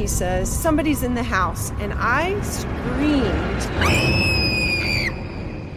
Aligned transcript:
He 0.00 0.06
says, 0.06 0.50
Somebody's 0.50 1.02
in 1.02 1.14
the 1.14 1.22
house, 1.22 1.72
and 1.72 1.92
I 1.94 2.40
screamed. 2.40 3.26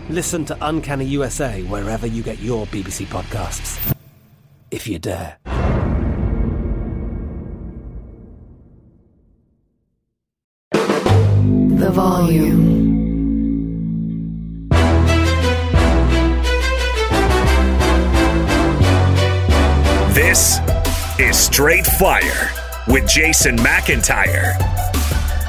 Listen 0.10 0.46
to 0.46 0.58
Uncanny 0.62 1.04
USA 1.08 1.62
wherever 1.64 2.08
you 2.08 2.24
get 2.24 2.40
your 2.40 2.66
BBC 2.68 3.06
podcasts, 3.08 3.94
if 4.72 4.88
you 4.88 4.98
dare. 4.98 5.38
The 10.72 11.92
volume. 11.92 12.72
This 20.14 20.60
is 21.20 21.38
Straight 21.38 21.86
Fire 21.86 22.63
with 22.88 23.08
Jason 23.08 23.56
McIntyre. 23.58 24.60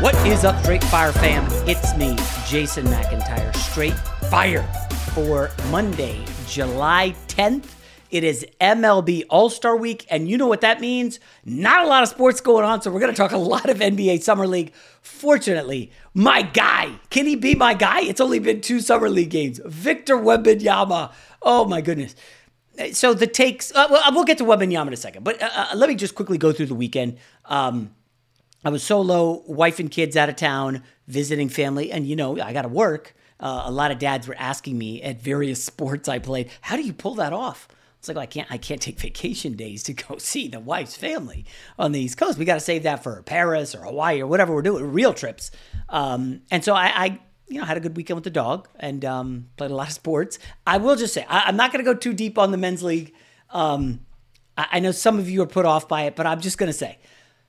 What 0.00 0.14
is 0.26 0.44
up, 0.44 0.60
Straight 0.62 0.84
Fire 0.84 1.12
fam? 1.12 1.46
It's 1.68 1.96
me, 1.96 2.16
Jason 2.46 2.86
McIntyre, 2.86 3.54
Straight 3.56 3.98
Fire 4.30 4.62
for 5.14 5.50
Monday, 5.70 6.24
July 6.46 7.14
10th. 7.28 7.74
It 8.10 8.22
is 8.22 8.46
MLB 8.60 9.24
All 9.28 9.50
Star 9.50 9.76
Week, 9.76 10.06
and 10.10 10.28
you 10.28 10.38
know 10.38 10.46
what 10.46 10.60
that 10.60 10.80
means? 10.80 11.18
Not 11.44 11.84
a 11.84 11.88
lot 11.88 12.04
of 12.04 12.08
sports 12.08 12.40
going 12.40 12.64
on, 12.64 12.80
so 12.80 12.90
we're 12.92 13.00
going 13.00 13.12
to 13.12 13.16
talk 13.16 13.32
a 13.32 13.36
lot 13.36 13.68
of 13.68 13.78
NBA 13.78 14.22
Summer 14.22 14.46
League. 14.46 14.72
Fortunately, 15.02 15.90
my 16.12 16.42
guy, 16.42 16.92
can 17.10 17.26
he 17.26 17.34
be 17.34 17.56
my 17.56 17.74
guy? 17.74 18.02
It's 18.02 18.20
only 18.20 18.38
been 18.38 18.60
two 18.60 18.80
Summer 18.80 19.08
League 19.08 19.30
games. 19.30 19.60
Victor 19.64 20.16
Wembanyama. 20.16 21.12
Oh 21.42 21.64
my 21.64 21.80
goodness. 21.80 22.14
So 22.92 23.14
the 23.14 23.26
takes, 23.26 23.72
uh, 23.72 23.86
well, 23.90 24.24
get 24.24 24.38
to 24.38 24.44
Wembanyama 24.44 24.88
in 24.88 24.92
a 24.92 24.96
second, 24.96 25.22
but 25.22 25.40
uh, 25.40 25.50
uh, 25.54 25.76
let 25.76 25.88
me 25.88 25.94
just 25.94 26.14
quickly 26.14 26.38
go 26.38 26.52
through 26.52 26.66
the 26.66 26.74
weekend. 26.74 27.18
Um, 27.44 27.94
I 28.64 28.70
was 28.70 28.82
solo, 28.82 29.42
wife 29.46 29.78
and 29.78 29.90
kids 29.90 30.16
out 30.16 30.28
of 30.28 30.36
town, 30.36 30.82
visiting 31.06 31.48
family, 31.48 31.92
and 31.92 32.06
you 32.06 32.16
know, 32.16 32.40
I 32.40 32.52
got 32.52 32.62
to 32.62 32.68
work. 32.68 33.14
Uh, 33.38 33.64
a 33.66 33.70
lot 33.70 33.90
of 33.90 33.98
dads 33.98 34.26
were 34.26 34.36
asking 34.38 34.78
me 34.78 35.02
at 35.02 35.20
various 35.20 35.62
sports 35.72 36.08
I 36.08 36.18
played, 36.18 36.50
how 36.62 36.76
do 36.76 36.82
you 36.82 36.92
pull 36.92 37.14
that 37.16 37.32
off? 37.32 37.68
It's 37.98 38.08
like, 38.08 38.16
well, 38.16 38.22
I 38.22 38.26
can't, 38.26 38.50
I 38.50 38.58
can't 38.58 38.82
take 38.82 38.98
vacation 39.00 39.54
days 39.54 39.82
to 39.84 39.92
go 39.92 40.16
see 40.18 40.48
the 40.48 40.60
wife's 40.60 40.96
family 40.96 41.44
on 41.78 41.92
the 41.92 42.00
East 42.00 42.18
Coast. 42.18 42.38
We 42.38 42.44
got 42.44 42.54
to 42.54 42.60
save 42.60 42.82
that 42.82 43.02
for 43.02 43.22
Paris 43.22 43.74
or 43.74 43.82
Hawaii 43.82 44.20
or 44.20 44.26
whatever 44.26 44.54
we're 44.54 44.62
doing, 44.62 44.92
real 44.92 45.14
trips. 45.14 45.50
Um, 45.88 46.42
and 46.50 46.64
so 46.64 46.74
I, 46.74 47.04
I 47.04 47.20
you 47.48 47.58
know, 47.58 47.64
had 47.64 47.76
a 47.76 47.80
good 47.80 47.96
weekend 47.96 48.16
with 48.16 48.24
the 48.24 48.30
dog 48.30 48.68
and 48.78 49.04
um, 49.04 49.48
played 49.56 49.70
a 49.70 49.74
lot 49.74 49.88
of 49.88 49.92
sports. 50.02 50.38
I 50.66 50.78
will 50.78 50.96
just 50.96 51.14
say, 51.14 51.24
I, 51.28 51.48
am 51.48 51.56
not 51.56 51.72
going 51.72 51.84
to 51.84 51.90
go 51.90 51.96
too 51.96 52.12
deep 52.12 52.38
on 52.38 52.50
the 52.50 52.56
men's 52.56 52.82
league. 52.82 53.12
Um, 53.50 54.00
I, 54.56 54.66
I, 54.72 54.80
know 54.80 54.92
some 54.92 55.18
of 55.18 55.28
you 55.28 55.42
are 55.42 55.46
put 55.46 55.66
off 55.66 55.88
by 55.88 56.02
it, 56.02 56.16
but 56.16 56.26
I'm 56.26 56.40
just 56.40 56.58
going 56.58 56.68
to 56.68 56.76
say. 56.76 56.98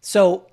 So, 0.02 0.48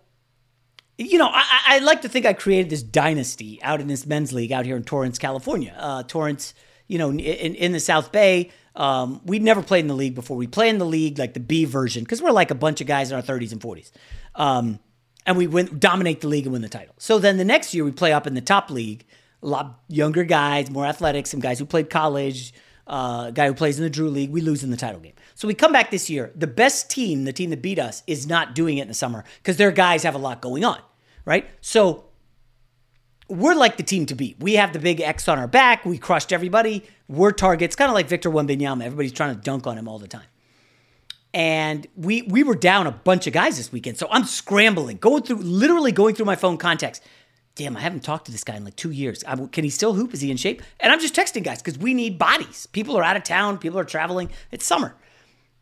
you 0.97 1.19
know, 1.19 1.29
I, 1.31 1.45
I, 1.67 1.79
like 1.81 2.03
to 2.03 2.09
think 2.09 2.27
I 2.27 2.33
created 2.33 2.71
this 2.71 2.83
dynasty 2.83 3.61
out 3.63 3.81
in 3.81 3.89
this 3.89 4.07
men's 4.07 4.33
league 4.33 4.53
out 4.53 4.65
here 4.65 4.77
in 4.77 4.85
Torrance, 4.85 5.19
California. 5.19 5.75
Uh, 5.77 6.03
Torrance, 6.05 6.55
you 6.87 6.99
know, 6.99 7.11
in, 7.11 7.19
in 7.19 7.73
the 7.73 7.81
South 7.81 8.13
Bay. 8.13 8.51
Um, 8.75 9.21
we'd 9.25 9.43
never 9.43 9.63
played 9.63 9.81
in 9.81 9.89
the 9.89 9.95
league 9.95 10.15
before. 10.15 10.37
We 10.37 10.47
play 10.47 10.69
in 10.69 10.79
the 10.79 10.87
league 10.87 11.19
like 11.19 11.35
the 11.35 11.41
B 11.41 11.65
version 11.67 12.05
because 12.05 12.23
we're 12.23 12.31
like 12.31 12.51
a 12.51 12.55
bunch 12.55 12.81
of 12.81 12.87
guys 12.87 13.11
in 13.11 13.17
our 13.17 13.23
30s 13.23 13.53
and 13.53 13.61
40s. 13.61 13.91
Um, 14.35 14.79
and 15.27 15.37
we 15.37 15.47
win, 15.47 15.79
dominate 15.79 16.21
the 16.23 16.29
league 16.29 16.47
and 16.47 16.53
win 16.53 16.63
the 16.63 16.69
title. 16.69 16.95
So 16.99 17.19
then 17.19 17.37
the 17.37 17.45
next 17.45 17.75
year 17.75 17.85
we 17.85 17.93
play 17.93 18.13
up 18.13 18.27
in 18.27 18.35
the 18.35 18.41
top 18.41 18.71
league 18.71 19.05
a 19.43 19.47
lot 19.47 19.81
younger 19.89 20.25
guys, 20.25 20.71
more 20.71 20.87
athletic, 20.87 21.27
some 21.27 21.41
guys 21.41 21.59
who 21.59 21.65
played 21.65 21.91
college, 21.91 22.55
uh, 22.87 23.31
guy 23.31 23.47
who 23.47 23.55
plays 23.55 23.79
in 23.79 23.85
the 23.85 23.91
Drew 23.91 24.09
League. 24.09 24.31
We 24.31 24.41
lose 24.41 24.63
in 24.63 24.71
the 24.71 24.77
title 24.77 25.01
game. 25.01 25.15
So 25.35 25.49
we 25.49 25.55
come 25.55 25.73
back 25.73 25.91
this 25.91 26.09
year. 26.09 26.33
The 26.35 26.47
best 26.47 26.91
team, 26.91 27.25
the 27.25 27.33
team 27.33 27.51
that 27.51 27.63
beat 27.63 27.79
us, 27.79 28.03
is 28.07 28.27
not 28.27 28.55
doing 28.55 28.79
it 28.79 28.83
in 28.83 28.89
the 28.89 28.95
summer 28.95 29.25
because 29.39 29.57
their 29.57 29.73
guys 29.73 30.03
have 30.03 30.15
a 30.15 30.19
lot 30.19 30.41
going 30.41 30.65
on, 30.65 30.79
right? 31.25 31.49
So 31.61 32.05
we're 33.29 33.55
like 33.55 33.77
the 33.77 33.83
team 33.83 34.07
to 34.07 34.15
beat. 34.15 34.37
We 34.39 34.55
have 34.55 34.73
the 34.73 34.79
big 34.79 35.01
X 35.01 35.27
on 35.29 35.39
our 35.39 35.49
back. 35.49 35.85
We 35.85 35.99
crushed 35.99 36.33
everybody. 36.33 36.85
We're 37.09 37.33
targets, 37.33 37.75
kind 37.77 37.89
of 37.91 37.95
like 37.95 38.09
Victor 38.09 38.31
Wembanyama. 38.31 38.85
Everybody's 38.85 39.13
trying 39.13 39.35
to 39.35 39.41
dunk 39.41 39.67
on 39.67 39.79
him 39.79 39.89
all 39.89 39.99
the 39.99 40.09
time. 40.09 40.27
And 41.35 41.87
we 41.97 42.23
we 42.23 42.43
were 42.43 42.55
down 42.55 42.87
a 42.87 42.91
bunch 42.91 43.27
of 43.27 43.33
guys 43.33 43.57
this 43.57 43.73
weekend. 43.73 43.97
So 43.97 44.07
I'm 44.11 44.25
scrambling, 44.25 44.99
going 44.99 45.23
through, 45.23 45.39
literally 45.39 45.91
going 45.91 46.15
through 46.15 46.27
my 46.27 46.37
phone 46.37 46.59
contacts 46.59 47.01
damn, 47.55 47.77
I 47.77 47.81
haven't 47.81 48.03
talked 48.03 48.27
to 48.27 48.33
this 48.33 48.45
guy 48.45 48.57
in 48.57 48.65
like 48.65 48.77
two 48.77 48.91
years. 48.91 49.25
I, 49.25 49.37
can 49.37 49.65
he 49.65 49.71
still 49.71 49.95
hoop? 49.95 50.15
Is 50.15 50.21
he 50.21 50.31
in 50.31 50.37
shape? 50.37 50.63
And 50.81 50.93
I'm 50.93 51.01
just 51.01 51.15
texting 51.15 51.45
guys 51.45 51.63
because 51.63 51.79
we 51.79 51.95
need 51.95 52.19
bodies. 52.19 52.67
People 52.67 52.97
are 52.97 53.05
out 53.05 53.17
of 53.17 53.25
town, 53.25 53.59
people 53.59 53.79
are 53.79 53.85
traveling. 53.85 54.31
It's 54.51 54.67
summer. 54.67 54.95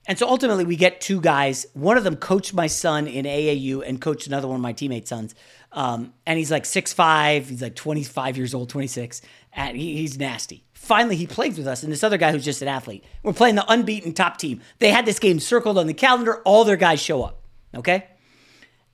And 0.06 0.18
so 0.18 0.26
ultimately, 0.26 0.64
we 0.64 0.76
get 0.76 1.00
two 1.00 1.20
guys. 1.20 1.66
One 1.74 1.96
of 1.96 2.04
them 2.04 2.16
coached 2.16 2.54
my 2.54 2.66
son 2.66 3.06
in 3.06 3.26
AAU 3.26 3.86
and 3.86 4.00
coached 4.00 4.26
another 4.26 4.48
one 4.48 4.56
of 4.56 4.62
my 4.62 4.72
teammates' 4.72 5.10
sons. 5.10 5.34
Um, 5.72 6.14
and 6.26 6.38
he's 6.38 6.50
like 6.50 6.64
6'5, 6.64 7.44
he's 7.44 7.62
like 7.62 7.76
25 7.76 8.36
years 8.36 8.54
old, 8.54 8.70
26, 8.70 9.22
and 9.52 9.76
he, 9.76 9.98
he's 9.98 10.18
nasty. 10.18 10.64
Finally, 10.72 11.16
he 11.16 11.26
plays 11.26 11.56
with 11.58 11.66
us, 11.66 11.82
and 11.82 11.92
this 11.92 12.02
other 12.02 12.16
guy 12.16 12.32
who's 12.32 12.44
just 12.44 12.62
an 12.62 12.66
athlete. 12.66 13.04
We're 13.22 13.34
playing 13.34 13.54
the 13.54 13.70
unbeaten 13.70 14.12
top 14.12 14.38
team. 14.38 14.62
They 14.78 14.90
had 14.90 15.04
this 15.04 15.18
game 15.18 15.38
circled 15.38 15.78
on 15.78 15.86
the 15.86 15.94
calendar, 15.94 16.40
all 16.42 16.64
their 16.64 16.76
guys 16.76 17.00
show 17.00 17.22
up, 17.22 17.42
okay? 17.76 18.08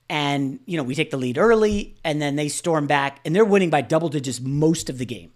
And 0.09 0.59
you 0.65 0.77
know 0.77 0.83
we 0.83 0.95
take 0.95 1.11
the 1.11 1.17
lead 1.17 1.37
early 1.37 1.95
and 2.03 2.21
then 2.21 2.35
they 2.35 2.49
storm 2.49 2.87
back 2.87 3.19
and 3.25 3.35
they're 3.35 3.45
winning 3.45 3.69
by 3.69 3.81
double 3.81 4.09
digits 4.09 4.39
most 4.39 4.89
of 4.89 4.97
the 4.97 5.05
game. 5.05 5.31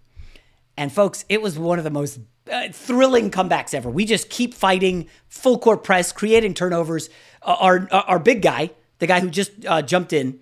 And 0.76 0.92
folks 0.92 1.24
it 1.28 1.42
was 1.42 1.58
one 1.58 1.78
of 1.78 1.84
the 1.84 1.90
most 1.90 2.20
uh, 2.50 2.68
thrilling 2.72 3.30
comebacks 3.30 3.74
ever. 3.74 3.90
We 3.90 4.04
just 4.04 4.30
keep 4.30 4.54
fighting 4.54 5.08
full 5.28 5.58
court 5.58 5.84
press 5.84 6.12
creating 6.12 6.54
turnovers. 6.54 7.08
Uh, 7.42 7.56
our 7.58 7.88
our 7.92 8.18
big 8.18 8.42
guy 8.42 8.70
the 8.98 9.06
guy 9.06 9.20
who 9.20 9.30
just 9.30 9.50
uh, 9.66 9.82
jumped 9.82 10.12
in 10.12 10.40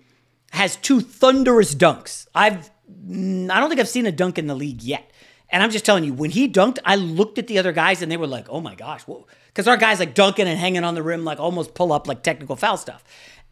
has 0.51 0.75
two 0.77 1.01
thunderous 1.01 1.75
dunks. 1.75 2.27
I've 2.35 2.69
i 2.89 3.59
don't 3.59 3.69
think 3.69 3.79
i've 3.79 3.87
seen 3.87 4.05
a 4.05 4.11
dunk 4.11 4.37
in 4.37 4.47
the 4.47 4.55
league 4.55 4.81
yet. 4.81 5.09
And 5.49 5.61
i'm 5.61 5.71
just 5.71 5.85
telling 5.85 6.03
you 6.03 6.13
when 6.13 6.31
he 6.31 6.47
dunked 6.47 6.79
i 6.85 6.95
looked 6.95 7.37
at 7.37 7.47
the 7.47 7.57
other 7.57 7.71
guys 7.71 8.01
and 8.01 8.11
they 8.11 8.17
were 8.17 8.27
like 8.27 8.47
oh 8.49 8.61
my 8.61 8.75
gosh 8.75 9.05
because 9.53 9.67
our 9.67 9.77
guys 9.77 9.99
like 9.99 10.13
dunking 10.13 10.47
and 10.47 10.57
hanging 10.57 10.83
on 10.83 10.95
the 10.95 11.03
rim 11.03 11.25
like 11.25 11.39
almost 11.39 11.73
pull 11.73 11.91
up 11.91 12.07
like 12.07 12.23
technical 12.23 12.55
foul 12.55 12.77
stuff. 12.77 13.03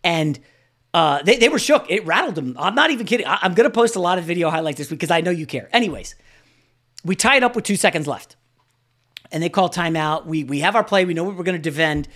And 0.03 0.39
uh, 0.93 1.21
they, 1.23 1.37
they 1.37 1.49
were 1.49 1.59
shook. 1.59 1.89
It 1.89 2.05
rattled 2.05 2.35
them. 2.35 2.55
I'm 2.57 2.75
not 2.75 2.91
even 2.91 3.05
kidding. 3.05 3.25
I, 3.27 3.39
am 3.43 3.53
going 3.53 3.69
to 3.69 3.73
post 3.73 3.95
a 3.95 3.99
lot 3.99 4.17
of 4.17 4.25
video 4.25 4.49
highlights 4.49 4.77
this 4.77 4.89
week 4.89 4.99
because 4.99 5.11
I 5.11 5.21
know 5.21 5.31
you 5.31 5.45
care. 5.45 5.69
Anyways, 5.71 6.15
we 7.03 7.15
tie 7.15 7.37
it 7.37 7.43
up 7.43 7.55
with 7.55 7.65
two 7.65 7.75
seconds 7.75 8.07
left. 8.07 8.35
And 9.31 9.43
they 9.43 9.49
call 9.49 9.69
timeout. 9.69 10.25
We, 10.25 10.43
we 10.43 10.59
have 10.61 10.75
our 10.75 10.83
play. 10.83 11.05
We 11.05 11.13
know 11.13 11.23
what 11.23 11.37
we're 11.37 11.43
going 11.43 11.61
to 11.61 11.61
defend. 11.61 12.07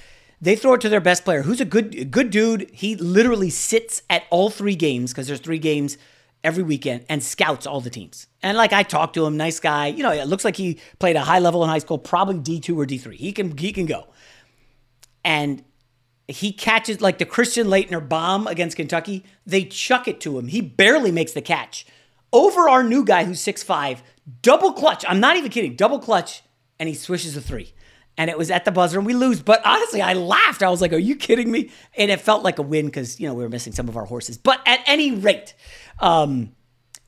They 0.42 0.56
throw 0.56 0.74
it 0.74 0.82
to 0.82 0.90
their 0.90 1.00
best 1.00 1.24
player, 1.24 1.44
who's 1.44 1.62
a 1.62 1.66
good 1.66 2.12
good 2.12 2.30
dude. 2.30 2.70
He 2.74 2.98
literally 2.98 3.50
sits 3.50 4.02
at 4.10 4.24
all 4.30 4.50
three 4.50 4.76
games 4.76 5.14
because 5.14 5.28
there's 5.28 5.40
three 5.40 5.60
games 5.60 5.98
every 6.44 6.64
weekend 6.64 7.06
and 7.08 7.24
scouts 7.24 7.66
all 7.66 7.80
the 7.80 7.90
teams. 7.90 8.28
And 8.42 8.58
like 8.58 8.74
I 8.74 8.84
talked 8.84 9.14
to 9.14 9.26
him, 9.26 9.38
nice 9.38 9.62
guy. 9.62 9.88
You 9.88 10.04
know, 10.04 10.12
it 10.12 10.28
looks 10.28 10.44
like 10.44 10.58
he 10.58 10.80
played 11.00 11.16
a 11.16 11.22
high 11.22 11.40
level 11.40 11.64
in 11.64 11.70
high 11.70 11.78
school, 11.78 11.98
probably 11.98 12.36
D2 12.60 12.76
or 12.76 12.86
D3. 12.86 13.14
He 13.14 13.32
can 13.32 13.58
he 13.58 13.72
can 13.72 13.86
go. 13.86 14.08
And 15.24 15.64
he 16.28 16.52
catches 16.52 17.02
like 17.02 17.18
the 17.18 17.26
Christian 17.26 17.68
Laettner 17.68 18.08
bomb 18.08 18.48
against 18.48 18.78
Kentucky. 18.78 19.24
They 19.46 19.66
chuck 19.66 20.08
it 20.08 20.22
to 20.22 20.38
him. 20.38 20.48
He 20.48 20.62
barely 20.62 21.12
makes 21.12 21.34
the 21.34 21.42
catch. 21.42 21.86
Over 22.32 22.68
our 22.70 22.84
new 22.84 23.06
guy 23.06 23.26
who's 23.26 23.42
6'5, 23.42 24.00
double 24.42 24.74
clutch. 24.74 25.06
I'm 25.08 25.20
not 25.20 25.38
even 25.38 25.52
kidding. 25.52 25.76
Double 25.76 26.00
clutch 26.00 26.42
and 26.80 26.90
he 26.90 26.96
swishes 26.96 27.38
a 27.38 27.42
3 27.42 27.74
and 28.18 28.30
it 28.30 28.38
was 28.38 28.52
at 28.52 28.66
the 28.66 28.72
buzzer 28.72 28.98
and 28.98 29.06
we 29.06 29.14
lose. 29.14 29.42
But 29.42 29.66
honestly, 29.66 30.02
I 30.02 30.14
laughed. 30.14 30.64
I 30.64 30.70
was 30.70 30.82
like, 30.82 30.94
"Are 30.94 30.98
you 30.98 31.16
kidding 31.16 31.52
me?" 31.52 31.72
And 31.98 32.12
it 32.12 32.22
felt 32.22 32.44
like 32.44 32.60
a 32.60 32.62
win 32.62 32.86
because 32.86 33.20
you 33.20 33.28
know 33.28 33.34
we 33.34 33.44
were 33.44 33.50
missing 33.50 33.74
some 33.74 33.90
of 33.90 33.98
our 33.98 34.06
horses. 34.06 34.38
But 34.38 34.62
at 34.66 34.82
any 34.86 35.12
rate, 35.12 35.54
um, 36.00 36.52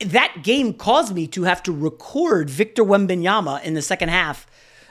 that 0.00 0.42
game 0.42 0.74
caused 0.74 1.14
me 1.14 1.26
to 1.28 1.44
have 1.44 1.62
to 1.64 1.72
record 1.72 2.50
Victor 2.50 2.84
Wembanyama 2.84 3.62
in 3.62 3.74
the 3.74 3.82
second 3.82 4.08
half 4.08 4.46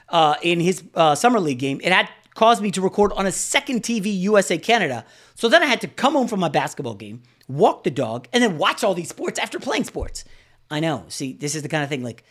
uh, 0.10 0.36
in 0.42 0.60
his 0.60 0.84
uh, 0.96 1.16
summer 1.16 1.40
league 1.40 1.60
game. 1.60 1.80
It 1.84 1.92
had 1.92 2.10
caused 2.36 2.62
me 2.62 2.70
to 2.72 2.82
record 2.82 3.12
on 3.14 3.26
a 3.26 3.32
second 3.32 3.82
TV 3.82 4.16
USA 4.20 4.58
Canada. 4.58 5.06
So 5.34 5.50
then 5.50 5.64
I 5.64 5.66
had 5.66 5.82
to 5.82 5.88
come 5.88 6.14
home 6.14 6.28
from 6.28 6.40
my 6.40 6.50
basketball 6.50 6.94
game, 6.94 7.24
walk 7.48 7.84
the 7.84 7.90
dog, 7.92 8.28
and 8.32 8.44
then 8.44 8.60
watch 8.60 8.84
all 8.84 8.94
these 8.94 9.10
sports 9.10 9.40
after 9.40 9.60
playing 9.60 9.86
sports. 9.86 10.24
I 10.70 10.80
know. 10.80 11.06
See, 11.08 11.34
this 11.34 11.56
is 11.56 11.64
the 11.64 11.70
kind 11.70 11.84
of 11.84 11.90
thing 11.90 12.04
like 12.04 12.24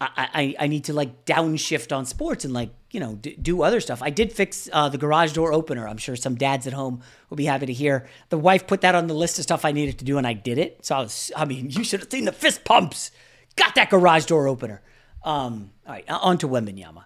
I, 0.00 0.10
I, 0.16 0.64
I 0.64 0.66
need 0.66 0.84
to 0.84 0.94
like 0.94 1.26
downshift 1.26 1.94
on 1.94 2.06
sports 2.06 2.44
and 2.44 2.54
like 2.54 2.70
you 2.90 3.00
know 3.00 3.16
d- 3.16 3.36
do 3.40 3.62
other 3.62 3.80
stuff. 3.80 4.02
I 4.02 4.10
did 4.10 4.32
fix 4.32 4.68
uh, 4.72 4.88
the 4.88 4.98
garage 4.98 5.32
door 5.32 5.52
opener. 5.52 5.86
I'm 5.86 5.98
sure 5.98 6.16
some 6.16 6.36
dads 6.36 6.66
at 6.66 6.72
home 6.72 7.02
will 7.28 7.36
be 7.36 7.44
happy 7.44 7.66
to 7.66 7.72
hear. 7.72 8.08
The 8.30 8.38
wife 8.38 8.66
put 8.66 8.80
that 8.80 8.94
on 8.94 9.06
the 9.08 9.14
list 9.14 9.38
of 9.38 9.42
stuff 9.42 9.64
I 9.64 9.72
needed 9.72 9.98
to 9.98 10.04
do, 10.04 10.16
and 10.16 10.26
I 10.26 10.32
did 10.32 10.58
it. 10.58 10.84
So 10.84 10.96
I 10.96 11.00
was, 11.00 11.30
I 11.36 11.44
mean, 11.44 11.70
you 11.70 11.84
should 11.84 12.00
have 12.00 12.10
seen 12.10 12.24
the 12.24 12.32
fist 12.32 12.64
pumps. 12.64 13.10
Got 13.56 13.74
that 13.74 13.90
garage 13.90 14.24
door 14.24 14.48
opener. 14.48 14.80
Um, 15.22 15.72
all 15.86 15.92
right, 15.92 16.04
on 16.08 16.38
to 16.38 16.48
Wembanyama. 16.48 17.04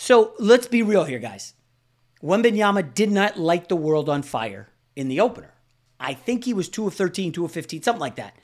So 0.00 0.32
let's 0.38 0.66
be 0.66 0.82
real 0.82 1.04
here, 1.04 1.18
guys. 1.18 1.52
Wembanyama 2.22 2.94
did 2.94 3.12
not 3.12 3.38
light 3.38 3.68
the 3.68 3.76
world 3.76 4.08
on 4.08 4.22
fire 4.22 4.70
in 4.96 5.08
the 5.08 5.20
opener. 5.20 5.52
I 6.00 6.14
think 6.14 6.44
he 6.44 6.54
was 6.54 6.70
two 6.70 6.86
of 6.86 6.94
13, 6.94 7.32
two 7.32 7.44
of 7.44 7.52
15, 7.52 7.82
something 7.82 8.00
like 8.00 8.16
that. 8.16 8.34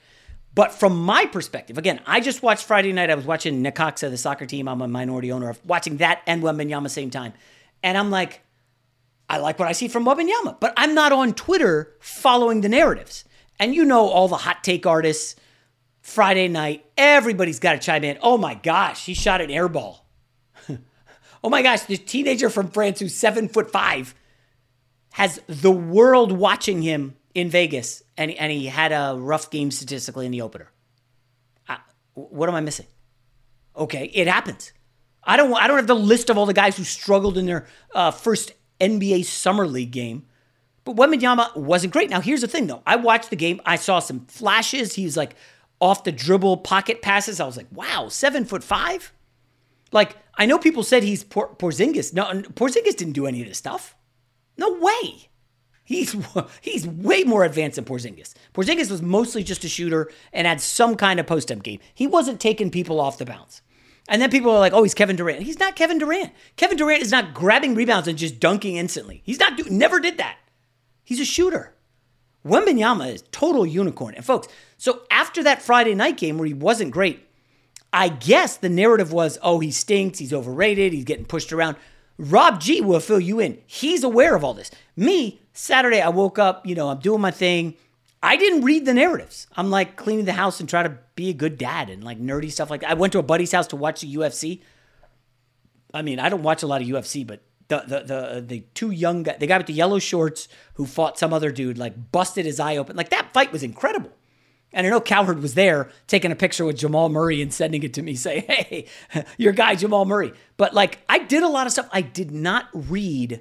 But 0.54 0.74
from 0.74 1.00
my 1.00 1.24
perspective, 1.24 1.78
again, 1.78 2.02
I 2.04 2.20
just 2.20 2.42
watched 2.42 2.66
Friday 2.66 2.92
night. 2.92 3.08
I 3.08 3.14
was 3.14 3.24
watching 3.24 3.64
Necaxa, 3.64 4.10
the 4.10 4.18
soccer 4.18 4.44
team. 4.44 4.68
I'm 4.68 4.82
a 4.82 4.86
minority 4.86 5.32
owner 5.32 5.48
of 5.48 5.64
watching 5.64 5.96
that 5.96 6.20
and 6.26 6.42
Wembanyama 6.42 6.90
same 6.90 7.08
time. 7.08 7.32
And 7.82 7.96
I'm 7.96 8.10
like, 8.10 8.42
I 9.30 9.38
like 9.38 9.58
what 9.58 9.66
I 9.66 9.72
see 9.72 9.88
from 9.88 10.04
Wembenyama, 10.04 10.60
but 10.60 10.74
I'm 10.76 10.94
not 10.94 11.12
on 11.12 11.32
Twitter 11.32 11.96
following 12.00 12.60
the 12.60 12.68
narratives. 12.68 13.24
And 13.58 13.74
you 13.74 13.86
know 13.86 14.08
all 14.08 14.28
the 14.28 14.36
hot 14.36 14.62
take 14.62 14.84
artists. 14.84 15.36
Friday 16.02 16.48
night, 16.48 16.84
everybody's 16.98 17.60
got 17.60 17.72
to 17.72 17.78
chime 17.78 18.04
in. 18.04 18.18
Oh 18.20 18.36
my 18.36 18.54
gosh, 18.56 19.06
he 19.06 19.14
shot 19.14 19.40
an 19.40 19.50
air 19.50 19.70
ball. 19.70 20.05
Oh 21.42 21.48
my 21.48 21.62
gosh, 21.62 21.82
this 21.82 21.98
teenager 22.00 22.50
from 22.50 22.70
France 22.70 23.00
who's 23.00 23.14
seven 23.14 23.48
foot 23.48 23.70
five 23.70 24.14
has 25.12 25.40
the 25.46 25.72
world 25.72 26.32
watching 26.32 26.82
him 26.82 27.16
in 27.34 27.50
Vegas, 27.50 28.02
and, 28.16 28.30
and 28.32 28.50
he 28.52 28.66
had 28.66 28.92
a 28.92 29.16
rough 29.18 29.50
game 29.50 29.70
statistically 29.70 30.26
in 30.26 30.32
the 30.32 30.42
opener. 30.42 30.70
I, 31.68 31.78
what 32.14 32.48
am 32.48 32.54
I 32.54 32.60
missing? 32.60 32.86
Okay, 33.76 34.10
it 34.14 34.26
happens. 34.26 34.72
I 35.22 35.36
don't. 35.36 35.52
I 35.54 35.66
don't 35.66 35.76
have 35.76 35.86
the 35.86 35.94
list 35.94 36.30
of 36.30 36.38
all 36.38 36.46
the 36.46 36.54
guys 36.54 36.76
who 36.76 36.84
struggled 36.84 37.36
in 37.36 37.46
their 37.46 37.66
uh, 37.94 38.10
first 38.10 38.52
NBA 38.80 39.24
summer 39.24 39.66
league 39.66 39.90
game, 39.90 40.24
but 40.84 40.96
Wembanyama 40.96 41.56
wasn't 41.56 41.92
great. 41.92 42.08
Now 42.08 42.20
here's 42.20 42.42
the 42.42 42.48
thing, 42.48 42.68
though. 42.68 42.82
I 42.86 42.96
watched 42.96 43.30
the 43.30 43.36
game. 43.36 43.60
I 43.66 43.76
saw 43.76 43.98
some 43.98 44.20
flashes. 44.26 44.94
He's 44.94 45.16
like 45.16 45.34
off 45.80 46.04
the 46.04 46.12
dribble 46.12 46.58
pocket 46.58 47.02
passes. 47.02 47.40
I 47.40 47.46
was 47.46 47.56
like, 47.56 47.66
wow, 47.72 48.08
seven 48.08 48.44
foot 48.44 48.62
five. 48.62 49.12
Like 49.92 50.16
I 50.36 50.46
know 50.46 50.58
people 50.58 50.82
said 50.82 51.02
he's 51.02 51.24
Por- 51.24 51.54
Porzingis. 51.56 52.12
No, 52.12 52.24
Porzingis 52.24 52.96
didn't 52.96 53.12
do 53.12 53.26
any 53.26 53.42
of 53.42 53.48
this 53.48 53.58
stuff. 53.58 53.94
No 54.58 54.72
way. 54.78 55.28
He's 55.84 56.16
he's 56.60 56.86
way 56.86 57.22
more 57.24 57.44
advanced 57.44 57.76
than 57.76 57.84
Porzingis. 57.84 58.34
Porzingis 58.54 58.90
was 58.90 59.02
mostly 59.02 59.42
just 59.44 59.64
a 59.64 59.68
shooter 59.68 60.10
and 60.32 60.46
had 60.46 60.60
some 60.60 60.96
kind 60.96 61.20
of 61.20 61.26
post 61.26 61.50
up 61.52 61.62
game. 61.62 61.78
He 61.94 62.06
wasn't 62.06 62.40
taking 62.40 62.70
people 62.70 63.00
off 63.00 63.18
the 63.18 63.24
bounce. 63.24 63.62
And 64.08 64.22
then 64.22 64.30
people 64.30 64.50
are 64.50 64.60
like, 64.60 64.72
"Oh, 64.72 64.82
he's 64.82 64.94
Kevin 64.94 65.16
Durant." 65.16 65.42
He's 65.42 65.58
not 65.58 65.76
Kevin 65.76 65.98
Durant. 65.98 66.32
Kevin 66.56 66.76
Durant 66.76 67.02
is 67.02 67.10
not 67.10 67.34
grabbing 67.34 67.74
rebounds 67.74 68.08
and 68.08 68.18
just 68.18 68.40
dunking 68.40 68.76
instantly. 68.76 69.22
He's 69.24 69.40
not 69.40 69.56
do, 69.56 69.64
never 69.70 70.00
did 70.00 70.18
that. 70.18 70.38
He's 71.04 71.20
a 71.20 71.24
shooter. 71.24 71.74
Wembanyama 72.44 73.12
is 73.12 73.24
total 73.32 73.66
unicorn. 73.66 74.14
And 74.14 74.24
folks, 74.24 74.48
so 74.76 75.02
after 75.10 75.42
that 75.42 75.62
Friday 75.62 75.94
night 75.94 76.16
game 76.16 76.38
where 76.38 76.46
he 76.46 76.54
wasn't 76.54 76.92
great, 76.92 77.25
I 77.96 78.08
guess 78.10 78.58
the 78.58 78.69
narrative 78.69 79.12
was, 79.12 79.38
"Oh, 79.43 79.58
he 79.60 79.70
stinks. 79.70 80.19
He's 80.19 80.32
overrated. 80.32 80.93
He's 80.93 81.04
getting 81.04 81.25
pushed 81.25 81.52
around." 81.52 81.76
Rob 82.19 82.60
G 82.60 82.81
will 82.81 83.00
fill 83.00 83.20
you 83.20 83.40
in. 83.40 83.58
He's 83.66 84.02
aware 84.02 84.34
of 84.34 84.44
all 84.44 84.54
this. 84.54 84.70
Me, 84.96 85.40
Saturday, 85.52 86.00
I 86.00 86.08
woke 86.08 86.38
up, 86.38 86.66
you 86.66 86.75
know, 86.75 86.88
I'm 86.88 86.98
doing 86.98 87.20
my 87.20 87.31
thing. 87.31 87.75
I 88.22 88.37
didn't 88.37 88.62
read 88.62 88.87
the 88.87 88.94
narratives. 88.94 89.46
I'm 89.56 89.70
like 89.70 89.96
cleaning 89.96 90.25
the 90.25 90.32
house 90.32 90.58
and 90.58 90.69
try 90.69 90.82
to 90.82 90.98
be 91.14 91.28
a 91.28 91.34
good 91.34 91.58
dad 91.58 91.90
and 91.90 92.02
like 92.02 92.20
nerdy 92.20 92.50
stuff 92.50 92.70
like. 92.70 92.84
I 92.84 92.94
went 92.94 93.12
to 93.12 93.19
a 93.19 93.22
buddy's 93.22 93.52
house 93.52 93.66
to 93.69 93.76
watch 93.76 94.00
the 94.00 94.14
UFC. 94.14 94.60
I 95.92 96.02
mean, 96.02 96.19
I 96.19 96.28
don't 96.28 96.42
watch 96.42 96.62
a 96.62 96.66
lot 96.66 96.82
of 96.82 96.88
UFC, 96.88 97.26
but 97.26 97.40
the 97.69 97.84
the 97.87 98.00
the, 98.00 98.16
uh, 98.16 98.40
the 98.40 98.60
two 98.75 98.90
young 98.90 99.22
guys, 99.22 99.37
the 99.38 99.46
guy 99.46 99.58
with 99.58 99.66
the 99.66 99.72
yellow 99.72 99.99
shorts 99.99 100.49
who 100.75 100.87
fought 100.87 101.19
some 101.19 101.32
other 101.32 101.50
dude, 101.50 101.78
like 101.78 102.12
busted 102.12 102.46
his 102.46 102.58
eye 102.58 102.76
open. 102.76 102.96
Like 102.96 103.10
that 103.10 103.32
fight 103.32 103.52
was 103.52 103.62
incredible. 103.62 104.12
And 104.72 104.86
I 104.86 104.90
know 104.90 105.00
Cowherd 105.00 105.40
was 105.40 105.54
there 105.54 105.90
taking 106.06 106.32
a 106.32 106.36
picture 106.36 106.64
with 106.64 106.76
Jamal 106.76 107.08
Murray 107.08 107.40
and 107.40 107.52
sending 107.52 107.82
it 107.82 107.94
to 107.94 108.02
me, 108.02 108.14
saying, 108.14 108.44
Hey, 108.48 108.86
your 109.38 109.52
guy, 109.52 109.74
Jamal 109.74 110.04
Murray. 110.04 110.32
But 110.56 110.74
like, 110.74 110.98
I 111.08 111.18
did 111.18 111.42
a 111.42 111.48
lot 111.48 111.66
of 111.66 111.72
stuff. 111.72 111.88
I 111.92 112.02
did 112.02 112.30
not 112.30 112.68
read 112.72 113.40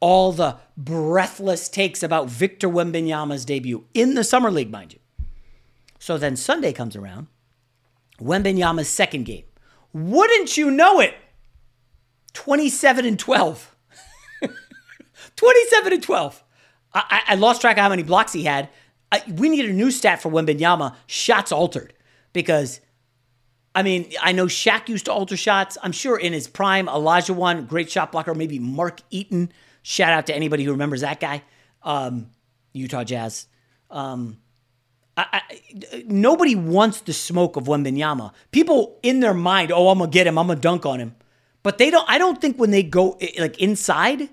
all 0.00 0.32
the 0.32 0.56
breathless 0.76 1.68
takes 1.68 2.02
about 2.02 2.30
Victor 2.30 2.68
Wembanyama's 2.68 3.44
debut 3.44 3.84
in 3.92 4.14
the 4.14 4.24
Summer 4.24 4.50
League, 4.50 4.70
mind 4.70 4.94
you. 4.94 4.98
So 5.98 6.16
then 6.16 6.36
Sunday 6.36 6.72
comes 6.72 6.96
around, 6.96 7.26
Wembanyama's 8.18 8.88
second 8.88 9.24
game. 9.24 9.44
Wouldn't 9.92 10.56
you 10.56 10.70
know 10.70 11.00
it? 11.00 11.14
27 12.32 13.04
and 13.04 13.18
12. 13.18 13.76
27 15.36 15.92
and 15.92 16.02
12. 16.02 16.44
I, 16.92 17.22
I, 17.28 17.34
lost 17.36 17.60
track 17.60 17.76
of 17.76 17.82
how 17.82 17.88
many 17.88 18.02
blocks 18.02 18.32
he 18.32 18.44
had. 18.44 18.68
I, 19.12 19.22
we 19.34 19.48
need 19.48 19.64
a 19.64 19.72
new 19.72 19.90
stat 19.90 20.22
for 20.22 20.30
Wembanyama. 20.30 20.94
Shots 21.06 21.52
altered 21.52 21.94
because, 22.32 22.80
I 23.74 23.82
mean, 23.82 24.12
I 24.22 24.32
know 24.32 24.46
Shaq 24.46 24.88
used 24.88 25.06
to 25.06 25.12
alter 25.12 25.36
shots. 25.36 25.76
I'm 25.82 25.92
sure 25.92 26.18
in 26.18 26.32
his 26.32 26.46
prime, 26.46 26.86
Olajuwon, 26.86 27.68
great 27.68 27.90
shot 27.90 28.12
blocker, 28.12 28.34
maybe 28.34 28.58
Mark 28.58 29.00
Eaton. 29.10 29.52
Shout 29.82 30.12
out 30.12 30.26
to 30.26 30.34
anybody 30.34 30.64
who 30.64 30.72
remembers 30.72 31.00
that 31.00 31.20
guy. 31.20 31.42
Um, 31.82 32.30
Utah 32.72 33.04
Jazz. 33.04 33.46
Um, 33.90 34.38
I, 35.16 35.42
I, 35.50 36.04
nobody 36.06 36.54
wants 36.54 37.00
the 37.00 37.12
smoke 37.12 37.56
of 37.56 37.64
Wembanyama. 37.64 38.32
People 38.52 38.98
in 39.02 39.20
their 39.20 39.34
mind, 39.34 39.72
oh, 39.72 39.88
I'm 39.88 39.98
gonna 39.98 40.10
get 40.10 40.26
him. 40.26 40.38
I'm 40.38 40.46
gonna 40.46 40.60
dunk 40.60 40.86
on 40.86 41.00
him. 41.00 41.16
But 41.62 41.78
they 41.78 41.90
don't. 41.90 42.08
I 42.08 42.18
don't 42.18 42.40
think 42.40 42.58
when 42.58 42.70
they 42.70 42.82
go 42.82 43.18
like 43.38 43.58
inside, 43.58 44.28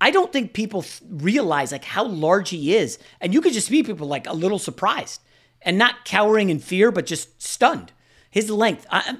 I 0.00 0.10
don't 0.10 0.32
think 0.32 0.52
people 0.52 0.84
realize 1.08 1.72
like 1.72 1.84
how 1.84 2.04
large 2.06 2.50
he 2.50 2.74
is, 2.74 2.98
and 3.20 3.34
you 3.34 3.40
could 3.40 3.52
just 3.52 3.68
see 3.68 3.82
people 3.82 4.06
like 4.06 4.26
a 4.26 4.32
little 4.32 4.58
surprised 4.58 5.20
and 5.62 5.76
not 5.76 6.04
cowering 6.04 6.48
in 6.48 6.58
fear, 6.58 6.90
but 6.90 7.06
just 7.06 7.42
stunned. 7.42 7.92
His 8.30 8.48
length. 8.48 8.86
I, 8.90 9.18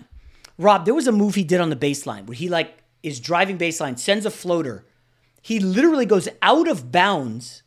Rob, 0.57 0.85
there 0.85 0.95
was 0.95 1.07
a 1.07 1.13
move 1.13 1.35
he 1.35 1.45
did 1.45 1.61
on 1.61 1.71
the 1.71 1.77
baseline 1.77 2.27
where 2.27 2.37
he 2.37 2.49
like 2.49 2.79
is 3.03 3.21
driving 3.21 3.59
baseline, 3.59 3.99
sends 3.99 4.25
a 4.25 4.31
floater. 4.31 4.87
He 5.43 5.59
literally 5.59 6.07
goes 6.07 6.29
out 6.43 6.69
of 6.69 6.93
bounds, 6.93 7.63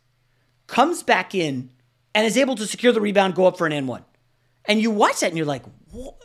comes 0.67 1.03
back 1.03 1.35
in, 1.35 1.71
and 2.15 2.25
is 2.25 2.37
able 2.37 2.55
to 2.55 2.65
secure 2.65 2.93
the 2.93 3.01
rebound, 3.01 3.35
go 3.35 3.45
up 3.45 3.57
for 3.57 3.67
an 3.67 3.73
N 3.73 3.87
one. 3.87 4.05
And 4.65 4.79
you 4.79 4.91
watch 4.91 5.19
that 5.19 5.27
and 5.27 5.37
you're 5.37 5.45
like, 5.45 5.63
what? 5.91 6.15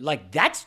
like 0.00 0.32
that's 0.32 0.64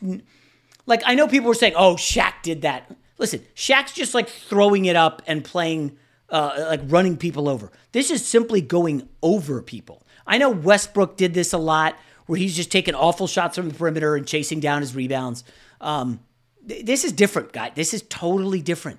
like 0.86 1.02
I 1.04 1.14
know 1.14 1.28
people 1.28 1.48
were 1.48 1.54
saying, 1.54 1.74
"Oh, 1.76 1.94
Shaq 1.96 2.34
did 2.42 2.62
that." 2.62 2.94
Listen, 3.18 3.44
Shaq's 3.54 3.92
just 3.92 4.14
like 4.14 4.28
throwing 4.28 4.86
it 4.86 4.96
up 4.96 5.22
and 5.26 5.44
playing, 5.44 5.96
uh, 6.28 6.66
like 6.68 6.80
running 6.86 7.16
people 7.16 7.48
over. 7.48 7.70
This 7.92 8.10
is 8.10 8.26
simply 8.26 8.60
going 8.60 9.08
over 9.22 9.62
people. 9.62 10.04
I 10.26 10.38
know 10.38 10.50
Westbrook 10.50 11.16
did 11.16 11.34
this 11.34 11.52
a 11.52 11.58
lot, 11.58 11.96
where 12.26 12.38
he's 12.38 12.56
just 12.56 12.72
taking 12.72 12.94
awful 12.94 13.26
shots 13.26 13.56
from 13.56 13.68
the 13.68 13.74
perimeter 13.74 14.16
and 14.16 14.26
chasing 14.26 14.60
down 14.60 14.80
his 14.80 14.94
rebounds. 14.94 15.44
Um, 15.80 16.20
th- 16.66 16.84
this 16.84 17.04
is 17.04 17.12
different, 17.12 17.52
guy. 17.52 17.70
This 17.74 17.92
is 17.94 18.02
totally 18.02 18.62
different. 18.62 18.98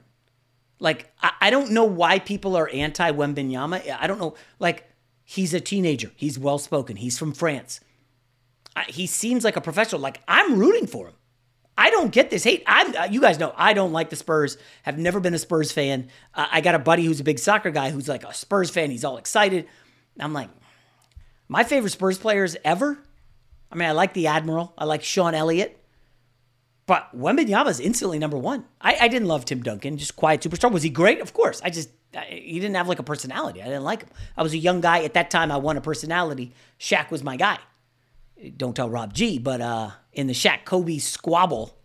Like 0.79 1.11
I, 1.21 1.31
I 1.41 1.49
don't 1.49 1.71
know 1.71 1.85
why 1.85 2.19
people 2.19 2.55
are 2.55 2.69
anti 2.69 3.11
Wembanyama. 3.11 3.97
I 3.99 4.07
don't 4.07 4.19
know. 4.19 4.35
Like 4.59 4.89
he's 5.23 5.53
a 5.53 5.59
teenager. 5.59 6.11
He's 6.15 6.37
well 6.37 6.57
spoken. 6.57 6.97
He's 6.97 7.17
from 7.17 7.33
France. 7.33 7.79
I, 8.75 8.83
he 8.83 9.07
seems 9.07 9.43
like 9.43 9.55
a 9.55 9.61
professional. 9.61 10.01
Like 10.01 10.21
I'm 10.27 10.59
rooting 10.59 10.87
for 10.87 11.07
him. 11.07 11.15
I 11.77 11.89
don't 11.89 12.11
get 12.11 12.29
this 12.29 12.43
hate. 12.43 12.63
I'm, 12.67 12.95
uh, 12.95 13.03
you 13.05 13.19
guys 13.19 13.37
know 13.37 13.53
I 13.55 13.73
don't 13.73 13.91
like 13.91 14.09
the 14.09 14.15
Spurs. 14.15 14.57
Have 14.83 14.97
never 14.97 15.19
been 15.19 15.33
a 15.33 15.39
Spurs 15.39 15.71
fan. 15.71 16.09
Uh, 16.33 16.47
I 16.51 16.61
got 16.61 16.75
a 16.75 16.79
buddy 16.79 17.05
who's 17.05 17.19
a 17.19 17.23
big 17.23 17.39
soccer 17.39 17.71
guy 17.71 17.91
who's 17.91 18.07
like 18.07 18.23
a 18.23 18.33
Spurs 18.33 18.69
fan. 18.69 18.91
He's 18.91 19.03
all 19.03 19.17
excited. 19.17 19.67
I'm 20.19 20.33
like, 20.33 20.49
my 21.47 21.63
favorite 21.63 21.89
Spurs 21.89 22.17
players 22.17 22.55
ever. 22.63 22.97
I 23.71 23.75
mean, 23.75 23.89
I 23.89 23.91
like 23.91 24.13
the 24.13 24.27
Admiral. 24.27 24.73
I 24.77 24.85
like 24.85 25.03
Sean 25.03 25.33
Elliott. 25.33 25.81
But 26.85 27.17
Wembanyama 27.17 27.69
is 27.69 27.79
instantly 27.79 28.19
number 28.19 28.37
one. 28.37 28.65
I, 28.79 28.95
I, 29.01 29.07
didn't 29.07 29.27
love 29.27 29.43
Tim 29.43 29.63
Duncan, 29.63 29.97
just 29.97 30.15
quiet 30.15 30.41
superstar. 30.41 30.71
Was 30.71 30.83
he 30.83 30.91
great? 30.91 31.19
Of 31.19 31.33
course. 31.33 31.59
I 31.63 31.71
just 31.71 31.89
I, 32.15 32.25
he 32.25 32.59
didn't 32.59 32.75
have 32.75 32.87
like 32.87 32.99
a 32.99 33.03
personality. 33.03 33.61
I 33.61 33.65
didn't 33.65 33.83
like 33.83 34.03
him. 34.03 34.09
I 34.37 34.43
was 34.43 34.53
a 34.53 34.57
young 34.57 34.81
guy 34.81 35.03
at 35.03 35.15
that 35.15 35.31
time. 35.31 35.51
I 35.51 35.57
wanted 35.57 35.79
a 35.79 35.81
personality. 35.81 36.53
Shaq 36.79 37.09
was 37.09 37.23
my 37.23 37.37
guy. 37.37 37.57
Don't 38.49 38.75
tell 38.75 38.89
Rob 38.89 39.13
G, 39.13 39.39
but 39.39 39.61
uh, 39.61 39.91
in 40.13 40.27
the 40.27 40.33
Shaq 40.33 40.65
Kobe 40.65 40.97
squabble, 40.97 41.77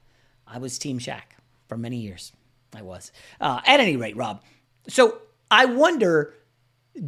I 0.46 0.58
was 0.58 0.78
Team 0.78 0.98
Shaq 0.98 1.22
for 1.68 1.76
many 1.76 1.98
years. 1.98 2.32
I 2.74 2.82
was. 2.82 3.12
Uh, 3.40 3.60
at 3.66 3.80
any 3.80 3.96
rate, 3.96 4.16
Rob. 4.16 4.42
So 4.88 5.18
I 5.50 5.64
wonder 5.66 6.34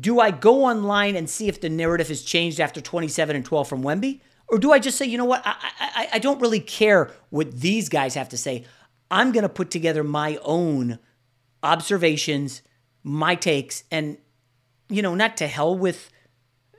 do 0.01 0.21
I 0.21 0.31
go 0.31 0.65
online 0.65 1.17
and 1.17 1.29
see 1.29 1.49
if 1.49 1.61
the 1.61 1.69
narrative 1.69 2.09
has 2.09 2.23
changed 2.23 2.61
after 2.61 2.81
27 2.81 3.37
and 3.37 3.45
12 3.45 3.69
from 3.69 3.83
Wemby? 3.83 4.21
Or 4.49 4.59
do 4.59 4.73
I 4.73 4.79
just 4.79 4.99
say, 4.99 5.07
you 5.07 5.19
know 5.19 5.25
what, 5.25 5.43
I, 5.45 5.55
I, 5.79 6.09
I 6.15 6.19
don't 6.19 6.41
really 6.41 6.61
care 6.61 7.11
what 7.31 7.53
these 7.53 7.89
guys 7.89 8.15
have 8.15 8.29
to 8.31 8.37
say. 8.37 8.65
I'm 9.11 9.33
going 9.33 9.43
to 9.43 9.49
put 9.49 9.71
together 9.71 10.05
my 10.05 10.39
own 10.43 10.99
observations, 11.63 12.63
my 13.03 13.35
takes, 13.35 13.85
and, 13.91 14.19
you 14.89 15.03
know, 15.03 15.15
not 15.15 15.37
to 15.39 15.47
hell 15.47 15.77
with 15.77 16.11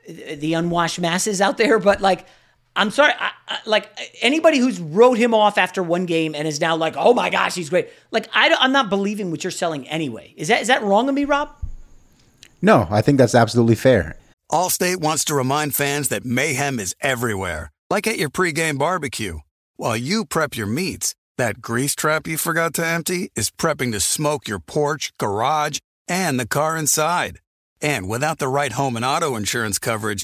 the 0.08 0.54
unwashed 0.54 1.00
masses 1.00 1.42
out 1.42 1.58
there, 1.58 1.80
but 1.80 2.02
like, 2.02 2.28
I'm 2.76 2.90
sorry, 2.90 3.14
I, 3.20 3.32
I, 3.48 3.60
like 3.66 3.90
anybody 4.22 4.58
who's 4.58 4.80
wrote 4.80 5.18
him 5.18 5.34
off 5.34 5.58
after 5.58 5.84
one 5.84 6.06
game 6.06 6.34
and 6.34 6.48
is 6.48 6.60
now 6.60 6.76
like, 6.76 6.96
oh 6.98 7.14
my 7.14 7.30
gosh, 7.30 7.54
he's 7.54 7.70
great. 7.70 7.90
Like, 8.12 8.28
I, 8.34 8.56
I'm 8.60 8.72
not 8.72 8.90
believing 8.90 9.30
what 9.30 9.44
you're 9.44 9.52
selling 9.52 9.88
anyway. 9.88 10.34
Is 10.38 10.48
that 10.48 10.62
is 10.62 10.68
that 10.68 10.82
wrong 10.82 11.08
of 11.08 11.16
me, 11.16 11.26
Rob? 11.26 11.56
No, 12.62 12.88
I 12.90 13.02
think 13.02 13.18
that's 13.18 13.36
absolutely 13.36 13.76
fair. 13.76 14.16
Allstate 14.52 14.98
wants 14.98 15.26
to 15.26 15.36
remind 15.36 15.76
fans 15.76 16.10
that 16.10 16.26
mayhem 16.26 16.80
is 16.80 16.96
everywhere, 17.02 17.72
like 17.90 18.08
at 18.08 18.18
your 18.18 18.30
pregame 18.30 18.78
barbecue. 18.78 19.40
While 19.78 19.98
you 19.98 20.26
prep 20.26 20.56
your 20.56 20.68
meats, 20.68 21.14
that 21.38 21.62
grease 21.62 21.96
trap 21.96 22.28
you 22.28 22.38
forgot 22.38 22.74
to 22.76 22.86
empty 22.86 23.32
is 23.36 23.52
prepping 23.52 23.92
to 23.92 24.00
smoke 24.00 24.48
your 24.48 24.60
porch, 24.60 25.12
garage, 25.18 25.80
and 26.08 26.40
the 26.40 26.48
car 26.48 26.78
inside. 26.78 27.40
And 27.82 28.08
without 28.08 28.38
the 28.38 28.48
right 28.48 28.72
home 28.72 28.96
and 28.96 29.04
auto 29.04 29.36
insurance 29.36 29.78
coverage, 29.78 30.24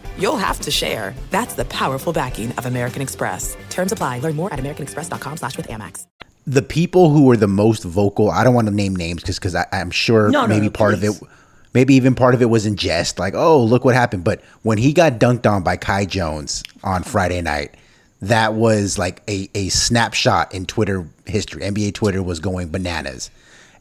you'll 0.17 0.37
have 0.37 0.59
to 0.61 0.71
share. 0.71 1.13
That's 1.29 1.53
the 1.53 1.65
powerful 1.65 2.13
backing 2.13 2.51
of 2.53 2.65
American 2.65 3.01
Express. 3.01 3.55
Terms 3.69 3.91
apply. 3.91 4.19
Learn 4.19 4.35
more 4.35 4.51
at 4.53 4.59
americanexpress.com 4.59 5.37
slash 5.37 5.57
with 5.57 5.67
Amex. 5.67 6.07
The 6.47 6.61
people 6.63 7.11
who 7.11 7.25
were 7.25 7.37
the 7.37 7.47
most 7.47 7.83
vocal, 7.83 8.31
I 8.31 8.43
don't 8.43 8.55
want 8.55 8.67
to 8.67 8.73
name 8.73 8.95
names 8.95 9.21
because 9.21 9.37
because 9.37 9.55
I'm 9.71 9.91
sure 9.91 10.29
No, 10.29 10.41
no, 10.41 10.47
maybe 10.47 10.65
no, 10.65 10.71
part 10.71 10.95
please. 10.97 11.09
of 11.21 11.21
it, 11.23 11.29
maybe 11.73 11.93
even 11.93 12.15
part 12.15 12.33
of 12.33 12.41
it 12.41 12.45
was 12.49 12.65
in 12.65 12.77
jest, 12.77 13.19
like 13.19 13.35
oh 13.35 13.63
look 13.63 13.85
what 13.85 13.93
happened. 13.93 14.23
But 14.23 14.41
when 14.63 14.79
he 14.79 14.91
got 14.91 15.13
dunked 15.19 15.45
on 15.45 15.61
by 15.63 15.77
Kai 15.77 16.05
Jones 16.05 16.63
on 16.83 17.03
Friday 17.03 17.41
night, 17.41 17.75
that 18.23 18.55
was 18.55 18.97
like 18.97 19.21
a 19.29 19.49
a 19.53 19.69
snapshot 19.69 20.51
in 20.53 20.65
Twitter 20.65 21.07
history. 21.27 21.61
NBA 21.61 21.93
Twitter 21.93 22.23
was 22.23 22.39
going 22.39 22.69
bananas, 22.69 23.29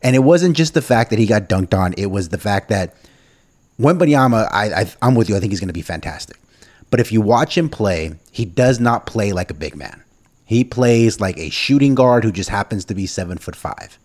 and 0.03 0.15
it 0.15 0.21
wasn't 0.21 0.55
just 0.55 0.75
the 0.75 0.83
fact 0.83 1.09
that 1.11 1.19
he 1.19 1.25
got 1.25 1.49
dunked 1.49 1.73
on; 1.73 1.95
it 1.97 2.07
was 2.11 2.29
the 2.29 2.39
fact 2.39 2.69
that 2.69 2.95
Wembanyama, 3.81 4.49
I, 4.53 4.83
I 4.83 4.93
I'm 5.03 5.15
with 5.15 5.29
you. 5.29 5.37
I 5.37 5.41
think 5.41 5.53
he's 5.53 5.61
going 5.61 5.69
to 5.69 5.73
be 5.75 5.83
fantastic. 5.83 6.37
But 6.91 7.01
if 7.01 7.13
you 7.13 7.21
watch 7.21 7.57
him 7.57 7.69
play, 7.69 8.13
he 8.33 8.45
does 8.45 8.81
not 8.81 9.07
play 9.07 9.33
like 9.33 9.51
a 9.51 9.55
big 9.55 9.77
man. 9.77 10.03
He 10.45 10.65
plays 10.65 11.21
like 11.21 11.39
a 11.39 11.51
shooting 11.51 11.95
guard 11.95 12.25
who 12.25 12.33
just 12.33 12.51
happens 12.51 12.85
to 12.87 12.95
be 12.95 13.07
seven 13.07 13.39
foot 13.39 13.55
five. 13.57 13.99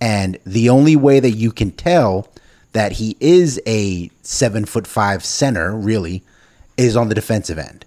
And 0.00 0.38
the 0.46 0.68
only 0.70 0.96
way 0.96 1.20
that 1.20 1.32
you 1.32 1.50
can 1.50 1.70
tell 1.72 2.28
that 2.72 2.92
he 2.92 3.16
is 3.20 3.60
a 3.66 4.10
seven 4.22 4.64
foot 4.64 4.86
five 4.86 5.24
center, 5.24 5.74
really, 5.74 6.22
is 6.76 6.96
on 6.96 7.08
the 7.08 7.14
defensive 7.14 7.58
end. 7.58 7.84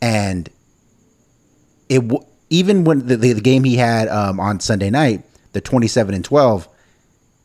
And 0.00 0.48
it 1.88 2.00
w- 2.08 2.24
even 2.50 2.84
when 2.84 3.06
the, 3.06 3.16
the, 3.16 3.32
the 3.34 3.40
game 3.40 3.64
he 3.64 3.76
had 3.76 4.08
um, 4.08 4.40
on 4.40 4.60
Sunday 4.60 4.90
night, 4.90 5.22
the 5.52 5.60
27 5.60 6.14
and 6.14 6.24
12, 6.24 6.68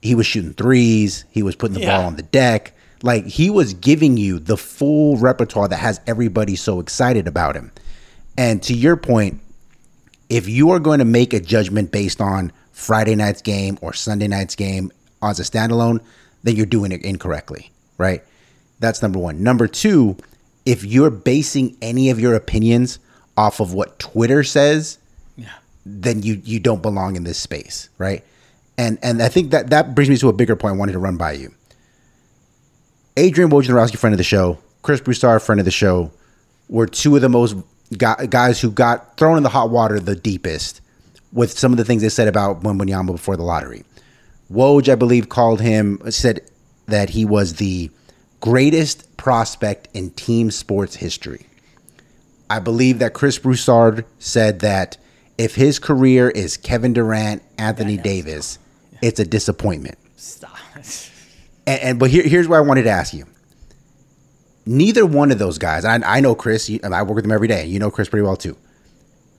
he 0.02 0.16
was 0.16 0.26
shooting 0.26 0.54
threes. 0.54 1.26
He 1.32 1.42
was 1.44 1.56
putting 1.56 1.74
the 1.76 1.82
Yeah. 1.82 1.98
ball 1.98 2.06
on 2.08 2.16
the 2.16 2.22
deck. 2.24 2.74
Like 3.02 3.26
he 3.26 3.50
was 3.50 3.74
giving 3.74 4.18
you 4.18 4.40
the 4.40 4.58
full 4.58 5.18
repertoire 5.18 5.68
that 5.68 5.78
has 5.78 6.00
everybody 6.08 6.56
so 6.56 6.80
excited 6.80 7.28
about 7.28 7.56
him. 7.56 7.72
And 8.38 8.62
to 8.64 8.74
your 8.74 8.96
point, 8.96 9.40
if 10.30 10.48
you 10.48 10.72
are 10.72 10.80
going 10.80 11.00
to 11.00 11.06
make 11.06 11.34
a 11.34 11.40
judgment 11.40 11.92
based 11.92 12.22
on 12.22 12.52
Friday 12.72 13.16
night's 13.16 13.42
game 13.42 13.78
or 13.82 13.94
Sunday 13.94 14.28
night's 14.28 14.56
game 14.56 14.92
as 15.22 15.40
a 15.40 15.44
standalone, 15.44 16.02
then 16.44 16.56
you're 16.56 16.66
doing 16.66 16.92
it 16.92 17.04
incorrectly, 17.04 17.72
right? 17.98 18.24
That's 18.80 19.02
number 19.02 19.20
one. 19.20 19.44
Number 19.44 19.68
two, 19.68 20.18
if 20.66 20.84
you're 20.84 21.10
basing 21.10 21.78
any 21.82 22.10
of 22.10 22.20
your 22.20 22.34
opinions 22.34 23.00
off 23.38 23.60
of 23.60 23.74
what 23.74 24.00
Twitter 24.00 24.44
says, 24.44 24.98
yeah. 25.38 25.54
then 25.86 26.24
you 26.24 26.42
you 26.44 26.60
don't 26.60 26.82
belong 26.82 27.16
in 27.16 27.24
this 27.24 27.38
space, 27.38 27.90
right? 27.98 28.24
and 28.78 29.00
and 29.02 29.22
I 29.22 29.30
think 29.30 29.52
that 29.52 29.70
that 29.70 29.96
brings 29.96 30.10
me 30.10 30.18
to 30.18 30.30
a 30.30 30.34
bigger 30.34 30.56
point 30.56 30.76
I 30.76 30.78
wanted 30.78 30.94
to 30.94 31.00
run 31.00 31.18
by 31.18 31.34
you. 31.34 31.54
Adrian 33.18 33.50
Wojnarowski, 33.50 33.98
friend 33.98 34.14
of 34.14 34.18
the 34.18 34.26
show, 34.26 34.58
Chris 34.82 35.00
Broussard, 35.00 35.42
friend 35.42 35.62
of 35.62 35.66
the 35.66 35.72
show, 35.72 36.12
were 36.68 36.86
two 36.86 37.16
of 37.16 37.22
the 37.22 37.30
most 37.30 37.56
guys 37.98 38.60
who 38.60 38.70
got 38.70 39.16
thrown 39.16 39.38
in 39.38 39.44
the 39.44 39.50
hot 39.50 39.70
water 39.70 40.00
the 40.02 40.16
deepest 40.16 40.82
with 41.32 41.58
some 41.58 41.72
of 41.72 41.78
the 41.78 41.86
things 41.86 42.02
they 42.02 42.10
said 42.10 42.28
about 42.28 42.62
Wembanyama 42.62 43.08
before 43.08 43.38
the 43.38 43.44
lottery. 43.44 43.86
Woj, 44.52 44.90
I 44.90 44.96
believe, 44.96 45.30
called 45.30 45.62
him 45.62 46.00
said 46.12 46.42
that 46.88 47.10
he 47.10 47.24
was 47.24 47.54
the 47.54 47.90
greatest 48.42 49.16
prospect 49.16 49.88
in 49.94 50.10
team 50.12 50.52
sports 50.52 50.96
history. 50.96 51.46
I 52.50 52.60
believe 52.60 53.00
that 53.00 53.14
Chris 53.14 53.40
Broussard 53.40 54.06
said 54.20 54.60
that 54.60 54.98
if 55.38 55.56
his 55.56 55.80
career 55.80 56.30
is 56.30 56.58
Kevin 56.58 56.94
Durant, 56.94 57.42
Anthony 57.58 57.98
Davis, 57.98 58.60
it's 59.02 59.20
a 59.20 59.26
disappointment. 59.26 59.98
Stop. 60.18 60.52
And, 61.68 61.82
and 61.82 62.00
but 62.00 62.10
here, 62.10 62.24
here's 62.24 62.48
what 62.48 62.58
I 62.58 62.62
wanted 62.62 62.84
to 62.84 62.90
ask 62.90 63.14
you. 63.14 63.26
Neither 64.66 65.06
one 65.06 65.32
of 65.32 65.38
those 65.38 65.58
guys, 65.58 65.86
I, 65.86 65.96
I 65.98 66.20
know 66.22 66.34
Chris, 66.34 66.72
I 66.84 67.04
work 67.04 67.16
with 67.16 67.26
him 67.26 67.32
every 67.32 67.48
day. 67.48 67.66
You 67.66 67.80
know 67.80 67.92
Chris 67.92 68.10
pretty 68.10 68.24
well 68.24 68.36
too. 68.36 68.58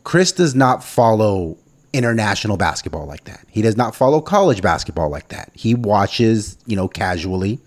Chris 0.04 0.30
does 0.30 0.54
not 0.54 0.84
follow 0.84 1.56
international 1.92 2.56
basketball 2.56 3.06
like 3.06 3.24
that. 3.24 3.44
He 3.50 3.62
does 3.62 3.76
not 3.76 3.96
follow 3.96 4.20
college 4.20 4.62
basketball 4.62 5.08
like 5.08 5.28
that. 5.28 5.50
He 5.54 5.74
watches, 5.74 6.56
you 6.66 6.76
know, 6.76 6.86
casually 6.86 7.58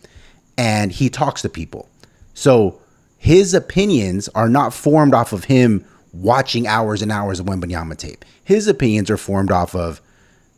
and 0.57 0.91
he 0.91 1.09
talks 1.09 1.41
to 1.41 1.49
people. 1.49 1.89
So 2.33 2.79
his 3.17 3.53
opinions 3.53 4.29
are 4.29 4.49
not 4.49 4.73
formed 4.73 5.13
off 5.13 5.33
of 5.33 5.45
him 5.45 5.85
watching 6.13 6.67
hours 6.67 7.01
and 7.01 7.11
hours 7.11 7.39
of 7.39 7.45
Wembanyama 7.45 7.97
tape. 7.97 8.23
His 8.43 8.67
opinions 8.67 9.09
are 9.09 9.17
formed 9.17 9.51
off 9.51 9.75
of 9.75 10.01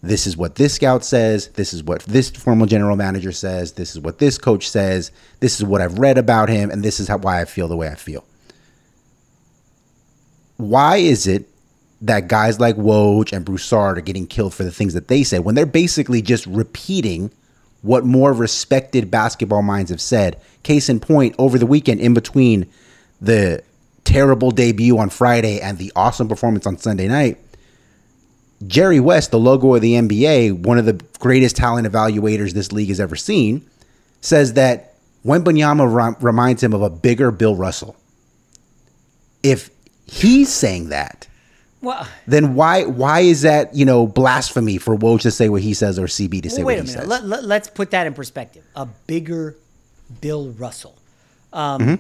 this 0.04 0.26
is 0.26 0.36
what 0.36 0.56
this 0.56 0.74
scout 0.74 1.06
says, 1.06 1.50
this 1.50 1.74
is 1.74 1.84
what 1.84 2.02
this 2.04 2.32
former 2.32 2.66
general 2.66 2.96
manager 2.96 3.32
says, 3.32 3.74
this 3.74 3.92
is 3.92 4.00
what 4.00 4.18
this 4.18 4.38
coach 4.38 4.68
says, 4.68 5.12
this 5.40 5.60
is 5.60 5.66
what 5.66 5.82
I've 5.82 6.00
read 6.00 6.18
about 6.18 6.50
him, 6.50 6.72
and 6.72 6.84
this 6.84 7.00
is 7.00 7.08
how, 7.08 7.18
why 7.18 7.42
I 7.42 7.46
feel 7.46 7.68
the 7.68 7.78
way 7.78 7.88
I 7.88 7.96
feel. 7.96 8.26
Why 10.58 10.98
is 10.98 11.28
it 11.28 11.48
that 12.02 12.28
guys 12.28 12.60
like 12.60 12.78
Woj 12.78 13.32
and 13.32 13.46
Broussard 13.46 14.00
are 14.00 14.02
getting 14.02 14.26
killed 14.26 14.56
for 14.56 14.64
the 14.64 14.72
things 14.72 14.96
that 14.96 15.08
they 15.08 15.24
say 15.24 15.38
when 15.38 15.54
they're 15.54 15.66
basically 15.68 16.22
just 16.22 16.48
repeating 16.48 17.32
what 17.84 18.04
more 18.04 18.34
respected 18.34 19.12
basketball 19.12 19.62
minds 19.62 19.92
have 19.92 20.02
said? 20.02 20.42
Case 20.64 20.90
in 20.90 21.00
point, 21.00 21.36
over 21.38 21.60
the 21.60 21.66
weekend, 21.68 22.00
in 22.00 22.16
between 22.16 22.68
the 23.20 23.64
terrible 24.04 24.50
debut 24.50 24.98
on 24.98 25.12
Friday 25.12 25.60
and 25.62 25.78
the 25.78 25.92
awesome 25.96 26.28
performance 26.28 26.66
on 26.66 26.78
Sunday 26.78 27.08
night, 27.08 27.38
Jerry 28.68 29.00
West, 29.00 29.32
the 29.32 29.40
logo 29.40 29.76
of 29.76 29.82
the 29.82 29.94
NBA, 29.94 30.64
one 30.64 30.78
of 30.78 30.86
the 30.86 31.02
greatest 31.20 31.56
talent 31.56 31.88
evaluators 31.88 32.52
this 32.52 32.72
league 32.72 32.90
has 32.90 33.00
ever 33.00 33.16
seen, 33.16 33.68
says 34.22 34.54
that 34.54 34.96
Wembanyama 35.26 36.22
reminds 36.22 36.64
him 36.64 36.74
of 36.74 36.82
a 36.82 36.90
bigger 36.90 37.32
Bill 37.32 37.56
Russell. 37.56 37.96
If 39.44 39.70
he's 40.06 40.50
saying 40.50 40.90
that, 40.90 41.28
well, 41.82 42.08
then 42.28 42.54
why 42.54 42.86
why 42.86 43.22
is 43.22 43.42
that 43.42 43.74
you 43.76 43.86
know 43.86 44.06
blasphemy 44.06 44.78
for 44.78 44.96
Woj 44.96 45.22
to 45.22 45.32
say 45.32 45.50
what 45.50 45.64
he 45.64 45.74
says 45.74 45.98
or 45.98 46.06
CB 46.06 46.44
to 46.44 46.50
say 46.50 46.64
well, 46.64 46.76
what 46.76 46.86
he 46.86 46.92
says? 46.92 47.08
Let, 47.08 47.26
let, 47.26 47.44
let's 47.44 47.70
put 47.70 47.90
that 47.92 48.06
in 48.06 48.14
perspective. 48.14 48.64
A 48.76 48.86
bigger 48.86 49.58
Bill 50.22 50.50
Russell. 50.52 50.96
Um, 51.52 51.82
mm-hmm. 51.82 51.96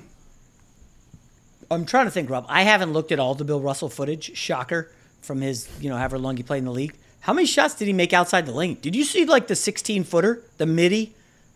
I'm 1.71 1.85
trying 1.85 2.05
to 2.05 2.11
think, 2.11 2.29
Rob. 2.29 2.45
I 2.47 2.61
haven't 2.61 2.93
looked 2.93 3.11
at 3.11 3.19
all 3.19 3.33
the 3.33 3.45
Bill 3.45 3.59
Russell 3.59 3.89
footage. 3.89 4.37
Shocker 4.37 4.91
from 5.21 5.41
his, 5.41 5.67
you 5.79 5.89
know, 5.89 5.97
however 5.97 6.17
long 6.17 6.37
he 6.37 6.43
played 6.43 6.59
in 6.59 6.65
the 6.65 6.71
league. 6.71 6.95
How 7.21 7.33
many 7.33 7.45
shots 7.45 7.75
did 7.75 7.85
he 7.85 7.93
make 7.93 8.13
outside 8.13 8.45
the 8.45 8.51
lane? 8.51 8.77
Did 8.81 8.95
you 8.95 9.03
see 9.03 9.25
like 9.25 9.47
the 9.47 9.55
16 9.55 10.03
footer, 10.03 10.43
the 10.57 10.65
midi 10.65 11.13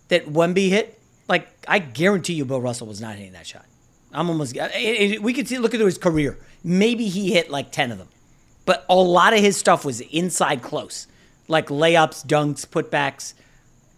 that 0.09 0.27
Wemby 0.27 0.69
hit? 0.69 0.99
Like, 1.27 1.47
I 1.67 1.79
guarantee 1.79 2.33
you, 2.33 2.45
Bill 2.45 2.61
Russell 2.61 2.87
was 2.87 3.01
not 3.01 3.15
hitting 3.15 3.33
that 3.33 3.47
shot. 3.47 3.65
I'm 4.13 4.29
almost. 4.29 4.55
It, 4.55 4.71
it, 4.75 5.23
we 5.23 5.33
could 5.33 5.47
see, 5.47 5.57
look 5.57 5.73
at 5.73 5.79
his 5.79 5.97
career. 5.97 6.37
Maybe 6.63 7.07
he 7.07 7.33
hit 7.33 7.49
like 7.49 7.71
10 7.71 7.91
of 7.91 7.97
them, 7.97 8.07
but 8.65 8.85
a 8.89 8.95
lot 8.95 9.33
of 9.33 9.39
his 9.39 9.57
stuff 9.57 9.83
was 9.83 10.01
inside 10.01 10.61
close, 10.61 11.07
like 11.47 11.67
layups, 11.67 12.25
dunks, 12.25 12.65
putbacks. 12.65 13.33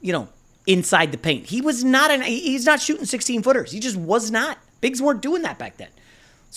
You 0.02 0.14
know, 0.14 0.30
inside 0.66 1.12
the 1.12 1.18
paint. 1.18 1.48
He 1.48 1.62
was 1.62 1.84
not 1.84 2.12
an. 2.12 2.22
He's 2.22 2.66
not 2.66 2.82
shooting 2.82 3.06
16 3.06 3.44
footers. 3.44 3.72
He 3.72 3.80
just 3.80 3.98
was 3.98 4.32
not. 4.32 4.58
Bigs 4.82 5.02
weren't 5.02 5.22
doing 5.22 5.42
that 5.44 5.58
back 5.58 5.78
then. 5.78 5.90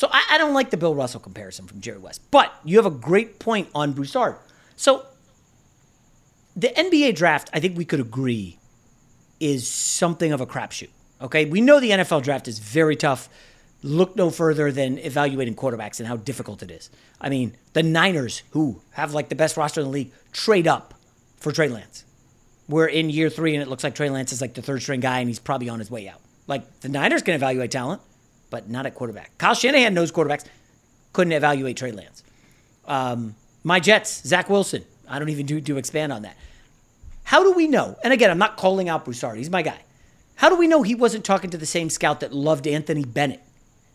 So 0.00 0.08
I, 0.10 0.24
I, 0.30 0.38
don't 0.38 0.54
like 0.54 0.70
the 0.70 0.78
Bill 0.78 0.94
Russell 0.94 1.20
comparison 1.20 1.66
from 1.66 1.82
Jerry 1.82 1.98
West. 1.98 2.22
But 2.30 2.54
you 2.64 2.78
have 2.78 2.86
a 2.86 2.90
great 2.90 3.38
point 3.38 3.68
on 3.74 3.92
Broussard. 3.92 4.36
So 4.74 5.04
the 6.56 6.68
NBA 6.68 7.16
draft, 7.16 7.50
I 7.52 7.60
think 7.60 7.76
we 7.76 7.84
could 7.84 8.00
agree, 8.00 8.58
is 9.40 9.68
something 9.68 10.32
of 10.32 10.40
a 10.40 10.46
crapshoot. 10.46 10.88
Okay, 11.20 11.44
we 11.44 11.60
know 11.60 11.80
the 11.80 11.90
NFL 11.90 12.22
draft 12.22 12.48
is 12.48 12.60
very 12.60 12.96
tough. 12.96 13.28
Look 13.82 14.16
no 14.16 14.30
further 14.30 14.72
than 14.72 14.96
evaluating 14.96 15.54
quarterbacks 15.54 15.98
and 15.98 16.08
how 16.08 16.16
difficult 16.16 16.62
it 16.62 16.70
is. 16.70 16.88
I 17.20 17.28
mean, 17.28 17.54
the 17.74 17.82
Niners, 17.82 18.42
who 18.52 18.80
have 18.92 19.12
like 19.12 19.28
the 19.28 19.34
best 19.34 19.58
roster 19.58 19.82
in 19.82 19.88
the 19.88 19.92
league, 19.92 20.12
trade 20.32 20.66
up 20.66 20.94
for 21.36 21.52
Trey 21.52 21.68
Lance. 21.68 22.06
We're 22.70 22.86
in 22.86 23.10
year 23.10 23.28
three, 23.28 23.54
and 23.54 23.62
it 23.62 23.68
looks 23.68 23.84
like 23.84 23.94
Trey 23.96 24.08
Lance 24.08 24.32
is 24.32 24.40
like 24.40 24.54
the 24.54 24.62
third 24.62 24.80
string 24.80 25.00
guy, 25.00 25.18
and 25.18 25.28
he's 25.28 25.38
probably 25.38 25.68
on 25.68 25.78
his 25.78 25.90
way 25.90 26.08
out. 26.08 26.22
Like 26.46 26.80
the 26.80 26.88
Niners 26.88 27.20
can 27.20 27.34
evaluate 27.34 27.70
talent 27.70 28.00
but 28.50 28.68
not 28.68 28.86
at 28.86 28.94
quarterback. 28.94 29.36
Kyle 29.38 29.54
Shanahan 29.54 29.94
knows 29.94 30.12
quarterbacks. 30.12 30.44
Couldn't 31.12 31.32
evaluate 31.32 31.76
Trey 31.76 31.92
Lance. 31.92 32.22
Um, 32.84 33.34
my 33.64 33.80
Jets, 33.80 34.26
Zach 34.26 34.50
Wilson. 34.50 34.84
I 35.08 35.18
don't 35.18 35.28
even 35.28 35.46
do 35.46 35.60
to 35.60 35.78
expand 35.78 36.12
on 36.12 36.22
that. 36.22 36.36
How 37.24 37.42
do 37.42 37.52
we 37.52 37.66
know? 37.66 37.96
And 38.02 38.12
again, 38.12 38.30
I'm 38.30 38.38
not 38.38 38.56
calling 38.56 38.88
out 38.88 39.04
Broussard. 39.04 39.38
He's 39.38 39.50
my 39.50 39.62
guy. 39.62 39.78
How 40.36 40.48
do 40.48 40.56
we 40.56 40.66
know 40.66 40.82
he 40.82 40.94
wasn't 40.94 41.24
talking 41.24 41.50
to 41.50 41.58
the 41.58 41.66
same 41.66 41.90
scout 41.90 42.20
that 42.20 42.32
loved 42.32 42.66
Anthony 42.66 43.04
Bennett, 43.04 43.40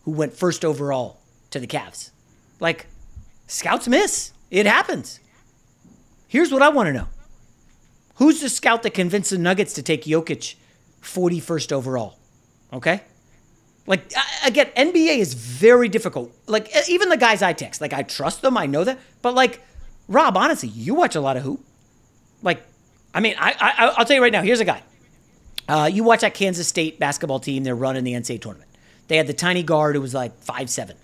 who 0.04 0.12
went 0.12 0.32
first 0.32 0.64
overall 0.64 1.20
to 1.50 1.58
the 1.58 1.66
Cavs? 1.66 2.10
Like, 2.60 2.86
scouts 3.46 3.88
miss. 3.88 4.32
It 4.50 4.66
happens. 4.66 5.20
Here's 6.28 6.52
what 6.52 6.62
I 6.62 6.68
want 6.68 6.86
to 6.88 6.92
know. 6.92 7.08
Who's 8.16 8.40
the 8.40 8.48
scout 8.48 8.82
that 8.84 8.94
convinced 8.94 9.30
the 9.30 9.38
Nuggets 9.38 9.74
to 9.74 9.82
take 9.82 10.04
Jokic 10.04 10.54
41st 11.02 11.72
overall? 11.72 12.18
Okay? 12.72 13.02
Like 13.86 14.12
again, 14.44 14.66
NBA 14.76 15.18
is 15.18 15.34
very 15.34 15.88
difficult. 15.88 16.32
Like 16.46 16.70
even 16.88 17.08
the 17.08 17.16
guys 17.16 17.42
I 17.42 17.52
text, 17.52 17.80
like 17.80 17.92
I 17.92 18.02
trust 18.02 18.42
them, 18.42 18.56
I 18.56 18.66
know 18.66 18.84
that. 18.84 18.98
But 19.22 19.34
like 19.34 19.60
Rob, 20.08 20.36
honestly, 20.36 20.68
you 20.68 20.94
watch 20.94 21.14
a 21.14 21.20
lot 21.20 21.36
of 21.36 21.42
hoop. 21.42 21.64
Like, 22.42 22.62
I 23.14 23.20
mean, 23.20 23.34
I, 23.38 23.54
I 23.58 23.86
I'll 23.96 24.04
tell 24.04 24.16
you 24.16 24.22
right 24.22 24.32
now. 24.32 24.42
Here's 24.42 24.60
a 24.60 24.64
guy. 24.64 24.82
Uh, 25.68 25.90
you 25.92 26.04
watch 26.04 26.20
that 26.20 26.34
Kansas 26.34 26.68
State 26.68 26.98
basketball 26.98 27.40
team. 27.40 27.64
They're 27.64 27.74
running 27.74 28.04
the 28.04 28.12
NCAA 28.12 28.40
tournament. 28.40 28.70
They 29.08 29.16
had 29.16 29.26
the 29.26 29.34
tiny 29.34 29.62
guard 29.62 29.94
who 29.94 30.00
was 30.00 30.14
like 30.14 30.36
five 30.42 30.70
seven. 30.70 30.96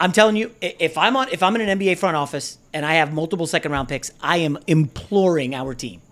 I'm 0.00 0.12
telling 0.12 0.36
you, 0.36 0.50
if 0.60 0.98
I'm 0.98 1.16
on, 1.16 1.28
if 1.30 1.42
I'm 1.42 1.54
in 1.54 1.66
an 1.66 1.78
NBA 1.78 1.98
front 1.98 2.16
office 2.16 2.58
and 2.72 2.84
I 2.84 2.94
have 2.94 3.12
multiple 3.12 3.46
second 3.46 3.72
round 3.72 3.88
picks, 3.88 4.10
I 4.20 4.38
am 4.38 4.58
imploring 4.66 5.54
our 5.54 5.74
team. 5.74 6.02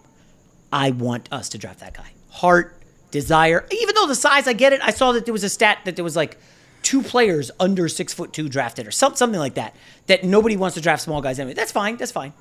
I 0.72 0.90
want 0.92 1.28
us 1.30 1.50
to 1.50 1.58
draft 1.58 1.80
that 1.80 1.94
guy. 1.94 2.12
Heart, 2.30 2.81
desire. 3.12 3.64
Even 3.70 3.94
though 3.94 4.08
the 4.08 4.16
size, 4.16 4.48
I 4.48 4.54
get 4.54 4.72
it. 4.72 4.80
I 4.82 4.90
saw 4.90 5.12
that 5.12 5.24
there 5.24 5.32
was 5.32 5.44
a 5.44 5.48
stat 5.48 5.78
that 5.84 5.94
there 5.94 6.02
was 6.02 6.16
like 6.16 6.36
two 6.82 7.02
players 7.02 7.52
under 7.60 7.88
six 7.88 8.12
foot 8.12 8.32
two 8.32 8.48
drafted 8.48 8.88
or 8.88 8.90
some, 8.90 9.14
something 9.14 9.38
like 9.38 9.54
that. 9.54 9.76
That 10.08 10.24
nobody 10.24 10.56
wants 10.56 10.74
to 10.74 10.80
draft 10.80 11.02
small 11.02 11.22
guys 11.22 11.38
anyway. 11.38 11.54
That's 11.54 11.70
fine. 11.70 11.96
That's 11.96 12.10
fine. 12.10 12.32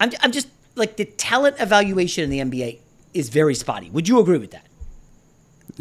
I'm, 0.00 0.10
I'm 0.20 0.32
just 0.32 0.48
like 0.76 0.96
the 0.96 1.04
talent 1.04 1.56
evaluation 1.60 2.24
in 2.24 2.30
the 2.30 2.38
NBA 2.38 2.78
is 3.12 3.28
very 3.28 3.54
spotty. 3.54 3.90
Would 3.90 4.08
you 4.08 4.20
agree 4.20 4.38
with 4.38 4.52
that? 4.52 4.66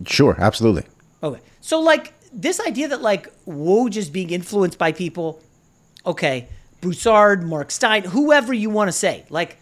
Sure, 0.05 0.35
absolutely. 0.37 0.83
Okay. 1.23 1.39
So 1.61 1.79
like 1.79 2.13
this 2.33 2.59
idea 2.59 2.89
that 2.89 3.01
like 3.01 3.31
Woj 3.45 3.95
is 3.95 4.09
being 4.09 4.31
influenced 4.31 4.77
by 4.77 4.91
people, 4.91 5.41
okay, 6.05 6.49
Broussard, 6.81 7.43
Mark 7.43 7.71
Stein, 7.71 8.03
whoever 8.03 8.53
you 8.53 8.69
want 8.69 8.87
to 8.87 8.91
say, 8.91 9.25
like 9.29 9.57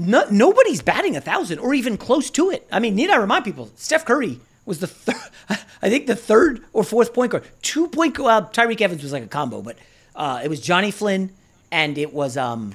no, 0.00 0.24
nobody's 0.30 0.80
batting 0.80 1.14
a 1.14 1.20
thousand 1.20 1.58
or 1.58 1.74
even 1.74 1.98
close 1.98 2.30
to 2.30 2.50
it. 2.50 2.66
I 2.72 2.78
mean, 2.78 2.94
need 2.94 3.10
I 3.10 3.16
remind 3.16 3.44
people? 3.44 3.70
Steph 3.76 4.06
Curry 4.06 4.40
was 4.64 4.80
the 4.80 4.86
third, 4.86 5.30
I 5.82 5.90
think 5.90 6.06
the 6.06 6.16
third 6.16 6.64
or 6.72 6.82
fourth 6.82 7.12
point 7.12 7.32
guard. 7.32 7.44
Two 7.60 7.86
point 7.88 8.14
guard. 8.14 8.44
Uh, 8.44 8.48
Tyreke 8.48 8.80
Evans 8.80 9.02
was 9.02 9.12
like 9.12 9.24
a 9.24 9.28
combo, 9.28 9.60
but 9.60 9.76
uh, 10.16 10.40
it 10.42 10.48
was 10.48 10.60
Johnny 10.60 10.90
Flynn 10.90 11.30
and 11.70 11.98
it 11.98 12.14
was 12.14 12.38
um, 12.38 12.74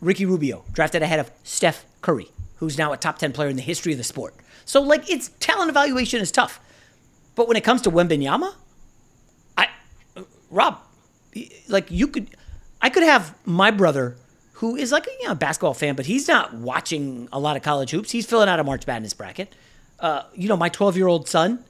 Ricky 0.00 0.24
Rubio 0.24 0.64
drafted 0.72 1.02
ahead 1.02 1.20
of 1.20 1.30
Steph 1.42 1.84
Curry, 2.00 2.28
who's 2.56 2.78
now 2.78 2.92
a 2.92 2.96
top 2.96 3.18
ten 3.18 3.32
player 3.32 3.50
in 3.50 3.56
the 3.56 3.62
history 3.62 3.92
of 3.92 3.98
the 3.98 4.04
sport. 4.04 4.34
So 4.64 4.80
like, 4.80 5.10
it's 5.10 5.28
talent 5.40 5.68
evaluation 5.68 6.20
is 6.22 6.32
tough, 6.32 6.60
but 7.34 7.46
when 7.46 7.58
it 7.58 7.64
comes 7.64 7.82
to 7.82 7.90
Wembanyama, 7.90 8.54
I, 9.58 9.68
Rob, 10.50 10.78
like 11.68 11.90
you 11.90 12.08
could, 12.08 12.30
I 12.80 12.88
could 12.88 13.02
have 13.02 13.34
my 13.44 13.70
brother 13.70 14.16
who 14.64 14.76
is 14.76 14.90
like 14.90 15.06
a 15.06 15.10
you 15.20 15.28
know, 15.28 15.34
basketball 15.34 15.74
fan, 15.74 15.94
but 15.94 16.06
he's 16.06 16.26
not 16.26 16.54
watching 16.54 17.28
a 17.30 17.38
lot 17.38 17.54
of 17.54 17.62
college 17.62 17.90
hoops. 17.90 18.10
He's 18.10 18.24
filling 18.24 18.48
out 18.48 18.58
a 18.58 18.64
March 18.64 18.86
Madness 18.86 19.12
bracket. 19.12 19.54
Uh, 20.00 20.22
you 20.34 20.48
know, 20.48 20.56
my 20.56 20.70
12 20.70 20.96
year 20.96 21.06
old 21.06 21.28
son, 21.28 21.62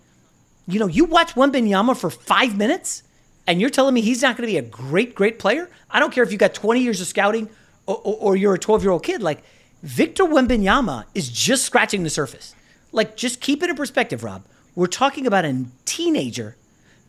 you 0.68 0.78
know, 0.78 0.86
you 0.86 1.04
watch 1.04 1.34
Wembanyama 1.34 1.96
for 1.96 2.08
five 2.08 2.56
minutes 2.56 3.02
and 3.48 3.60
you're 3.60 3.68
telling 3.68 3.94
me 3.94 4.00
he's 4.00 4.22
not 4.22 4.36
going 4.36 4.46
to 4.46 4.52
be 4.52 4.58
a 4.58 4.62
great, 4.62 5.16
great 5.16 5.40
player? 5.40 5.68
I 5.90 5.98
don't 5.98 6.12
care 6.12 6.22
if 6.22 6.30
you 6.30 6.38
got 6.38 6.54
20 6.54 6.82
years 6.82 7.00
of 7.00 7.08
scouting 7.08 7.50
or, 7.86 7.96
or 7.96 8.36
you're 8.36 8.54
a 8.54 8.60
12 8.60 8.84
year 8.84 8.92
old 8.92 9.02
kid, 9.02 9.20
like 9.24 9.42
Victor 9.82 10.22
Wembanyama 10.22 11.04
is 11.16 11.28
just 11.28 11.64
scratching 11.64 12.04
the 12.04 12.10
surface. 12.10 12.54
Like, 12.92 13.16
just 13.16 13.40
keep 13.40 13.64
it 13.64 13.70
in 13.70 13.74
perspective, 13.74 14.22
Rob. 14.22 14.44
We're 14.76 14.86
talking 14.86 15.26
about 15.26 15.44
a 15.44 15.64
teenager 15.84 16.56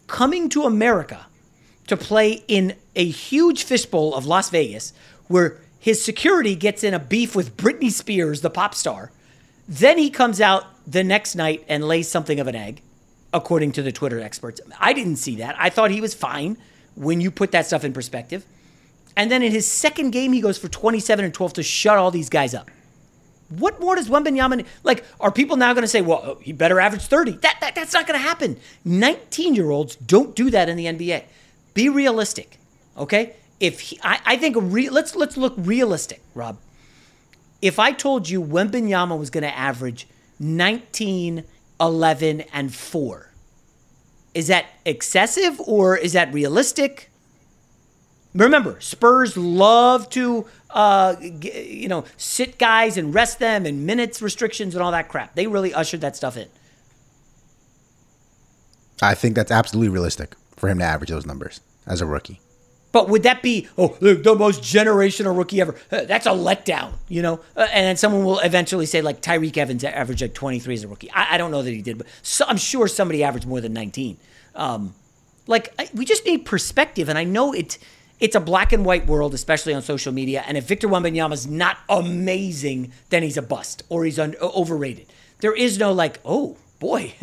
coming 0.08 0.50
to 0.50 0.64
America 0.64 1.28
to 1.86 1.96
play 1.96 2.44
in 2.48 2.74
a 2.96 3.06
huge 3.06 3.64
fishbowl 3.64 4.16
of 4.16 4.26
Las 4.26 4.50
Vegas 4.50 4.92
where 5.28 5.60
his 5.86 6.04
security 6.04 6.56
gets 6.56 6.84
in 6.84 6.96
a 6.96 7.00
beef 7.00 7.36
with 7.36 7.56
Britney 7.58 7.92
Spears, 7.92 8.42
the 8.42 8.50
pop 8.50 8.74
star. 8.74 9.12
Then 9.68 10.00
he 10.00 10.10
comes 10.10 10.42
out 10.42 10.66
the 10.88 11.04
next 11.04 11.36
night 11.36 11.64
and 11.68 11.88
lays 11.88 12.10
something 12.10 12.40
of 12.40 12.48
an 12.48 12.56
egg, 12.56 12.82
according 13.32 13.72
to 13.74 13.84
the 13.84 13.92
Twitter 13.92 14.20
experts. 14.20 14.60
I 14.80 14.94
didn't 14.94 15.18
see 15.18 15.36
that. 15.36 15.56
I 15.60 15.70
thought 15.70 15.92
he 15.92 16.02
was 16.02 16.16
fine 16.16 16.58
when 16.96 17.22
you 17.22 17.30
put 17.30 17.52
that 17.52 17.68
stuff 17.68 17.84
in 17.84 17.94
perspective. 17.94 18.48
And 19.16 19.30
then 19.30 19.44
in 19.44 19.52
his 19.52 19.72
second 19.72 20.10
game, 20.10 20.34
he 20.34 20.42
goes 20.42 20.58
for 20.58 20.70
27 20.70 21.24
and 21.24 21.32
12 21.32 21.54
to 21.54 21.62
shut 21.62 22.00
all 22.00 22.10
these 22.10 22.30
guys 22.30 22.56
up. 22.56 22.72
What 23.50 23.80
more 23.80 23.96
does 23.96 24.10
Wembanyama 24.10 24.66
like? 24.82 25.06
Are 25.20 25.32
people 25.32 25.56
now 25.56 25.74
going 25.74 25.84
to 25.84 25.88
say, 25.88 26.02
"Well, 26.02 26.22
oh, 26.26 26.40
he 26.42 26.52
better 26.52 26.80
average 26.80 27.04
30"? 27.04 27.34
That, 27.34 27.58
that 27.62 27.76
that's 27.76 27.94
not 27.94 28.08
going 28.08 28.20
to 28.20 28.26
happen. 28.26 28.58
19 28.86 29.54
year 29.54 29.70
olds 29.70 29.98
don't 29.98 30.36
do 30.36 30.50
that 30.50 30.68
in 30.68 30.78
the 30.78 30.86
NBA. 30.86 31.26
Be 31.76 31.90
realistic, 31.90 32.58
okay? 32.98 33.36
If 33.60 33.80
he, 33.80 34.00
I, 34.04 34.20
I 34.26 34.38
think 34.38 34.56
re, 34.60 34.90
let's 34.90 35.16
let's 35.16 35.38
look 35.38 35.54
realistic, 35.58 36.22
Rob. 36.34 36.58
If 37.62 37.80
I 37.80 37.92
told 37.92 38.30
you 38.30 38.44
Wembanyama 38.44 39.18
was 39.18 39.30
going 39.30 39.44
to 39.44 39.58
average 39.58 40.08
19, 40.40 41.44
11, 41.80 42.42
and 42.54 42.74
four, 42.74 43.32
is 44.34 44.48
that 44.48 44.66
excessive 44.86 45.60
or 45.62 45.96
is 45.98 46.14
that 46.14 46.34
realistic? 46.34 47.10
Remember, 48.34 48.78
Spurs 48.82 49.38
love 49.38 50.10
to, 50.10 50.46
uh, 50.70 51.16
you 51.22 51.88
know, 51.88 52.04
sit 52.18 52.60
guys 52.60 52.98
and 52.98 53.14
rest 53.14 53.40
them 53.40 53.66
and 53.66 53.86
minutes 53.86 54.22
restrictions 54.22 54.76
and 54.76 54.84
all 54.84 54.92
that 54.92 55.08
crap. 55.08 55.36
They 55.36 55.48
really 55.48 55.74
ushered 55.74 56.02
that 56.02 56.18
stuff 56.18 56.36
in. 56.36 56.50
I 59.02 59.14
think 59.14 59.36
that's 59.36 59.52
absolutely 59.52 59.90
realistic 59.90 60.36
for 60.58 60.68
him 60.68 60.80
to 60.80 60.86
average 60.86 61.10
those 61.10 61.26
numbers 61.26 61.62
as 61.88 62.02
a 62.02 62.06
rookie. 62.06 62.42
But 62.96 63.10
would 63.10 63.24
that 63.24 63.42
be 63.42 63.68
oh 63.78 63.98
the, 64.00 64.14
the 64.14 64.36
most 64.36 64.62
generational 64.62 65.38
rookie 65.38 65.60
ever? 65.60 65.76
Uh, 65.92 66.06
that's 66.06 66.26
a 66.26 66.30
letdown, 66.30 66.94
you 67.10 67.22
know. 67.22 67.42
Uh, 67.54 67.68
and 67.74 67.86
then 67.86 67.98
someone 67.98 68.24
will 68.24 68.40
eventually 68.40 68.86
say 68.86 69.02
like 69.02 69.22
Tyreke 69.22 69.58
Evans 69.58 69.84
averaged 69.84 70.22
like 70.22 70.34
23 70.34 70.76
as 70.76 70.84
a 70.86 70.88
rookie. 70.88 71.12
I, 71.12 71.36
I 71.36 71.38
don't 71.38 71.52
know 71.52 71.62
that 71.62 71.72
he 71.72 71.82
did, 71.82 71.98
but 71.98 72.08
so, 72.22 72.46
I'm 72.48 72.56
sure 72.56 72.88
somebody 72.88 73.22
averaged 73.22 73.48
more 73.48 73.60
than 73.60 73.74
19. 73.74 74.16
Um, 74.56 74.96
like 75.46 75.74
I, 75.78 75.90
we 75.94 76.06
just 76.06 76.26
need 76.26 76.46
perspective, 76.46 77.10
and 77.10 77.18
I 77.18 77.26
know 77.26 77.52
it. 77.52 77.80
It's 78.22 78.34
a 78.34 78.40
black 78.40 78.72
and 78.72 78.86
white 78.86 79.08
world, 79.08 79.34
especially 79.34 79.74
on 79.74 79.82
social 79.82 80.14
media. 80.14 80.46
And 80.48 80.56
if 80.58 80.64
Victor 80.64 80.88
Wembanyama 80.88 81.34
is 81.34 81.48
not 81.48 81.80
amazing, 81.90 82.94
then 83.10 83.24
he's 83.24 83.36
a 83.36 83.42
bust 83.42 83.84
or 83.90 84.06
he's 84.06 84.18
un- 84.18 84.38
overrated. 84.42 85.08
There 85.40 85.54
is 85.54 85.78
no 85.78 85.92
like, 85.92 86.22
oh 86.24 86.56
boy, 86.80 87.14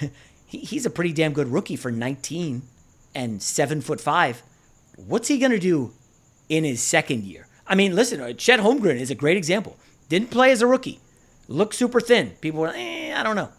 he, 0.46 0.58
he's 0.58 0.84
a 0.84 0.90
pretty 0.90 1.12
damn 1.12 1.32
good 1.32 1.52
rookie 1.52 1.76
for 1.76 1.92
19 1.92 2.62
and 3.14 3.40
seven 3.40 3.80
foot 3.80 4.00
five 4.00 4.42
what's 4.96 5.28
he 5.28 5.38
going 5.38 5.52
to 5.52 5.58
do 5.58 5.92
in 6.48 6.64
his 6.64 6.82
second 6.82 7.24
year? 7.24 7.46
I 7.66 7.74
mean, 7.74 7.94
listen, 7.94 8.20
uh, 8.20 8.32
Chet 8.32 8.60
Holmgren 8.60 9.00
is 9.00 9.10
a 9.10 9.14
great 9.14 9.36
example. 9.36 9.76
Didn't 10.08 10.30
play 10.30 10.50
as 10.50 10.62
a 10.62 10.66
rookie, 10.66 11.00
looked 11.48 11.74
super 11.74 12.00
thin. 12.00 12.30
People 12.40 12.60
were, 12.60 12.72
eh, 12.74 13.14
I 13.14 13.22
don't 13.22 13.36
know. 13.36 13.50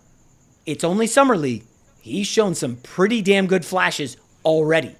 It's 0.66 0.84
only 0.84 1.08
summer 1.08 1.36
league. 1.36 1.64
He's 2.02 2.28
shown 2.28 2.56
some 2.56 2.78
pretty 2.78 3.22
damn 3.22 3.48
good 3.48 3.66
flashes 3.66 4.18
already. 4.46 4.96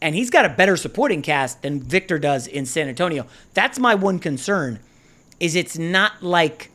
And 0.00 0.14
he's 0.14 0.30
got 0.30 0.44
a 0.44 0.50
better 0.50 0.76
supporting 0.76 1.22
cast 1.22 1.62
than 1.62 1.80
Victor 1.80 2.18
does 2.18 2.46
in 2.46 2.66
San 2.66 2.88
Antonio. 2.88 3.26
That's 3.54 3.78
my 3.78 3.94
one 3.94 4.18
concern 4.18 4.80
is 5.40 5.56
it's 5.56 5.78
not 5.78 6.22
like 6.22 6.70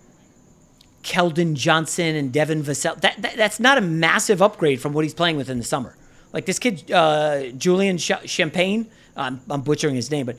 Keldon 1.04 1.54
Johnson 1.54 2.16
and 2.16 2.34
Devin 2.34 2.64
Vassell. 2.64 3.00
That, 3.02 3.22
that, 3.22 3.38
that's 3.38 3.60
not 3.60 3.78
a 3.78 3.82
massive 3.82 4.42
upgrade 4.42 4.82
from 4.82 4.94
what 4.94 5.06
he's 5.06 5.14
playing 5.14 5.38
with 5.38 5.50
in 5.50 5.60
the 5.60 5.64
summer. 5.64 5.96
Like 6.32 6.46
this 6.46 6.60
kid, 6.60 6.92
uh, 6.92 7.50
Julian 7.58 7.98
Ch- 7.98 8.24
Champagnie, 8.26 8.88
I'm, 9.16 9.42
I'm 9.50 9.62
butchering 9.62 9.96
his 9.96 10.12
name, 10.12 10.26
but 10.26 10.38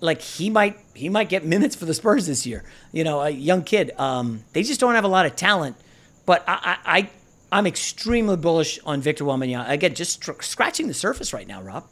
like 0.00 0.20
he 0.20 0.50
might 0.50 0.78
he 0.94 1.08
might 1.08 1.28
get 1.28 1.44
minutes 1.44 1.76
for 1.76 1.84
the 1.84 1.94
Spurs 1.94 2.26
this 2.26 2.46
year. 2.46 2.64
You 2.92 3.04
know, 3.04 3.20
a 3.20 3.30
young 3.30 3.62
kid. 3.62 3.92
Um, 3.98 4.44
they 4.52 4.62
just 4.62 4.80
don't 4.80 4.94
have 4.94 5.04
a 5.04 5.08
lot 5.08 5.26
of 5.26 5.36
talent. 5.36 5.76
But 6.24 6.44
I, 6.46 6.78
I, 6.84 7.10
I 7.50 7.58
am 7.58 7.66
extremely 7.66 8.36
bullish 8.36 8.78
on 8.84 9.00
Victor 9.00 9.24
Wembanyama. 9.24 9.68
Again, 9.68 9.94
just 9.94 10.22
tr- 10.22 10.40
scratching 10.40 10.86
the 10.86 10.94
surface 10.94 11.32
right 11.32 11.46
now, 11.46 11.60
Rob. 11.60 11.84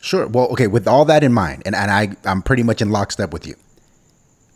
Sure. 0.00 0.26
Well, 0.26 0.48
okay. 0.48 0.66
With 0.66 0.88
all 0.88 1.04
that 1.04 1.22
in 1.22 1.32
mind, 1.32 1.62
and, 1.66 1.74
and 1.74 1.90
I 1.90 2.16
I'm 2.24 2.42
pretty 2.42 2.62
much 2.62 2.82
in 2.82 2.90
lockstep 2.90 3.32
with 3.32 3.46
you 3.46 3.54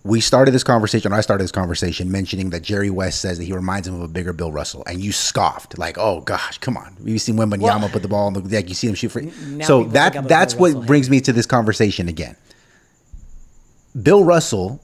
we 0.05 0.21
started 0.21 0.51
this 0.53 0.62
conversation. 0.62 1.14
I 1.14 1.23
started 1.23 1.43
this 1.43 1.53
conversation 1.53 2.12
mentioning 2.12 2.51
that 2.51 2.62
Jerry 2.62 2.90
West 2.90 3.23
says 3.23 3.38
that 3.38 3.45
he 3.45 3.55
reminds 3.55 3.88
him 3.88 3.95
of 3.95 4.03
a 4.03 4.09
bigger 4.09 4.35
Bill 4.35 4.53
Russell, 4.53 4.85
and 4.87 5.01
you 5.01 5.12
scoffed 5.12 5.79
like, 5.79 5.97
"Oh 5.97 6.21
gosh, 6.21 6.59
come 6.59 6.77
on!" 6.77 6.95
You 7.03 7.19
seen 7.19 7.37
Wembanyama 7.37 7.81
well, 7.81 7.88
put 7.88 8.03
the 8.03 8.09
ball 8.09 8.27
on 8.27 8.35
the 8.35 8.43
deck, 8.43 8.69
you 8.69 8.75
see 8.75 8.87
him 8.87 8.95
shoot 8.95 9.09
free. 9.09 9.33
So 9.62 9.85
that 9.85 10.29
that's 10.29 10.55
what 10.55 10.75
Russell 10.75 10.83
brings 10.83 11.09
me 11.09 11.21
to 11.23 11.33
this 11.33 11.47
conversation 11.47 12.09
again. 12.09 12.37
Bill 14.01 14.25
Russell, 14.25 14.79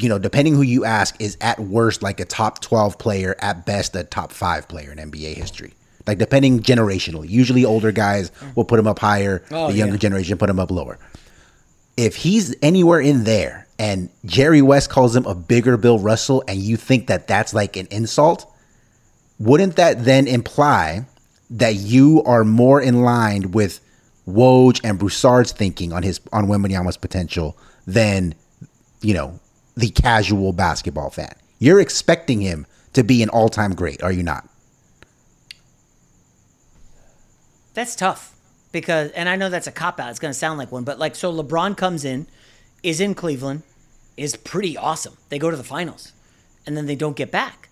you 0.00 0.08
know, 0.08 0.18
depending 0.18 0.56
who 0.56 0.62
you 0.62 0.84
ask, 0.84 1.20
is 1.20 1.36
at 1.40 1.60
worst 1.60 2.02
like 2.02 2.18
a 2.18 2.24
top 2.24 2.60
twelve 2.60 2.98
player, 2.98 3.36
at 3.38 3.64
best 3.64 3.94
a 3.94 4.02
top 4.02 4.32
five 4.32 4.66
player 4.66 4.90
in 4.90 4.98
NBA 4.98 5.34
history. 5.34 5.74
Like 6.04 6.18
depending 6.18 6.60
generationally, 6.60 7.30
usually 7.30 7.64
older 7.64 7.92
guys 7.92 8.32
will 8.56 8.64
put 8.64 8.80
him 8.80 8.88
up 8.88 8.98
higher, 8.98 9.44
oh, 9.52 9.68
the 9.68 9.74
younger 9.74 9.94
yeah. 9.94 9.98
generation 10.00 10.36
put 10.36 10.50
him 10.50 10.58
up 10.58 10.72
lower. 10.72 10.98
If 11.96 12.16
he's 12.16 12.56
anywhere 12.60 13.00
in 13.00 13.22
there 13.22 13.63
and 13.78 14.08
Jerry 14.24 14.62
West 14.62 14.90
calls 14.90 15.14
him 15.16 15.26
a 15.26 15.34
bigger 15.34 15.76
Bill 15.76 15.98
Russell, 15.98 16.44
and 16.46 16.58
you 16.58 16.76
think 16.76 17.08
that 17.08 17.26
that's 17.26 17.52
like 17.54 17.76
an 17.76 17.88
insult, 17.90 18.50
wouldn't 19.38 19.76
that 19.76 20.04
then 20.04 20.26
imply 20.26 21.06
that 21.50 21.74
you 21.74 22.22
are 22.24 22.44
more 22.44 22.80
in 22.80 23.02
line 23.02 23.50
with 23.50 23.80
Woj 24.28 24.80
and 24.84 24.98
Broussard's 24.98 25.52
thinking 25.52 25.92
on 25.92 26.02
his 26.02 26.20
on 26.32 26.46
Wembanyama's 26.46 26.96
potential 26.96 27.56
than 27.86 28.34
you 29.02 29.12
know 29.14 29.38
the 29.76 29.90
casual 29.90 30.52
basketball 30.52 31.10
fan? 31.10 31.34
You're 31.58 31.80
expecting 31.80 32.40
him 32.40 32.66
to 32.92 33.02
be 33.02 33.22
an 33.22 33.28
all-time 33.28 33.74
great, 33.74 34.02
are 34.02 34.12
you 34.12 34.22
not? 34.22 34.48
That's 37.74 37.96
tough 37.96 38.34
because, 38.70 39.10
and 39.12 39.28
I 39.28 39.36
know 39.36 39.50
that's 39.50 39.66
a 39.66 39.72
cop 39.72 39.98
out. 39.98 40.10
It's 40.10 40.20
going 40.20 40.32
to 40.32 40.38
sound 40.38 40.58
like 40.58 40.70
one, 40.70 40.84
but 40.84 40.98
like, 40.98 41.16
so 41.16 41.32
LeBron 41.32 41.76
comes 41.76 42.04
in 42.04 42.26
is 42.84 43.00
in 43.00 43.14
Cleveland, 43.14 43.62
is 44.16 44.36
pretty 44.36 44.76
awesome. 44.76 45.16
They 45.30 45.38
go 45.38 45.50
to 45.50 45.56
the 45.56 45.64
finals, 45.64 46.12
and 46.66 46.76
then 46.76 46.86
they 46.86 46.94
don't 46.94 47.16
get 47.16 47.32
back. 47.32 47.68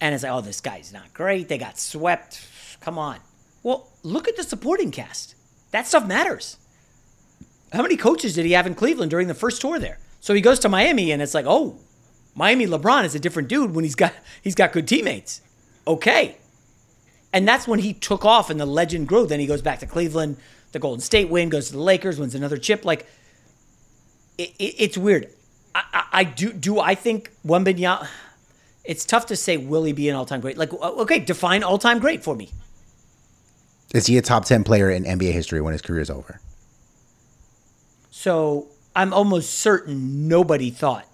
And 0.00 0.14
it's 0.14 0.24
like, 0.24 0.32
oh, 0.32 0.40
this 0.40 0.60
guy's 0.60 0.92
not 0.92 1.12
great. 1.12 1.48
They 1.48 1.58
got 1.58 1.78
swept. 1.78 2.46
Come 2.80 2.98
on. 2.98 3.18
Well, 3.62 3.88
look 4.02 4.28
at 4.28 4.36
the 4.36 4.42
supporting 4.42 4.90
cast. 4.90 5.34
That 5.72 5.86
stuff 5.86 6.06
matters. 6.06 6.56
How 7.72 7.82
many 7.82 7.96
coaches 7.96 8.34
did 8.34 8.46
he 8.46 8.52
have 8.52 8.66
in 8.66 8.74
Cleveland 8.74 9.10
during 9.10 9.28
the 9.28 9.34
first 9.34 9.60
tour 9.60 9.78
there? 9.78 9.98
So 10.20 10.32
he 10.32 10.40
goes 10.40 10.60
to 10.60 10.68
Miami, 10.68 11.10
and 11.10 11.20
it's 11.20 11.34
like, 11.34 11.46
oh, 11.46 11.78
Miami 12.34 12.66
LeBron 12.66 13.04
is 13.04 13.14
a 13.14 13.20
different 13.20 13.48
dude 13.48 13.74
when 13.74 13.84
he's 13.84 13.94
got 13.94 14.12
he's 14.42 14.54
got 14.54 14.72
good 14.72 14.88
teammates. 14.88 15.40
Okay. 15.86 16.36
And 17.32 17.48
that's 17.48 17.66
when 17.66 17.80
he 17.80 17.92
took 17.92 18.24
off 18.24 18.48
and 18.48 18.60
the 18.60 18.66
legend 18.66 19.08
grew. 19.08 19.26
Then 19.26 19.40
he 19.40 19.46
goes 19.46 19.60
back 19.60 19.80
to 19.80 19.86
Cleveland. 19.86 20.36
The 20.70 20.78
Golden 20.78 21.00
State 21.00 21.28
win, 21.28 21.48
goes 21.48 21.66
to 21.66 21.72
the 21.72 21.80
Lakers, 21.80 22.18
wins 22.18 22.34
another 22.34 22.56
chip. 22.56 22.84
Like 22.84 23.06
it, 24.38 24.50
it, 24.58 24.74
it's 24.78 24.98
weird. 24.98 25.28
I, 25.74 25.82
I, 25.92 26.04
I, 26.12 26.24
do 26.24 26.52
do 26.52 26.80
I 26.80 26.94
think 26.94 27.30
Wembanyama. 27.46 28.08
It's 28.84 29.04
tough 29.04 29.26
to 29.26 29.36
say 29.36 29.56
will 29.56 29.84
he 29.84 29.92
be 29.92 30.08
an 30.08 30.16
all 30.16 30.26
time 30.26 30.40
great. 30.40 30.58
Like 30.58 30.72
okay, 30.72 31.18
define 31.18 31.62
all 31.62 31.78
time 31.78 31.98
great 31.98 32.22
for 32.22 32.34
me. 32.34 32.50
Is 33.94 34.06
he 34.06 34.18
a 34.18 34.22
top 34.22 34.44
ten 34.44 34.64
player 34.64 34.90
in 34.90 35.04
NBA 35.04 35.32
history 35.32 35.60
when 35.60 35.72
his 35.72 35.82
career 35.82 36.00
is 36.00 36.10
over? 36.10 36.40
So 38.10 38.68
I'm 38.94 39.12
almost 39.12 39.54
certain 39.54 40.28
nobody 40.28 40.70
thought 40.70 41.06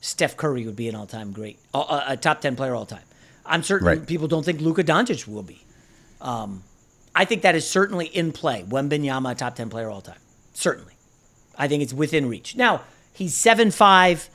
Steph 0.00 0.36
Curry 0.36 0.64
would 0.66 0.76
be 0.76 0.88
an 0.88 0.94
all 0.94 1.06
time 1.06 1.32
great, 1.32 1.58
a, 1.74 2.04
a, 2.08 2.16
top 2.16 2.40
ten 2.40 2.56
player 2.56 2.74
all 2.74 2.86
time. 2.86 3.02
I'm 3.44 3.62
certain 3.62 3.86
right. 3.86 4.06
people 4.06 4.28
don't 4.28 4.44
think 4.44 4.60
Luka 4.60 4.82
Doncic 4.82 5.26
will 5.26 5.42
be. 5.42 5.64
Um, 6.20 6.62
I 7.14 7.24
think 7.24 7.42
that 7.42 7.54
is 7.54 7.68
certainly 7.68 8.06
in 8.06 8.32
play. 8.32 8.64
Wembanyama, 8.68 9.36
top 9.36 9.56
ten 9.56 9.70
player 9.70 9.90
all 9.90 10.00
time, 10.00 10.18
certainly. 10.52 10.95
I 11.56 11.68
think 11.68 11.82
it's 11.82 11.94
within 11.94 12.28
reach. 12.28 12.56
Now, 12.56 12.82
he's 13.12 13.34
seven 13.34 13.70
five. 13.70 14.28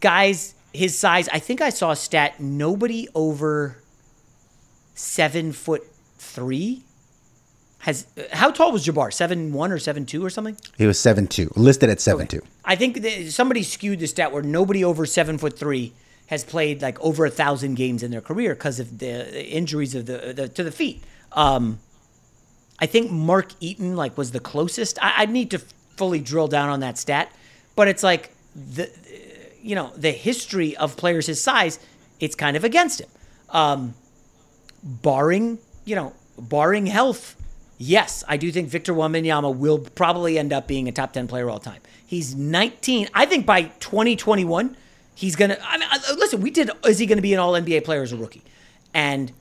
Guys, 0.00 0.54
his 0.72 0.98
size, 0.98 1.28
I 1.28 1.38
think 1.38 1.60
I 1.60 1.68
saw 1.68 1.90
a 1.90 1.96
stat 1.96 2.40
nobody 2.40 3.06
over 3.14 3.82
seven 4.94 5.52
foot 5.52 5.86
three 6.16 6.84
has 7.80 8.06
how 8.32 8.50
tall 8.50 8.72
was 8.72 8.86
Jabbar? 8.86 9.12
Seven 9.12 9.52
one 9.52 9.72
or 9.72 9.78
seven 9.78 10.04
two 10.04 10.24
or 10.24 10.28
something? 10.28 10.56
He 10.76 10.86
was 10.86 11.00
seven 11.00 11.26
two, 11.26 11.50
listed 11.56 11.88
at 11.88 12.00
seven 12.00 12.22
okay. 12.22 12.38
two. 12.38 12.46
I 12.64 12.76
think 12.76 13.04
somebody 13.30 13.62
skewed 13.62 14.00
the 14.00 14.06
stat 14.06 14.32
where 14.32 14.42
nobody 14.42 14.84
over 14.84 15.06
seven 15.06 15.38
foot 15.38 15.58
three 15.58 15.94
has 16.26 16.44
played 16.44 16.82
like 16.82 17.00
over 17.00 17.24
a 17.24 17.30
thousand 17.30 17.76
games 17.76 18.02
in 18.02 18.10
their 18.10 18.20
career 18.20 18.54
because 18.54 18.80
of 18.80 18.98
the 18.98 19.46
injuries 19.46 19.94
of 19.94 20.06
the, 20.06 20.34
the 20.36 20.48
to 20.48 20.62
the 20.62 20.70
feet. 20.70 21.02
Um, 21.32 21.80
I 22.78 22.84
think 22.84 23.10
Mark 23.10 23.52
Eaton 23.60 23.96
like 23.96 24.16
was 24.18 24.32
the 24.32 24.40
closest. 24.40 25.02
I, 25.02 25.22
I 25.22 25.26
need 25.26 25.50
to 25.52 25.62
fully 26.00 26.18
drill 26.18 26.48
down 26.48 26.70
on 26.70 26.80
that 26.80 26.96
stat, 26.96 27.30
but 27.76 27.86
it's 27.86 28.02
like 28.02 28.32
the 28.54 28.90
you 29.60 29.74
know 29.74 29.92
the 29.98 30.10
history 30.10 30.74
of 30.78 30.96
players 30.96 31.26
his 31.26 31.42
size, 31.42 31.78
it's 32.20 32.34
kind 32.34 32.56
of 32.56 32.64
against 32.64 33.02
him. 33.02 33.08
Um, 33.50 33.94
barring 34.82 35.58
you 35.84 35.94
know 35.94 36.14
barring 36.38 36.86
health, 36.86 37.36
yes, 37.76 38.24
I 38.26 38.38
do 38.38 38.50
think 38.50 38.70
Victor 38.70 38.94
Wembanyama 38.94 39.54
will 39.54 39.78
probably 39.78 40.38
end 40.38 40.54
up 40.54 40.66
being 40.66 40.88
a 40.88 40.92
top 40.92 41.12
ten 41.12 41.28
player 41.28 41.50
all 41.50 41.58
time. 41.58 41.82
He's 42.06 42.34
19. 42.34 43.10
I 43.12 43.26
think 43.26 43.44
by 43.44 43.64
2021, 43.64 44.74
he's 45.14 45.36
gonna. 45.36 45.58
I 45.62 45.76
mean, 45.76 45.88
listen, 46.16 46.40
we 46.40 46.50
did. 46.50 46.70
Is 46.86 46.98
he 46.98 47.06
to 47.18 47.22
be 47.22 47.34
an 47.34 47.40
All 47.40 47.52
NBA 47.52 47.84
player 47.84 48.02
as 48.02 48.10
a 48.10 48.16
rookie? 48.16 48.42
And 48.94 49.32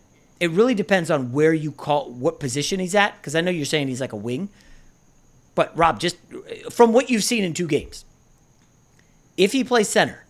it 0.42 0.52
really 0.52 0.76
depends 0.76 1.10
on 1.10 1.32
where 1.32 1.54
you 1.54 1.72
call 1.72 2.12
what 2.12 2.42
position 2.42 2.82
he's 2.82 2.96
at. 2.96 3.16
Because 3.16 3.34
I 3.34 3.40
know 3.40 3.50
you're 3.50 3.66
saying 3.66 3.88
he's 3.88 4.02
like 4.02 4.12
a 4.12 4.18
wing, 4.18 4.50
but 5.60 5.78
Rob, 5.78 6.00
just 6.00 6.16
from 6.72 6.94
what 6.94 7.10
you've 7.10 7.26
seen 7.26 7.44
in 7.44 7.54
two 7.54 7.68
games, 7.68 8.06
if 9.36 9.52
he 9.52 9.62
plays 9.66 9.90
center, 9.90 10.26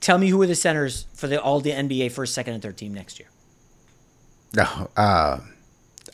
tell 0.00 0.16
me 0.16 0.28
who 0.28 0.40
are 0.42 0.46
the 0.46 0.54
centers 0.54 1.06
for 1.12 1.26
the 1.26 1.42
All 1.42 1.58
the 1.60 1.72
NBA 1.72 2.12
first, 2.12 2.32
second, 2.32 2.54
and 2.54 2.62
third 2.62 2.76
team 2.76 2.94
next 2.94 3.18
year. 3.18 3.28
No, 4.54 4.62
uh, 4.96 5.40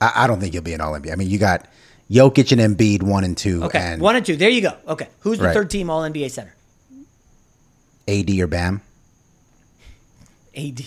I, 0.01 0.13
I 0.17 0.27
don't 0.27 0.41
think 0.41 0.55
he'll 0.55 0.63
be 0.63 0.73
an 0.73 0.81
All 0.81 0.93
NBA. 0.95 1.13
I 1.13 1.17
mean, 1.17 1.29
you 1.29 1.37
got 1.37 1.69
Jokic 2.11 2.51
and 2.59 2.79
Embiid 2.79 3.03
one 3.03 3.25
and 3.25 3.37
two. 3.37 3.63
Okay, 3.65 3.79
and 3.79 4.01
one 4.01 4.17
and 4.17 4.25
two. 4.25 4.37
There 4.37 4.49
you 4.49 4.63
go. 4.63 4.75
Okay, 4.89 5.09
who's 5.21 5.37
the 5.37 5.45
Right. 5.45 5.53
third 5.53 5.69
team 5.69 5.91
All 5.91 6.01
NBA 6.01 6.31
center? 6.31 6.55
AD 8.09 8.31
or 8.41 8.47
Bam. 8.47 8.81
AD. 10.57 10.81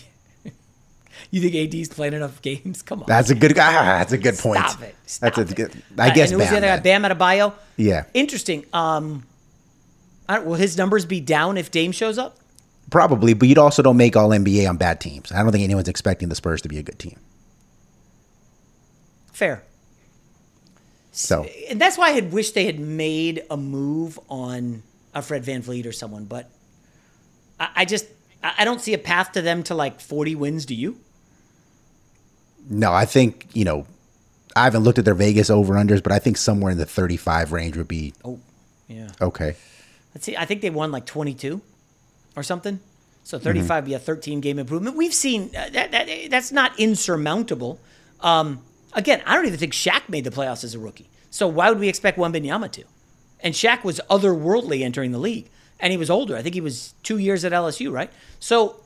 You 1.36 1.42
think 1.50 1.74
AD's 1.76 1.90
playing 1.90 2.14
enough 2.14 2.42
games? 2.42 2.82
Come 2.82 3.02
on. 3.02 3.08
That's 3.08 3.30
a 3.30 3.36
good 3.36 3.54
guy. 3.56 3.74
That's 3.74 4.14
a 4.14 4.18
good 4.18 4.38
point. 4.38 4.60
Stop 4.70 4.82
it. 4.84 4.96
Stop 5.06 5.36
that's 5.36 5.52
a 5.52 5.54
it. 5.54 5.56
good. 5.56 5.84
I 5.98 6.10
guess 6.12 6.32
and 6.32 6.40
who's 6.40 6.50
the 6.50 6.56
Bam. 6.62 6.64
other 6.64 6.78
guy? 6.78 6.80
Bam 6.80 7.04
Adebayo. 7.04 7.54
Yeah, 7.76 8.06
Interesting. 8.14 8.64
Um, 8.72 9.26
I 10.30 10.36
don't- 10.38 10.46
will 10.46 10.56
his 10.56 10.78
numbers 10.78 11.04
be 11.06 11.20
down 11.20 11.58
if 11.58 11.72
Dame 11.72 11.92
shows 11.92 12.18
up? 12.18 12.38
probably. 12.90 13.34
But 13.34 13.50
you'd 13.50 13.58
also 13.58 13.82
don't 13.82 13.98
make 13.98 14.16
All 14.16 14.30
NBA 14.30 14.66
on 14.70 14.78
bad 14.78 15.02
teams. 15.02 15.30
I 15.34 15.44
don't 15.44 15.52
think 15.52 15.64
anyone's 15.66 15.90
expecting 15.90 16.30
the 16.30 16.36
Spurs 16.36 16.62
to 16.62 16.70
be 16.70 16.78
a 16.78 16.84
good 16.84 17.00
team. 17.00 17.20
Fair. 19.34 19.64
So 21.12 21.46
And 21.70 21.82
that's 21.82 21.98
why 21.98 22.08
I 22.08 22.12
had 22.12 22.32
wished 22.32 22.54
they 22.56 22.66
had 22.66 22.80
made 22.80 23.44
a 23.50 23.58
move 23.58 24.18
on 24.30 24.84
a 25.14 25.22
Fred 25.22 25.44
VanVleet 25.44 25.86
or 25.86 25.92
someone, 25.92 26.26
but 26.26 26.50
I, 27.60 27.70
I 27.78 27.86
just 27.86 28.06
I 28.44 28.54
I 28.60 28.66
don't 28.66 28.80
see 28.80 28.94
a 28.94 28.98
path 28.98 29.34
to 29.34 29.42
them 29.42 29.64
to 29.64 29.76
like 29.76 30.00
40 30.00 30.36
wins. 30.36 30.66
Do 30.66 30.76
you? 30.76 30.98
No, 32.70 32.94
I 32.94 33.06
think 33.06 33.48
you 33.54 33.66
know. 33.66 33.86
I 34.58 34.64
haven't 34.64 34.84
looked 34.84 34.98
at 34.98 35.04
their 35.04 35.16
Vegas 35.16 35.50
over 35.50 35.74
unders, 35.74 36.02
but 36.02 36.14
I 36.14 36.20
think 36.20 36.38
somewhere 36.38 36.72
in 36.72 36.78
the 36.78 36.86
35 36.86 37.52
range 37.52 37.76
would 37.76 37.90
be 37.90 38.14
Oh, 38.24 38.40
yeah. 38.88 39.10
okay. 39.20 39.58
Let's 40.14 40.26
see. 40.26 40.38
I 40.38 40.46
think 40.46 40.62
they 40.62 40.70
won 40.70 40.94
like 40.94 41.06
22 41.06 41.60
or 42.38 42.42
something. 42.44 42.76
Mm-hmm. 42.76 42.86
So 43.26 43.38
35 43.38 43.84
would 43.84 43.90
be 43.90 43.96
a 43.96 44.00
13 44.00 44.40
game 44.40 44.58
improvement. 44.58 44.96
We've 44.96 45.14
seen 45.14 45.50
uh, 45.54 45.68
that, 45.74 45.92
that 45.92 46.08
that's 46.30 46.54
not 46.54 46.80
insurmountable. 46.80 47.82
Um, 48.22 48.62
again, 48.94 49.22
I 49.26 49.36
don't 49.36 49.46
even 49.46 49.60
think 49.60 49.74
Shaq 49.74 50.08
made 50.08 50.24
the 50.24 50.32
playoffs 50.32 50.64
as 50.64 50.74
a 50.74 50.80
rookie. 50.80 51.10
So 51.32 51.50
why 51.50 51.68
would 51.70 51.80
we 51.80 51.90
expect 51.90 52.18
Wembanyama 52.18 52.72
to? 52.72 52.86
And 53.42 53.54
Shaq 53.54 53.84
was 53.84 54.00
otherworldly 54.10 54.84
entering 54.84 55.12
the 55.12 55.20
league, 55.20 55.50
and 55.82 55.92
he 55.92 55.98
was 55.98 56.10
older. 56.10 56.38
I 56.38 56.42
think 56.42 56.56
he 56.56 56.62
was 56.62 56.94
two 57.04 57.18
years 57.18 57.44
at 57.44 57.52
LSU, 57.52 57.92
right? 57.92 58.10
So 58.40 58.80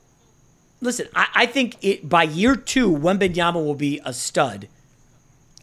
listen, 0.82 1.08
I, 1.16 1.28
I 1.36 1.46
think 1.46 1.78
it 1.82 2.08
by 2.08 2.24
year 2.24 2.56
two, 2.56 2.92
Wembanyama 2.92 3.56
will 3.56 3.76
be 3.76 4.02
a 4.04 4.14
stud. 4.14 4.68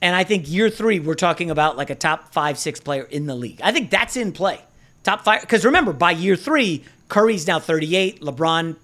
And 0.03 0.15
I 0.15 0.25
think 0.25 0.49
year 0.49 0.69
three, 0.69 1.01
we're 1.01 1.15
talking 1.15 1.51
about 1.51 1.77
like 1.77 1.91
a 1.91 1.95
top 1.95 2.33
five, 2.33 2.59
six 2.59 2.81
player 2.81 3.05
in 3.05 3.27
the 3.27 3.35
league. 3.35 3.61
I 3.63 3.73
think 3.73 3.91
that's 3.91 4.17
in 4.17 4.33
play. 4.33 4.61
Top 5.03 5.23
five. 5.25 5.41
Because 5.41 5.65
remember, 5.65 5.93
by 5.93 6.11
year 6.11 6.37
three, 6.37 6.85
Curry's 7.09 7.47
now 7.47 7.59
38, 7.59 8.21
LeBron 8.21 8.77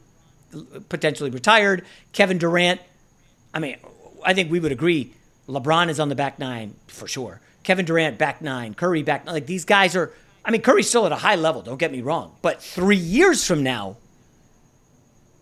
potentially 0.88 1.30
retired, 1.30 1.84
Kevin 2.12 2.38
Durant. 2.38 2.80
I 3.52 3.58
mean, 3.58 3.76
I 4.24 4.34
think 4.34 4.50
we 4.50 4.60
would 4.60 4.72
agree 4.72 5.12
LeBron 5.48 5.88
is 5.88 6.00
on 6.00 6.08
the 6.08 6.14
back 6.14 6.38
nine 6.38 6.74
for 6.86 7.06
sure. 7.06 7.40
Kevin 7.62 7.84
Durant 7.84 8.18
back 8.18 8.42
nine, 8.42 8.74
Curry 8.74 9.02
back 9.02 9.26
like 9.26 9.46
these 9.46 9.64
guys 9.64 9.94
are. 9.94 10.12
I 10.44 10.50
mean, 10.50 10.62
Curry's 10.62 10.88
still 10.88 11.06
at 11.06 11.12
a 11.12 11.16
high 11.16 11.36
level. 11.36 11.62
Don't 11.62 11.78
get 11.78 11.92
me 11.92 12.00
wrong, 12.00 12.34
but 12.42 12.60
three 12.60 12.96
years 12.96 13.46
from 13.46 13.62
now, 13.62 13.96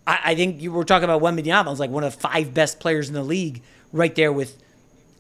I, 0.07 0.21
I 0.25 0.35
think 0.35 0.63
you 0.63 0.73
were 0.73 0.85
talking 0.85 1.05
about 1.05 1.23
Wembanyama 1.23 1.67
was 1.67 1.81
like 1.81 1.91
one 1.91 2.05
of 2.05 2.15
the 2.15 2.21
five 2.21 2.55
best 2.55 2.81
players 2.81 3.09
in 3.09 3.15
the 3.15 3.23
league, 3.23 3.63
right 3.93 4.15
there 4.15 4.33
with 4.33 4.63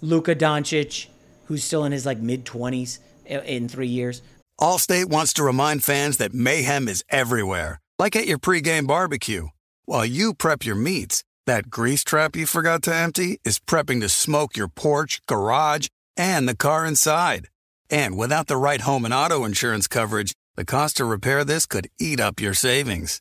Luka 0.00 0.34
Doncic, 0.34 1.06
who's 1.46 1.64
still 1.64 1.84
in 1.84 1.92
his 1.92 2.06
like 2.06 2.18
mid 2.18 2.44
twenties 2.44 3.00
in 3.26 3.68
three 3.68 3.88
years. 3.88 4.22
Allstate 4.60 5.06
wants 5.06 5.32
to 5.34 5.42
remind 5.42 5.84
fans 5.84 6.18
that 6.18 6.34
mayhem 6.34 6.88
is 6.88 7.04
everywhere, 7.08 7.80
like 7.98 8.14
at 8.14 8.26
your 8.26 8.38
pregame 8.38 8.86
barbecue. 8.86 9.48
While 9.86 10.04
you 10.04 10.34
prep 10.34 10.64
your 10.64 10.76
meats, 10.76 11.24
that 11.46 11.70
grease 11.70 12.04
trap 12.04 12.36
you 12.36 12.46
forgot 12.46 12.82
to 12.82 12.94
empty 12.94 13.40
is 13.44 13.58
prepping 13.58 14.00
to 14.02 14.08
smoke 14.08 14.56
your 14.56 14.68
porch, 14.68 15.20
garage, 15.26 15.88
and 16.16 16.48
the 16.48 16.56
car 16.56 16.84
inside. 16.84 17.48
And 17.88 18.16
without 18.16 18.46
the 18.46 18.56
right 18.56 18.82
home 18.82 19.04
and 19.04 19.14
auto 19.14 19.44
insurance 19.44 19.88
coverage, 19.88 20.32
the 20.56 20.64
cost 20.64 20.98
to 20.98 21.04
repair 21.04 21.44
this 21.44 21.66
could 21.66 21.88
eat 21.98 22.20
up 22.20 22.40
your 22.40 22.54
savings. 22.54 23.20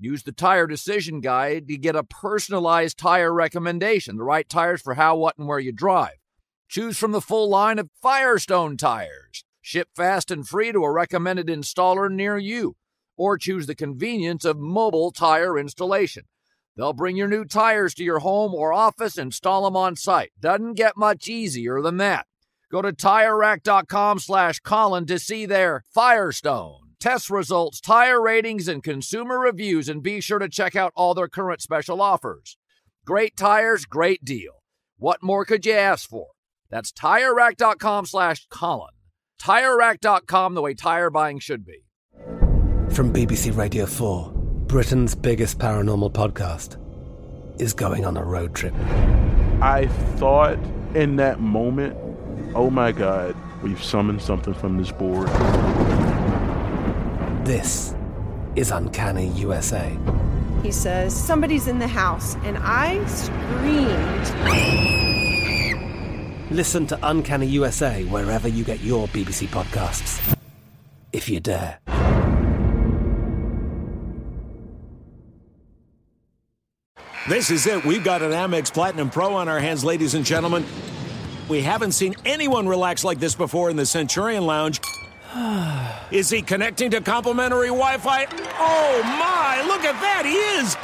Use 0.00 0.22
the 0.22 0.30
Tire 0.30 0.68
Decision 0.68 1.20
Guide 1.20 1.66
to 1.66 1.76
get 1.76 1.96
a 1.96 2.04
personalized 2.04 2.98
tire 2.98 3.34
recommendation, 3.34 4.16
the 4.16 4.22
right 4.22 4.48
tires 4.48 4.80
for 4.80 4.94
how, 4.94 5.16
what, 5.16 5.36
and 5.36 5.48
where 5.48 5.58
you 5.58 5.72
drive. 5.72 6.18
Choose 6.68 6.96
from 6.96 7.10
the 7.10 7.20
full 7.20 7.50
line 7.50 7.80
of 7.80 7.90
Firestone 8.00 8.76
tires. 8.76 9.44
Ship 9.60 9.88
fast 9.96 10.30
and 10.30 10.46
free 10.46 10.70
to 10.70 10.84
a 10.84 10.92
recommended 10.92 11.48
installer 11.48 12.08
near 12.10 12.38
you. 12.38 12.76
Or 13.16 13.36
choose 13.36 13.66
the 13.66 13.74
convenience 13.74 14.44
of 14.44 14.58
mobile 14.58 15.10
tire 15.10 15.58
installation. 15.58 16.24
They'll 16.76 16.92
bring 16.92 17.16
your 17.16 17.26
new 17.26 17.44
tires 17.44 17.92
to 17.94 18.04
your 18.04 18.20
home 18.20 18.54
or 18.54 18.72
office, 18.72 19.18
and 19.18 19.28
install 19.28 19.64
them 19.64 19.76
on 19.76 19.96
site. 19.96 20.30
Doesn't 20.38 20.74
get 20.74 20.96
much 20.96 21.26
easier 21.26 21.82
than 21.82 21.96
that. 21.96 22.26
Go 22.70 22.82
to 22.82 22.92
TireRack.com 22.92 24.20
slash 24.20 24.60
Colin 24.60 25.06
to 25.06 25.18
see 25.18 25.44
their 25.44 25.82
Firestone. 25.92 26.87
Test 27.00 27.30
results, 27.30 27.80
tire 27.80 28.20
ratings, 28.20 28.66
and 28.66 28.82
consumer 28.82 29.38
reviews, 29.38 29.88
and 29.88 30.02
be 30.02 30.20
sure 30.20 30.40
to 30.40 30.48
check 30.48 30.74
out 30.74 30.92
all 30.96 31.14
their 31.14 31.28
current 31.28 31.62
special 31.62 32.02
offers. 32.02 32.56
Great 33.06 33.36
tires, 33.36 33.84
great 33.84 34.24
deal. 34.24 34.62
What 34.98 35.22
more 35.22 35.44
could 35.44 35.64
you 35.64 35.74
ask 35.74 36.08
for? 36.08 36.26
That's 36.70 36.90
TireRack.com 36.90 38.06
slash 38.06 38.48
Colin. 38.50 38.90
TireRack.com, 39.40 40.54
the 40.54 40.60
way 40.60 40.74
tire 40.74 41.08
buying 41.08 41.38
should 41.38 41.64
be. 41.64 41.84
From 42.90 43.12
BBC 43.12 43.56
Radio 43.56 43.86
4, 43.86 44.32
Britain's 44.66 45.14
biggest 45.14 45.60
paranormal 45.60 46.12
podcast 46.12 46.78
is 47.60 47.74
going 47.74 48.06
on 48.06 48.16
a 48.16 48.24
road 48.24 48.56
trip. 48.56 48.74
I 49.62 49.86
thought 50.16 50.58
in 50.96 51.14
that 51.16 51.38
moment, 51.38 51.96
oh 52.56 52.70
my 52.70 52.90
God, 52.90 53.36
we've 53.62 53.82
summoned 53.82 54.20
something 54.20 54.54
from 54.54 54.78
this 54.78 54.90
board. 54.90 55.28
This 57.48 57.94
is 58.56 58.70
Uncanny 58.72 59.28
USA. 59.28 59.96
He 60.62 60.70
says, 60.70 61.16
Somebody's 61.16 61.66
in 61.66 61.78
the 61.78 61.88
house. 61.88 62.34
And 62.44 62.58
I 62.60 63.02
screamed. 63.06 64.26
Listen 66.50 66.86
to 66.88 66.98
Uncanny 67.02 67.46
USA 67.46 68.04
wherever 68.04 68.48
you 68.48 68.64
get 68.64 68.80
your 68.80 69.08
BBC 69.08 69.46
podcasts, 69.46 70.36
if 71.14 71.30
you 71.30 71.40
dare. 71.40 71.78
This 77.30 77.50
is 77.50 77.66
it. 77.66 77.82
We've 77.82 78.04
got 78.04 78.20
an 78.20 78.32
Amex 78.32 78.70
Platinum 78.70 79.08
Pro 79.08 79.32
on 79.36 79.48
our 79.48 79.58
hands, 79.58 79.82
ladies 79.82 80.12
and 80.12 80.26
gentlemen. 80.26 80.66
We 81.48 81.62
haven't 81.62 81.92
seen 81.92 82.14
anyone 82.26 82.68
relax 82.68 83.04
like 83.04 83.20
this 83.20 83.34
before 83.34 83.70
in 83.70 83.76
the 83.76 83.86
Centurion 83.86 84.44
Lounge. 84.44 84.82
Is 86.10 86.30
he 86.30 86.42
connecting 86.42 86.90
to 86.90 87.00
complimentary 87.00 87.68
Wi 87.68 87.98
Fi? 87.98 88.26
Oh 88.58 89.02
my, 89.04 89.62
look 89.66 89.84
at 89.84 90.00
that, 90.00 90.24
he 90.24 90.34
is! 90.60 90.76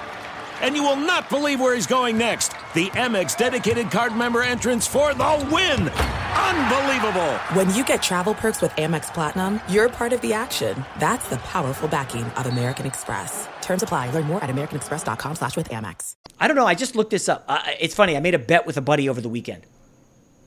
And 0.60 0.76
you 0.76 0.82
will 0.82 0.96
not 0.96 1.28
believe 1.28 1.60
where 1.60 1.74
he's 1.74 1.86
going 1.86 2.16
next. 2.16 2.52
The 2.74 2.88
Amex 2.90 3.36
dedicated 3.36 3.90
card 3.90 4.14
member 4.16 4.42
entrance 4.42 4.86
for 4.86 5.12
the 5.12 5.48
win! 5.50 5.88
Unbelievable. 5.88 7.32
When 7.54 7.74
you 7.74 7.84
get 7.84 8.02
travel 8.02 8.34
perks 8.34 8.62
with 8.62 8.70
Amex 8.72 9.12
Platinum, 9.12 9.60
you're 9.68 9.88
part 9.88 10.12
of 10.12 10.20
the 10.20 10.32
action. 10.32 10.84
That's 10.98 11.28
the 11.28 11.38
powerful 11.38 11.88
backing 11.88 12.24
of 12.24 12.46
American 12.46 12.86
Express. 12.86 13.48
Terms 13.60 13.82
apply. 13.82 14.10
Learn 14.10 14.24
more 14.26 14.42
at 14.42 14.50
americanexpress.com 14.50 15.36
slash 15.36 15.56
with 15.56 15.68
Amex. 15.70 16.16
I 16.38 16.46
don't 16.48 16.56
know. 16.56 16.66
I 16.66 16.74
just 16.74 16.94
looked 16.96 17.10
this 17.10 17.28
up. 17.28 17.44
Uh, 17.48 17.60
it's 17.80 17.94
funny. 17.94 18.16
I 18.16 18.20
made 18.20 18.34
a 18.34 18.38
bet 18.38 18.66
with 18.66 18.76
a 18.76 18.80
buddy 18.80 19.08
over 19.08 19.20
the 19.20 19.28
weekend. 19.28 19.66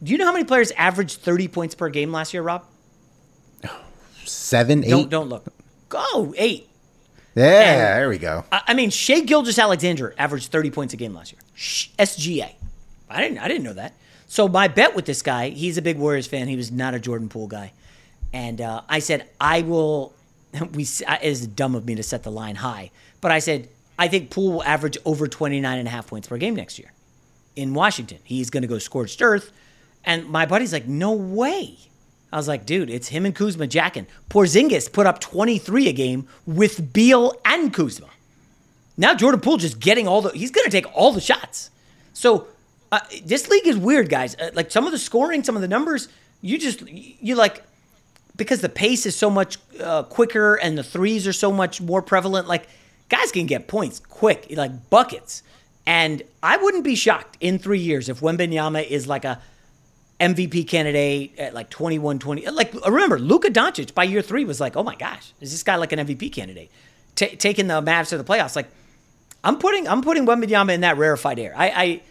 Do 0.01 0.11
you 0.11 0.17
know 0.17 0.25
how 0.25 0.33
many 0.33 0.45
players 0.45 0.71
averaged 0.71 1.19
30 1.19 1.47
points 1.47 1.75
per 1.75 1.89
game 1.89 2.11
last 2.11 2.33
year, 2.33 2.43
Rob? 2.43 2.65
Seven, 4.29 4.83
eight. 4.83 4.89
Don't, 4.89 5.09
don't 5.09 5.29
look. 5.29 5.45
Go, 5.89 6.33
eight. 6.37 6.69
Yeah, 7.35 7.43
and, 7.43 8.01
there 8.01 8.09
we 8.09 8.17
go. 8.17 8.45
I, 8.51 8.61
I 8.67 8.73
mean, 8.73 8.89
Shai 8.89 9.19
Gilgeous-Alexander 9.19 10.15
averaged 10.17 10.51
30 10.51 10.71
points 10.71 10.93
a 10.93 10.97
game 10.97 11.13
last 11.13 11.31
year. 11.31 11.41
SGA. 11.55 12.53
I 13.09 13.21
didn't, 13.21 13.37
I 13.37 13.47
didn't 13.47 13.63
know 13.63 13.73
that. 13.73 13.93
So 14.27 14.47
my 14.47 14.67
bet 14.67 14.95
with 14.95 15.05
this 15.05 15.21
guy, 15.21 15.49
he's 15.49 15.77
a 15.77 15.81
big 15.81 15.97
Warriors 15.97 16.27
fan. 16.27 16.47
He 16.47 16.55
was 16.55 16.71
not 16.71 16.93
a 16.93 16.99
Jordan 16.99 17.29
Poole 17.29 17.47
guy. 17.47 17.73
And 18.33 18.59
uh, 18.59 18.81
I 18.89 18.99
said, 18.99 19.29
I 19.39 19.61
will, 19.61 20.13
we, 20.73 20.83
it 20.83 21.23
is 21.23 21.45
dumb 21.47 21.75
of 21.75 21.85
me 21.85 21.95
to 21.95 22.03
set 22.03 22.23
the 22.23 22.31
line 22.31 22.55
high, 22.55 22.91
but 23.21 23.31
I 23.31 23.39
said, 23.39 23.69
I 23.99 24.07
think 24.07 24.29
Poole 24.29 24.53
will 24.53 24.63
average 24.63 24.97
over 25.05 25.27
29 25.27 25.77
and 25.77 25.87
a 25.87 25.91
half 25.91 26.07
points 26.07 26.27
per 26.27 26.37
game 26.37 26.55
next 26.55 26.77
year 26.77 26.91
in 27.55 27.73
Washington. 27.73 28.19
He's 28.23 28.49
going 28.49 28.61
to 28.61 28.67
go 28.67 28.77
scorched 28.77 29.21
earth. 29.21 29.51
And 30.03 30.29
my 30.29 30.45
buddy's 30.45 30.71
like, 30.71 30.87
no 30.87 31.13
way. 31.13 31.77
I 32.31 32.37
was 32.37 32.47
like, 32.47 32.65
dude, 32.65 32.89
it's 32.89 33.07
him 33.07 33.25
and 33.25 33.33
Kuzma 33.33 33.67
jacking. 33.67 34.07
Porzingis 34.29 34.91
put 34.91 35.07
up 35.07 35.19
23 35.19 35.87
a 35.87 35.93
game 35.93 36.27
with 36.45 36.91
Beal 36.91 37.33
and 37.45 37.73
Kuzma. 37.73 38.09
Now 38.97 39.13
Jordan 39.13 39.39
Poole 39.39 39.57
just 39.57 39.79
getting 39.79 40.07
all 40.07 40.21
the, 40.21 40.29
he's 40.29 40.51
going 40.51 40.65
to 40.65 40.71
take 40.71 40.85
all 40.93 41.11
the 41.13 41.21
shots. 41.21 41.69
So 42.13 42.47
uh, 42.91 42.99
this 43.23 43.47
league 43.47 43.67
is 43.67 43.77
weird, 43.77 44.09
guys. 44.09 44.35
Uh, 44.35 44.51
like 44.53 44.71
some 44.71 44.85
of 44.85 44.91
the 44.91 44.97
scoring, 44.97 45.43
some 45.43 45.55
of 45.55 45.61
the 45.61 45.67
numbers, 45.67 46.09
you 46.41 46.57
just, 46.57 46.81
you 46.89 47.35
like, 47.35 47.63
because 48.35 48.61
the 48.61 48.69
pace 48.69 49.05
is 49.05 49.15
so 49.15 49.29
much 49.29 49.57
uh, 49.81 50.03
quicker 50.03 50.55
and 50.55 50.77
the 50.77 50.83
threes 50.83 51.27
are 51.27 51.33
so 51.33 51.51
much 51.51 51.79
more 51.79 52.01
prevalent, 52.01 52.47
like 52.47 52.67
guys 53.09 53.31
can 53.31 53.45
get 53.45 53.67
points 53.67 53.99
quick, 53.99 54.47
like 54.51 54.89
buckets. 54.89 55.43
And 55.85 56.21
I 56.43 56.57
wouldn't 56.57 56.83
be 56.83 56.95
shocked 56.95 57.37
in 57.39 57.59
three 57.59 57.79
years 57.79 58.09
if 58.09 58.19
Wembanyama 58.19 58.85
is 58.85 59.07
like 59.07 59.23
a 59.23 59.41
MVP 60.19 60.67
candidate 60.67 61.38
at 61.38 61.53
like 61.53 61.69
21, 61.69 62.19
20. 62.19 62.47
Uh, 62.47 62.51
like, 62.51 62.73
uh, 62.75 62.91
remember, 62.91 63.19
Luka 63.19 63.49
Doncic 63.49 63.93
by 63.93 64.03
year 64.03 64.21
three 64.21 64.45
was 64.45 64.60
like, 64.60 64.75
oh 64.75 64.84
my 64.84 64.95
gosh, 64.95 65.34
is 65.41 65.51
this 65.51 65.63
guy 65.63 65.75
like 65.75 65.91
an 65.91 65.99
MVP 65.99 66.32
candidate? 66.34 66.71
T- 67.15 67.36
taking 67.36 67.67
the 67.67 67.82
Mavs 67.82 68.10
to 68.10 68.17
the 68.17 68.23
playoffs. 68.23 68.56
Like, 68.56 68.67
I'm 69.43 69.60
putting 69.60 69.88
I'm 69.88 70.01
putting 70.01 70.25
Wembanyama 70.25 70.73
in 70.73 70.82
that 70.82 70.97
rarefied 70.97 71.39
air. 71.39 71.53
I, 71.56 71.69
I 71.69 72.01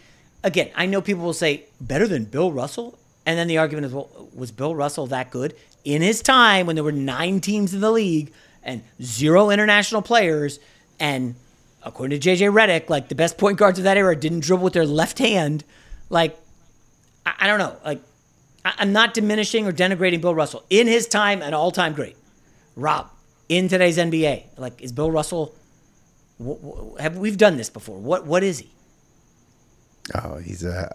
again, 0.43 0.69
I 0.75 0.85
know 0.85 1.01
people 1.01 1.23
will 1.23 1.33
say 1.33 1.65
better 1.81 2.07
than 2.07 2.25
Bill 2.25 2.51
Russell, 2.51 2.97
and 3.25 3.37
then 3.37 3.47
the 3.47 3.57
argument 3.57 3.87
is, 3.87 3.93
well, 3.93 4.09
was 4.33 4.51
Bill 4.51 4.75
Russell 4.75 5.07
that 5.07 5.29
good 5.29 5.55
in 5.83 6.01
his 6.01 6.21
time 6.21 6.65
when 6.65 6.75
there 6.75 6.83
were 6.83 6.91
nine 6.91 7.41
teams 7.41 7.73
in 7.73 7.81
the 7.81 7.91
league 7.91 8.31
and 8.63 8.83
zero 9.01 9.49
international 9.49 10.01
players, 10.01 10.59
and 10.99 11.35
according 11.83 12.19
to 12.19 12.29
JJ 12.29 12.51
Redick, 12.51 12.89
like 12.89 13.09
the 13.09 13.15
best 13.15 13.37
point 13.37 13.57
guards 13.57 13.79
of 13.79 13.83
that 13.83 13.97
era 13.97 14.15
didn't 14.15 14.41
dribble 14.41 14.63
with 14.63 14.73
their 14.73 14.85
left 14.85 15.19
hand, 15.19 15.63
like 16.09 16.37
I, 17.27 17.33
I 17.45 17.47
don't 17.47 17.59
know. 17.59 17.75
Like, 17.83 18.01
I, 18.63 18.73
I'm 18.79 18.93
not 18.93 19.13
diminishing 19.13 19.67
or 19.67 19.73
denigrating 19.73 20.21
Bill 20.21 20.35
Russell. 20.35 20.63
In 20.69 20.87
his 20.87 21.07
time, 21.07 21.41
an 21.41 21.53
all 21.53 21.71
time 21.71 21.93
great. 21.93 22.15
Rob, 22.75 23.09
in 23.49 23.67
today's 23.67 23.97
NBA, 23.97 24.43
like, 24.57 24.81
is 24.81 24.91
Bill 24.91 25.11
Russell. 25.11 25.55
have 26.99 27.17
we've 27.17 27.37
done 27.37 27.57
this 27.57 27.69
before? 27.69 27.97
What 27.97 28.25
what 28.25 28.43
is 28.43 28.59
he? 28.59 28.69
Oh, 30.15 30.37
he's 30.37 30.63
a 30.63 30.71
uh, 30.71 30.89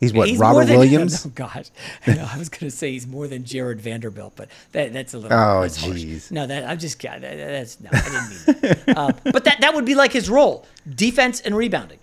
he's 0.00 0.12
what 0.12 0.28
he's 0.28 0.38
Robert 0.38 0.66
than, 0.66 0.78
Williams. 0.78 1.24
Oh 1.24 1.30
gosh, 1.30 1.70
no, 2.06 2.28
I 2.30 2.36
was 2.36 2.48
going 2.48 2.70
to 2.70 2.76
say 2.76 2.90
he's 2.90 3.06
more 3.06 3.28
than 3.28 3.44
Jarred 3.44 3.80
Vanderbilt, 3.80 4.34
but 4.36 4.48
that, 4.72 4.92
that's 4.92 5.14
a 5.14 5.18
little. 5.18 5.38
Oh 5.38 5.62
jeez. 5.62 6.30
No, 6.30 6.46
that 6.46 6.64
I'm 6.64 6.78
just 6.78 7.00
that, 7.00 7.20
that's 7.20 7.80
no, 7.80 7.90
I 7.92 8.00
didn't 8.00 8.30
mean 8.30 8.84
that. 8.86 8.96
uh, 8.96 9.12
but 9.32 9.44
that 9.44 9.60
that 9.60 9.74
would 9.74 9.84
be 9.84 9.94
like 9.94 10.12
his 10.12 10.28
role: 10.28 10.66
defense 10.92 11.40
and 11.40 11.56
rebounding, 11.56 12.00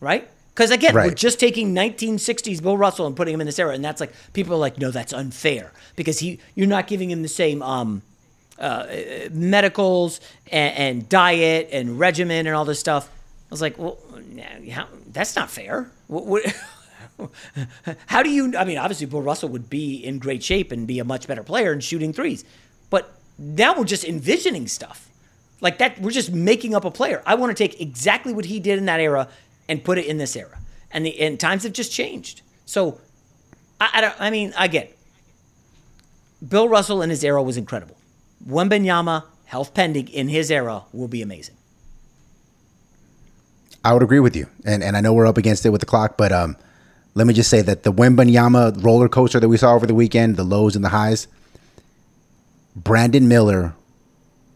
right? 0.00 0.28
Because 0.54 0.70
again, 0.70 0.94
right. 0.94 1.08
we're 1.08 1.14
just 1.14 1.38
taking 1.40 1.74
1960s 1.74 2.62
Bill 2.62 2.76
Russell 2.76 3.06
and 3.06 3.16
putting 3.16 3.34
him 3.34 3.40
in 3.40 3.46
this 3.46 3.58
era, 3.58 3.72
and 3.72 3.84
that's 3.84 4.00
like 4.00 4.12
people 4.32 4.54
are 4.54 4.58
like, 4.58 4.78
no, 4.78 4.90
that's 4.90 5.12
unfair 5.12 5.72
because 5.96 6.18
he 6.18 6.38
you're 6.54 6.66
not 6.66 6.86
giving 6.86 7.10
him 7.10 7.22
the 7.22 7.28
same 7.28 7.62
um, 7.62 8.02
uh, 8.58 8.86
medicals 9.30 10.20
and, 10.50 10.76
and, 10.76 11.08
diet 11.08 11.68
and 11.72 11.98
regimen 11.98 12.46
and 12.46 12.54
all 12.54 12.64
this 12.64 12.78
stuff. 12.78 13.08
I 13.50 13.54
was 13.54 13.62
like, 13.62 13.78
well, 13.78 13.98
how, 14.70 14.86
that's 15.10 15.34
not 15.34 15.50
fair. 15.50 15.90
What, 16.08 16.26
what, 16.26 16.54
how 18.06 18.22
do 18.22 18.30
you? 18.30 18.56
I 18.56 18.64
mean, 18.64 18.78
obviously, 18.78 19.06
Bill 19.06 19.22
Russell 19.22 19.48
would 19.48 19.70
be 19.70 19.96
in 19.96 20.18
great 20.18 20.42
shape 20.42 20.72
and 20.72 20.86
be 20.86 20.98
a 20.98 21.04
much 21.04 21.26
better 21.26 21.42
player 21.42 21.72
and 21.72 21.82
shooting 21.82 22.12
threes, 22.12 22.44
but 22.90 23.12
now 23.38 23.76
we're 23.76 23.84
just 23.84 24.04
envisioning 24.04 24.66
stuff 24.66 25.08
like 25.60 25.78
that. 25.78 26.00
We're 26.00 26.10
just 26.10 26.32
making 26.32 26.74
up 26.74 26.84
a 26.84 26.90
player. 26.90 27.22
I 27.24 27.36
want 27.36 27.56
to 27.56 27.68
take 27.68 27.80
exactly 27.80 28.32
what 28.32 28.44
he 28.44 28.60
did 28.60 28.78
in 28.78 28.86
that 28.86 29.00
era 29.00 29.28
and 29.70 29.84
put 29.84 29.96
it 29.98 30.06
in 30.06 30.18
this 30.18 30.34
era. 30.34 30.58
And 30.90 31.06
the 31.06 31.18
and 31.20 31.38
times 31.38 31.62
have 31.62 31.72
just 31.72 31.92
changed. 31.92 32.42
So 32.66 33.00
I, 33.80 33.90
I 33.94 34.00
don't. 34.00 34.14
I 34.18 34.30
mean, 34.30 34.52
again, 34.58 34.88
Bill 36.46 36.68
Russell 36.68 37.00
in 37.00 37.08
his 37.08 37.22
era 37.22 37.40
was 37.42 37.56
incredible. 37.56 37.96
Wembanyama, 38.46 39.24
health 39.44 39.72
pending 39.72 40.08
in 40.08 40.28
his 40.28 40.50
era, 40.50 40.82
will 40.92 41.06
be 41.08 41.22
amazing. 41.22 41.54
I 43.84 43.94
would 43.94 44.02
agree 44.02 44.20
with 44.20 44.34
you, 44.34 44.48
and 44.66 44.82
and 44.82 44.96
I 44.96 45.00
know 45.00 45.14
we're 45.14 45.26
up 45.26 45.38
against 45.38 45.64
it 45.64 45.70
with 45.70 45.80
the 45.80 45.86
clock, 45.86 46.16
but 46.18 46.32
um, 46.32 46.56
let 47.14 47.28
me 47.28 47.32
just 47.32 47.48
say 47.48 47.62
that 47.62 47.84
the 47.84 47.92
Wembanyama 47.92 48.82
roller 48.82 49.08
coaster 49.08 49.38
that 49.38 49.48
we 49.48 49.56
saw 49.56 49.74
over 49.74 49.86
the 49.86 49.94
weekend, 49.94 50.36
the 50.36 50.44
lows 50.44 50.74
and 50.74 50.84
the 50.84 50.88
highs, 50.88 51.28
Brandon 52.74 53.28
Miller 53.28 53.74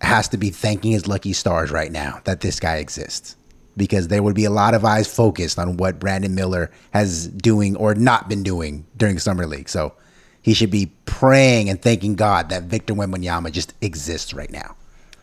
has 0.00 0.28
to 0.28 0.36
be 0.36 0.50
thanking 0.50 0.90
his 0.90 1.06
lucky 1.06 1.32
stars 1.32 1.70
right 1.70 1.92
now 1.92 2.20
that 2.24 2.40
this 2.40 2.58
guy 2.58 2.76
exists 2.76 3.36
because 3.76 4.08
there 4.08 4.22
would 4.22 4.34
be 4.34 4.44
a 4.44 4.50
lot 4.50 4.74
of 4.74 4.84
eyes 4.84 5.12
focused 5.12 5.58
on 5.58 5.76
what 5.76 5.98
Brandon 5.98 6.34
Miller 6.34 6.70
has 6.92 7.28
doing 7.28 7.76
or 7.76 7.94
not 7.94 8.28
been 8.28 8.42
doing 8.42 8.86
during 8.96 9.18
summer 9.18 9.46
league. 9.46 9.68
So 9.68 9.94
he 10.42 10.54
should 10.54 10.70
be 10.70 10.92
praying 11.06 11.70
and 11.70 11.80
thanking 11.80 12.14
God 12.14 12.50
that 12.50 12.64
Victor 12.64 12.94
Wembanyama 12.94 13.50
just 13.50 13.72
exists 13.80 14.34
right 14.34 14.50
now. 14.50 14.76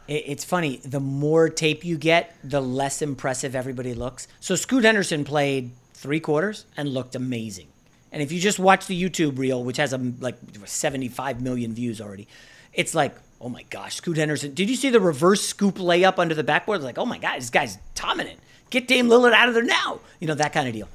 It's 0.08 0.44
funny. 0.44 0.82
The 0.84 1.00
more 1.00 1.48
tape 1.48 1.86
you 1.86 1.98
get, 1.98 2.36
the 2.44 2.60
less 2.60 3.02
impressive 3.02 3.56
everybody 3.56 3.94
looks. 3.94 4.28
So 4.40 4.56
Scoot 4.56 4.84
Henderson 4.84 5.24
played 5.24 5.72
three 5.94 6.20
quarters 6.20 6.66
and 6.76 6.90
looked 6.90 7.16
amazing. 7.16 7.68
And 8.12 8.22
if 8.22 8.32
you 8.32 8.40
just 8.40 8.60
watch 8.60 8.88
the 8.88 9.02
YouTube 9.02 9.38
reel, 9.38 9.64
which 9.64 9.78
has 9.78 9.94
a, 9.94 9.98
like 10.20 10.36
75 10.66 11.42
million 11.42 11.74
views 11.74 12.02
already, 12.02 12.28
it's 12.74 12.94
like 12.94 13.16
oh 13.42 13.50
my 13.50 13.64
gosh, 13.64 13.96
Scoot 13.96 14.18
Henderson. 14.18 14.54
Did 14.54 14.70
you 14.70 14.76
see 14.76 14.92
the 14.92 15.00
reverse 15.00 15.42
scoop 15.42 15.76
layup 15.76 16.20
under 16.20 16.36
the 16.36 16.44
backboard? 16.44 16.82
Like, 16.82 16.98
oh 16.98 17.06
my 17.06 17.18
God, 17.18 17.38
this 17.38 17.50
guy's 17.50 17.78
dominant. 17.96 18.40
Get 18.70 18.88
Dame 18.88 19.08
Lillard 19.08 19.34
out 19.34 19.50
of 19.50 19.56
there 19.56 19.64
now. 19.64 20.00
You 20.20 20.28
know, 20.28 20.36
that 20.36 20.54
kind 20.54 20.68
of 20.68 20.74
deal. 20.74 20.88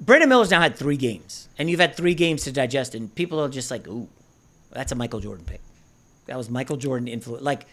Brandon 0.00 0.28
Miller's 0.28 0.50
now 0.50 0.60
had 0.60 0.76
three 0.76 0.96
games, 0.96 1.48
and 1.58 1.68
you've 1.68 1.80
had 1.80 1.96
three 1.96 2.14
games 2.14 2.44
to 2.44 2.52
digest, 2.52 2.94
and 2.94 3.12
people 3.12 3.40
are 3.42 3.48
just 3.48 3.70
like, 3.70 3.88
ooh, 3.88 4.06
that's 4.70 4.92
a 4.92 4.94
Michael 4.94 5.18
Jordan 5.18 5.44
pick. 5.44 5.60
That 6.26 6.36
was 6.36 6.50
Michael 6.50 6.76
Jordan 6.76 7.08
influence. 7.08 7.42
Like, 7.42 7.66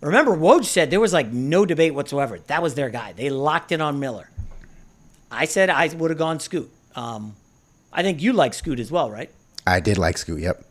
remember, 0.00 0.36
Woj 0.36 0.66
said 0.66 0.90
there 0.90 1.00
was 1.00 1.12
like 1.12 1.32
no 1.32 1.64
debate 1.64 1.94
whatsoever. 1.94 2.38
That 2.46 2.62
was 2.62 2.74
their 2.74 2.90
guy. 2.90 3.12
They 3.12 3.30
locked 3.30 3.72
in 3.72 3.80
on 3.80 3.98
Miller. 3.98 4.28
I 5.30 5.46
said 5.46 5.70
I 5.70 5.88
would 5.88 6.10
have 6.10 6.18
gone 6.18 6.38
Scoot. 6.38 6.70
Um, 6.94 7.34
I 7.92 8.02
think 8.02 8.22
you 8.22 8.34
like 8.34 8.54
Scoot 8.54 8.78
as 8.78 8.92
well, 8.92 9.10
right? 9.10 9.30
I 9.66 9.80
did 9.80 9.98
like 9.98 10.18
Scoot. 10.18 10.40
Yep. 10.40 10.64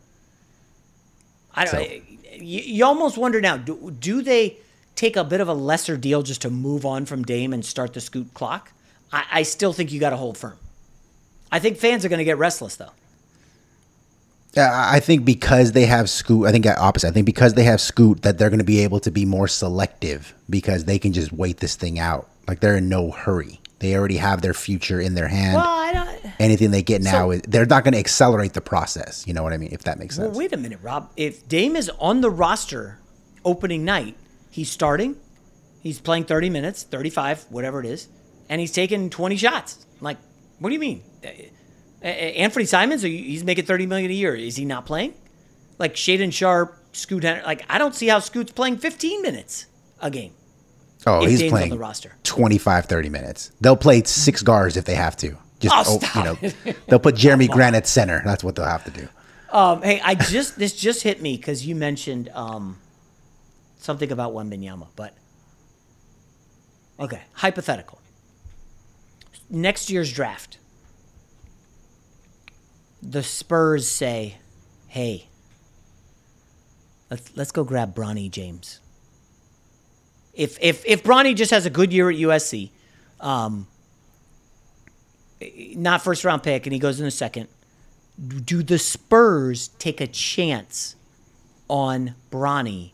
I 1.54 1.64
don't. 1.64 1.74
So 1.74 2.13
you, 2.36 2.60
you 2.60 2.84
almost 2.84 3.18
wonder 3.18 3.40
now 3.40 3.56
do, 3.56 3.90
do 3.98 4.22
they 4.22 4.56
take 4.94 5.16
a 5.16 5.24
bit 5.24 5.40
of 5.40 5.48
a 5.48 5.54
lesser 5.54 5.96
deal 5.96 6.22
just 6.22 6.42
to 6.42 6.50
move 6.50 6.86
on 6.86 7.06
from 7.06 7.22
Dame 7.22 7.52
and 7.52 7.64
start 7.64 7.94
the 7.94 8.00
scoot 8.00 8.32
clock? 8.34 8.72
I, 9.12 9.24
I 9.32 9.42
still 9.42 9.72
think 9.72 9.92
you 9.92 10.00
got 10.00 10.10
to 10.10 10.16
hold 10.16 10.38
firm. 10.38 10.58
I 11.50 11.58
think 11.58 11.78
fans 11.78 12.04
are 12.04 12.08
going 12.08 12.18
to 12.18 12.24
get 12.24 12.38
restless 12.38 12.76
though. 12.76 12.92
Yeah, 14.56 14.70
I 14.72 15.00
think 15.00 15.24
because 15.24 15.72
they 15.72 15.86
have 15.86 16.08
Scoot, 16.08 16.46
I 16.46 16.52
think 16.52 16.66
opposite. 16.66 17.08
I 17.08 17.10
think 17.10 17.26
because 17.26 17.54
they 17.54 17.64
have 17.64 17.80
Scoot, 17.80 18.22
that 18.22 18.38
they're 18.38 18.50
going 18.50 18.58
to 18.60 18.64
be 18.64 18.80
able 18.80 19.00
to 19.00 19.10
be 19.10 19.24
more 19.24 19.48
selective 19.48 20.32
because 20.48 20.84
they 20.84 20.98
can 20.98 21.12
just 21.12 21.32
wait 21.32 21.58
this 21.58 21.74
thing 21.74 21.98
out. 21.98 22.28
Like 22.46 22.60
they're 22.60 22.76
in 22.76 22.88
no 22.88 23.10
hurry. 23.10 23.60
They 23.80 23.96
already 23.96 24.16
have 24.16 24.42
their 24.42 24.54
future 24.54 25.00
in 25.00 25.14
their 25.14 25.28
hand. 25.28 25.56
Well, 25.56 25.66
I 25.66 25.92
don't. 25.92 26.03
Anything 26.38 26.70
they 26.70 26.82
get 26.82 27.02
now, 27.02 27.30
so, 27.30 27.38
they're 27.48 27.66
not 27.66 27.84
going 27.84 27.92
to 27.92 27.98
accelerate 27.98 28.52
the 28.52 28.60
process. 28.60 29.26
You 29.26 29.34
know 29.34 29.42
what 29.42 29.52
I 29.52 29.56
mean? 29.56 29.70
If 29.72 29.84
that 29.84 29.98
makes 29.98 30.16
sense. 30.16 30.28
Well, 30.28 30.38
wait 30.38 30.52
a 30.52 30.56
minute, 30.56 30.80
Rob. 30.82 31.10
If 31.16 31.48
Dame 31.48 31.76
is 31.76 31.90
on 31.98 32.20
the 32.20 32.30
roster 32.30 32.98
opening 33.44 33.84
night, 33.84 34.16
he's 34.50 34.70
starting. 34.70 35.16
He's 35.80 36.00
playing 36.00 36.24
30 36.24 36.50
minutes, 36.50 36.82
35, 36.82 37.44
whatever 37.50 37.78
it 37.80 37.86
is, 37.86 38.08
and 38.48 38.60
he's 38.60 38.72
taking 38.72 39.10
20 39.10 39.36
shots. 39.36 39.84
like, 40.00 40.16
what 40.58 40.70
do 40.70 40.74
you 40.74 40.80
mean? 40.80 41.02
Uh, 41.22 41.28
uh, 41.28 41.30
uh, 42.02 42.08
Anthony 42.08 42.64
Simons, 42.64 43.02
he's 43.02 43.44
making 43.44 43.66
30 43.66 43.86
million 43.86 44.10
a 44.10 44.14
year. 44.14 44.34
Is 44.34 44.56
he 44.56 44.64
not 44.64 44.86
playing? 44.86 45.14
Like 45.78 45.94
Shaedon 45.94 46.32
Sharpe, 46.32 46.76
Scoot 46.92 47.22
Henry. 47.22 47.42
Like, 47.42 47.64
I 47.68 47.78
don't 47.78 47.94
see 47.94 48.06
how 48.08 48.18
Scoot's 48.18 48.52
playing 48.52 48.78
15 48.78 49.22
minutes 49.22 49.66
a 50.00 50.10
game. 50.10 50.32
Oh, 51.06 51.26
he's 51.26 51.40
Dame's 51.40 51.50
playing 51.50 51.72
on 51.72 51.78
the 51.78 51.82
roster. 51.82 52.12
25, 52.22 52.86
30 52.86 53.08
minutes. 53.10 53.50
They'll 53.60 53.76
play 53.76 54.02
six 54.04 54.42
guards 54.42 54.76
if 54.76 54.84
they 54.84 54.94
have 54.94 55.16
to. 55.18 55.36
Just 55.64 55.88
oh, 55.88 55.98
oh 56.14 56.38
you 56.42 56.52
know, 56.72 56.78
they'll 56.88 56.98
put 56.98 57.14
Jerami 57.14 57.48
Grant 57.48 57.76
at 57.76 57.86
center. 57.86 58.22
That's 58.24 58.44
what 58.44 58.54
they'll 58.56 58.64
have 58.64 58.84
to 58.84 58.90
do. 58.90 59.08
um, 59.50 59.82
hey, 59.82 60.00
I 60.02 60.14
just 60.14 60.58
this 60.58 60.74
just 60.74 61.02
hit 61.02 61.20
me 61.22 61.36
because 61.36 61.66
you 61.66 61.74
mentioned 61.74 62.28
um, 62.34 62.78
something 63.78 64.10
about 64.10 64.32
Wembanyama, 64.34 64.88
but 64.96 65.14
okay, 66.98 67.22
hypothetical. 67.34 68.00
Next 69.50 69.90
year's 69.90 70.12
draft, 70.12 70.58
the 73.02 73.22
Spurs 73.22 73.86
say, 73.88 74.38
"Hey, 74.88 75.28
let's 77.10 77.36
let's 77.36 77.52
go 77.52 77.62
grab 77.64 77.94
Bronny 77.94 78.30
James." 78.30 78.80
If 80.32 80.58
if 80.60 80.84
if 80.84 81.04
Bronny 81.04 81.36
just 81.36 81.52
has 81.52 81.66
a 81.66 81.70
good 81.70 81.92
year 81.92 82.10
at 82.10 82.16
USC, 82.16 82.70
um, 83.20 83.68
not 85.76 86.02
first 86.02 86.24
round 86.24 86.42
pick, 86.42 86.66
and 86.66 86.72
he 86.72 86.78
goes 86.78 86.98
in 86.98 87.04
the 87.04 87.10
second, 87.10 87.48
do 88.44 88.62
the 88.62 88.78
Spurs 88.78 89.68
take 89.78 90.00
a 90.00 90.06
chance 90.06 90.96
on 91.68 92.14
Bronny? 92.30 92.92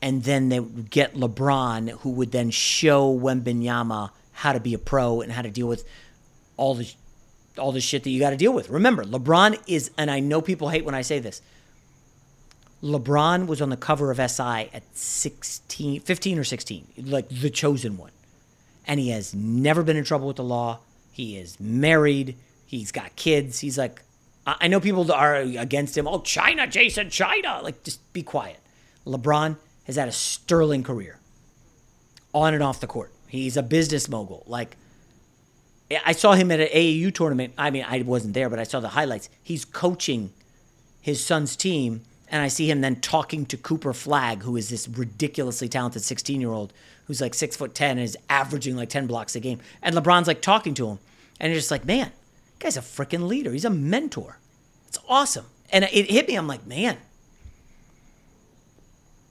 And 0.00 0.22
then 0.22 0.48
they 0.48 0.60
get 0.60 1.14
LeBron, 1.14 1.90
who 2.00 2.10
would 2.10 2.30
then 2.30 2.50
show 2.50 3.18
Wembanyama 3.18 4.10
how 4.32 4.52
to 4.52 4.60
be 4.60 4.72
a 4.72 4.78
pro 4.78 5.20
and 5.20 5.32
how 5.32 5.42
to 5.42 5.50
deal 5.50 5.66
with 5.66 5.84
all 6.56 6.74
the 6.74 6.92
all 7.58 7.72
the 7.72 7.80
shit 7.80 8.04
that 8.04 8.10
you 8.10 8.20
got 8.20 8.30
to 8.30 8.36
deal 8.36 8.52
with. 8.52 8.70
Remember, 8.70 9.02
LeBron 9.04 9.60
is, 9.66 9.90
and 9.98 10.12
I 10.12 10.20
know 10.20 10.40
people 10.40 10.68
hate 10.68 10.84
when 10.84 10.94
I 10.94 11.02
say 11.02 11.18
this. 11.18 11.42
LeBron 12.82 13.48
was 13.48 13.60
on 13.60 13.70
the 13.70 13.76
cover 13.76 14.12
of 14.12 14.18
SI 14.30 14.70
at 14.72 14.84
16, 14.92 16.00
15 16.00 16.38
or 16.38 16.44
16, 16.44 16.86
like 17.02 17.28
the 17.28 17.50
chosen 17.50 17.96
one. 17.96 18.12
And 18.88 18.98
he 18.98 19.10
has 19.10 19.34
never 19.34 19.84
been 19.84 19.96
in 19.96 20.04
trouble 20.04 20.26
with 20.26 20.36
the 20.36 20.44
law. 20.44 20.80
He 21.12 21.36
is 21.36 21.60
married. 21.60 22.36
He's 22.66 22.90
got 22.90 23.14
kids. 23.14 23.60
He's 23.60 23.78
like, 23.78 24.02
I 24.46 24.68
know 24.68 24.80
people 24.80 25.12
are 25.12 25.36
against 25.36 25.96
him. 25.96 26.08
Oh, 26.08 26.20
China, 26.20 26.66
Jason, 26.66 27.10
China. 27.10 27.60
Like, 27.62 27.84
just 27.84 28.12
be 28.14 28.22
quiet. 28.22 28.58
LeBron 29.06 29.56
has 29.84 29.96
had 29.96 30.08
a 30.08 30.12
sterling 30.12 30.82
career 30.82 31.18
on 32.32 32.54
and 32.54 32.62
off 32.62 32.80
the 32.80 32.86
court. 32.86 33.12
He's 33.26 33.58
a 33.58 33.62
business 33.62 34.08
mogul. 34.08 34.44
Like, 34.46 34.76
I 36.04 36.12
saw 36.12 36.32
him 36.32 36.50
at 36.50 36.60
an 36.60 36.68
AAU 36.68 37.14
tournament. 37.14 37.54
I 37.58 37.70
mean, 37.70 37.84
I 37.86 38.02
wasn't 38.02 38.34
there, 38.34 38.48
but 38.48 38.58
I 38.58 38.64
saw 38.64 38.80
the 38.80 38.88
highlights. 38.88 39.28
He's 39.42 39.64
coaching 39.64 40.32
his 41.00 41.24
son's 41.24 41.56
team, 41.56 42.02
and 42.30 42.42
I 42.42 42.48
see 42.48 42.70
him 42.70 42.80
then 42.80 42.96
talking 42.96 43.46
to 43.46 43.56
Cooper 43.56 43.92
Flagg, 43.92 44.42
who 44.42 44.56
is 44.56 44.68
this 44.68 44.88
ridiculously 44.88 45.68
talented 45.68 46.02
16 46.02 46.40
year 46.40 46.50
old 46.50 46.72
who's 47.08 47.20
like 47.20 47.34
six 47.34 47.56
foot 47.56 47.74
10 47.74 47.92
and 47.92 48.00
is 48.00 48.16
averaging 48.28 48.76
like 48.76 48.90
10 48.90 49.08
blocks 49.08 49.34
a 49.34 49.40
game. 49.40 49.58
And 49.82 49.96
LeBron's 49.96 50.28
like 50.28 50.42
talking 50.42 50.74
to 50.74 50.88
him. 50.88 50.98
And 51.40 51.50
you're 51.50 51.58
just 51.58 51.70
like, 51.70 51.84
man, 51.84 52.12
guy's 52.60 52.76
a 52.76 52.80
freaking 52.80 53.26
leader. 53.26 53.50
He's 53.50 53.64
a 53.64 53.70
mentor. 53.70 54.38
It's 54.86 54.98
awesome. 55.08 55.46
And 55.70 55.84
it 55.84 56.10
hit 56.10 56.28
me. 56.28 56.36
I'm 56.36 56.46
like, 56.46 56.66
man, 56.66 56.98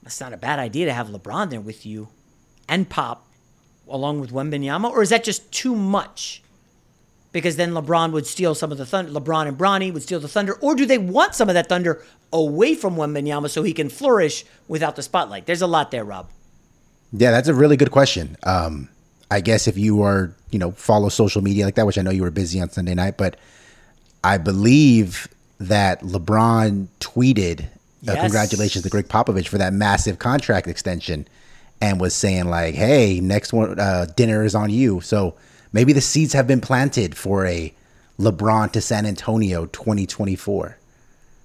that's 0.03 0.19
not 0.19 0.33
a 0.33 0.37
bad 0.37 0.59
idea 0.59 0.87
to 0.87 0.93
have 0.93 1.07
LeBron 1.07 1.51
there 1.51 1.61
with 1.61 1.85
you 1.85 2.09
and 2.67 2.89
Pop 2.89 3.25
along 3.87 4.19
with 4.19 4.31
Wembanyama. 4.31 4.89
Or 4.89 5.01
is 5.01 5.09
that 5.09 5.23
just 5.23 5.51
too 5.51 5.75
much? 5.75 6.41
Because 7.31 7.57
then 7.57 7.71
LeBron 7.71 8.11
would 8.11 8.25
steal 8.25 8.55
some 8.55 8.71
of 8.71 8.77
the 8.77 8.85
thunder. 8.85 9.11
LeBron 9.11 9.47
and 9.47 9.57
Bronny 9.57 9.93
would 9.93 10.01
steal 10.01 10.19
the 10.19 10.27
thunder. 10.27 10.53
Or 10.55 10.73
do 10.75 10.85
they 10.85 10.97
want 10.97 11.35
some 11.35 11.49
of 11.49 11.53
that 11.53 11.69
thunder 11.69 12.03
away 12.33 12.73
from 12.73 12.95
Wembanyama 12.95 13.49
so 13.49 13.63
he 13.63 13.73
can 13.73 13.89
flourish 13.89 14.45
without 14.67 14.95
the 14.95 15.03
spotlight? 15.03 15.45
There's 15.45 15.61
a 15.61 15.67
lot 15.67 15.91
there, 15.91 16.03
Rob. 16.03 16.29
Yeah, 17.11 17.31
that's 17.31 17.47
a 17.47 17.53
really 17.53 17.77
good 17.77 17.91
question. 17.91 18.37
Um, 18.43 18.89
I 19.29 19.41
guess 19.41 19.67
if 19.67 19.77
you 19.77 20.01
are, 20.03 20.33
you 20.51 20.59
know, 20.59 20.71
follow 20.71 21.09
social 21.09 21.41
media 21.41 21.65
like 21.65 21.75
that, 21.75 21.85
which 21.85 21.97
I 21.97 22.01
know 22.01 22.11
you 22.11 22.21
were 22.21 22.31
busy 22.31 22.61
on 22.61 22.69
Sunday 22.69 22.93
night, 22.93 23.17
but 23.17 23.37
I 24.23 24.37
believe 24.37 25.27
that 25.59 26.01
LeBron 26.01 26.87
tweeted 26.99 27.63
uh, 28.07 28.13
yes. 28.13 28.21
congratulations 28.21 28.83
to 28.83 28.89
Gregg 28.89 29.07
Popovich 29.07 29.47
for 29.47 29.57
that 29.57 29.73
massive 29.73 30.19
contract 30.19 30.67
extension 30.67 31.27
and 31.81 31.99
was 31.99 32.13
saying 32.13 32.45
like, 32.45 32.75
"Hey, 32.75 33.19
next 33.19 33.53
one 33.53 33.79
uh, 33.79 34.05
dinner 34.15 34.43
is 34.43 34.55
on 34.55 34.69
you." 34.69 35.01
So 35.01 35.35
maybe 35.73 35.93
the 35.93 36.01
seeds 36.01 36.33
have 36.33 36.47
been 36.47 36.61
planted 36.61 37.17
for 37.17 37.45
a 37.45 37.73
LeBron 38.19 38.71
to 38.73 38.81
San 38.81 39.05
Antonio 39.05 39.65
2024. 39.67 40.77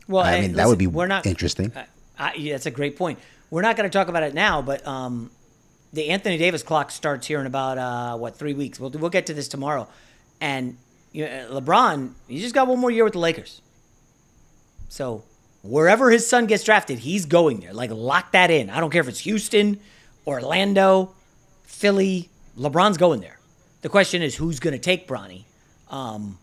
Well, 0.09 0.23
I 0.23 0.33
mean 0.33 0.41
listen, 0.41 0.57
that 0.57 0.69
would 0.69 0.79
be 0.79 0.87
we're 0.87 1.07
not, 1.07 1.27
interesting. 1.27 1.73
I, 1.75 1.87
I, 2.19 2.35
yeah, 2.35 2.53
that's 2.55 2.67
a 2.67 2.71
great 2.71 2.97
point. 2.97 3.19
We're 3.51 3.63
not 3.63 3.77
going 3.77 3.89
to 3.89 3.93
talk 3.93 4.09
about 4.09 4.23
it 4.23 4.35
now, 4.35 4.63
but 4.63 4.87
um, 4.87 5.31
the 5.93 6.09
Anthony 6.09 6.39
Davis 6.39 6.63
clock 6.63 6.91
starts 6.91 7.27
here 7.27 7.41
in 7.41 7.47
about 7.47 7.79
uh, 7.79 8.17
what 8.17 8.37
three 8.37 8.55
weeks. 8.55 8.81
We'll 8.81 8.91
we'll 8.91 9.11
get 9.11 9.27
to 9.27 9.35
this 9.35 9.49
tomorrow, 9.49 9.89
and 10.41 10.77
you 11.13 11.27
know, 11.27 11.61
LeBron, 11.61 12.13
he 12.29 12.41
just 12.41 12.55
got 12.55 12.67
one 12.67 12.79
more 12.79 12.91
year 12.91 13.05
with 13.05 13.13
the 13.13 13.19
Lakers. 13.19 13.61
So 14.89 15.25
wherever 15.63 16.11
his 16.11 16.27
son 16.27 16.47
gets 16.47 16.65
drafted, 16.65 17.01
he's 17.01 17.27
going 17.27 17.61
there. 17.61 17.73
Like 17.73 17.91
lock 17.91 18.33
that 18.33 18.51
in. 18.51 18.71
I 18.71 18.81
don't 18.81 18.91
care 18.91 19.01
if 19.01 19.09
it's 19.09 19.21
Houston, 19.21 19.81
Orlando, 20.27 21.15
Philly. 21.65 22.29
LeBron's 22.59 22.99
going 22.99 23.21
there. 23.21 23.39
The 23.83 23.89
question 23.89 24.23
is 24.23 24.37
who's 24.37 24.61
going 24.61 24.75
to 24.75 24.79
take 24.79 25.09
Bronny, 25.09 25.45
um, 25.91 26.39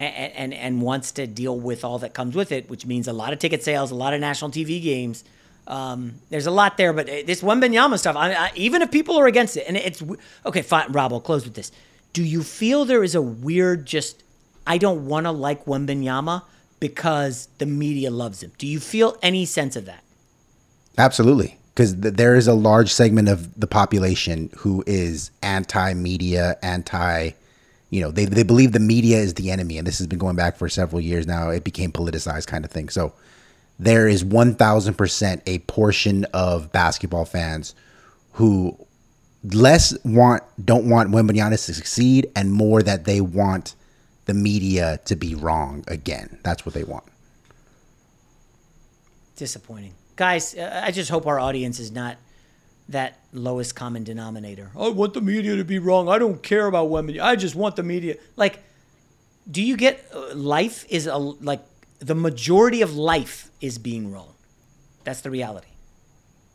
and, 0.00 0.32
and 0.32 0.54
and 0.54 0.82
wants 0.82 1.12
to 1.12 1.26
deal 1.26 1.58
with 1.58 1.84
all 1.84 1.98
that 2.00 2.14
comes 2.14 2.34
with 2.34 2.52
it, 2.52 2.68
which 2.68 2.86
means 2.86 3.06
a 3.06 3.12
lot 3.12 3.32
of 3.32 3.38
ticket 3.38 3.62
sales, 3.62 3.90
a 3.90 3.94
lot 3.94 4.14
of 4.14 4.20
national 4.20 4.50
TV 4.50 4.82
games. 4.82 5.24
Um, 5.66 6.14
there's 6.30 6.46
a 6.46 6.50
lot 6.50 6.76
there, 6.76 6.92
but 6.92 7.06
this 7.06 7.42
Wembanyama 7.42 7.98
stuff, 7.98 8.14
I, 8.14 8.32
I, 8.32 8.50
even 8.54 8.82
if 8.82 8.90
people 8.90 9.18
are 9.18 9.26
against 9.26 9.56
it, 9.56 9.64
and 9.66 9.76
it's 9.76 10.02
okay, 10.44 10.62
fine, 10.62 10.92
Rob, 10.92 11.12
I'll 11.12 11.20
close 11.20 11.44
with 11.44 11.54
this. 11.54 11.72
Do 12.12 12.22
you 12.22 12.42
feel 12.42 12.84
there 12.84 13.02
is 13.02 13.14
a 13.14 13.22
weird, 13.22 13.84
just, 13.84 14.22
I 14.66 14.78
don't 14.78 15.06
want 15.06 15.26
to 15.26 15.32
like 15.32 15.64
Wembanyama 15.64 16.42
because 16.78 17.48
the 17.58 17.66
media 17.66 18.10
loves 18.10 18.42
him? 18.42 18.52
Do 18.58 18.66
you 18.66 18.80
feel 18.80 19.16
any 19.22 19.44
sense 19.44 19.76
of 19.76 19.86
that? 19.86 20.04
Absolutely. 20.98 21.58
Because 21.74 21.94
th- 21.94 22.14
there 22.14 22.36
is 22.36 22.46
a 22.46 22.54
large 22.54 22.92
segment 22.92 23.28
of 23.28 23.58
the 23.58 23.66
population 23.66 24.50
who 24.58 24.82
is 24.86 25.30
anti 25.42 25.94
media, 25.94 26.56
anti, 26.62 27.30
you 27.90 28.00
know, 28.00 28.10
they, 28.10 28.24
they 28.24 28.44
believe 28.44 28.72
the 28.72 28.80
media 28.80 29.18
is 29.18 29.34
the 29.34 29.50
enemy. 29.50 29.76
And 29.78 29.86
this 29.86 29.98
has 29.98 30.06
been 30.06 30.18
going 30.18 30.36
back 30.36 30.56
for 30.56 30.68
several 30.68 31.00
years 31.00 31.26
now. 31.26 31.50
It 31.50 31.64
became 31.64 31.92
politicized 31.92 32.46
kind 32.46 32.64
of 32.64 32.70
thing. 32.70 32.88
So, 32.88 33.12
there 33.78 34.08
is 34.08 34.24
1000% 34.24 35.42
a 35.46 35.58
portion 35.60 36.24
of 36.32 36.72
basketball 36.72 37.24
fans 37.24 37.74
who 38.32 38.76
less 39.44 39.96
want 40.04 40.42
don't 40.64 40.88
want 40.88 41.10
Wembanyama 41.10 41.50
to 41.50 41.58
succeed 41.74 42.30
and 42.34 42.52
more 42.52 42.82
that 42.82 43.04
they 43.04 43.20
want 43.20 43.74
the 44.24 44.34
media 44.34 44.98
to 45.04 45.16
be 45.16 45.34
wrong 45.34 45.84
again. 45.86 46.38
That's 46.42 46.66
what 46.66 46.74
they 46.74 46.84
want. 46.84 47.04
Disappointing. 49.36 49.94
Guys, 50.16 50.54
uh, 50.54 50.82
I 50.82 50.90
just 50.90 51.10
hope 51.10 51.26
our 51.26 51.38
audience 51.38 51.78
is 51.78 51.92
not 51.92 52.16
that 52.88 53.18
lowest 53.32 53.74
common 53.74 54.04
denominator. 54.04 54.70
I 54.78 54.88
want 54.88 55.14
the 55.14 55.20
media 55.20 55.56
to 55.56 55.64
be 55.64 55.78
wrong. 55.78 56.08
I 56.08 56.18
don't 56.18 56.42
care 56.42 56.66
about 56.66 56.88
women. 56.88 57.20
I 57.20 57.36
just 57.36 57.54
want 57.54 57.76
the 57.76 57.82
media. 57.82 58.16
Like, 58.36 58.62
do 59.48 59.62
you 59.62 59.76
get 59.76 60.04
uh, 60.14 60.34
life 60.34 60.86
is 60.88 61.06
a 61.06 61.16
like 61.16 61.62
the 61.98 62.14
majority 62.14 62.82
of 62.82 62.96
life 62.96 63.50
is 63.60 63.78
being 63.78 64.12
wrong. 64.12 64.34
That's 65.04 65.20
the 65.20 65.30
reality. 65.30 65.68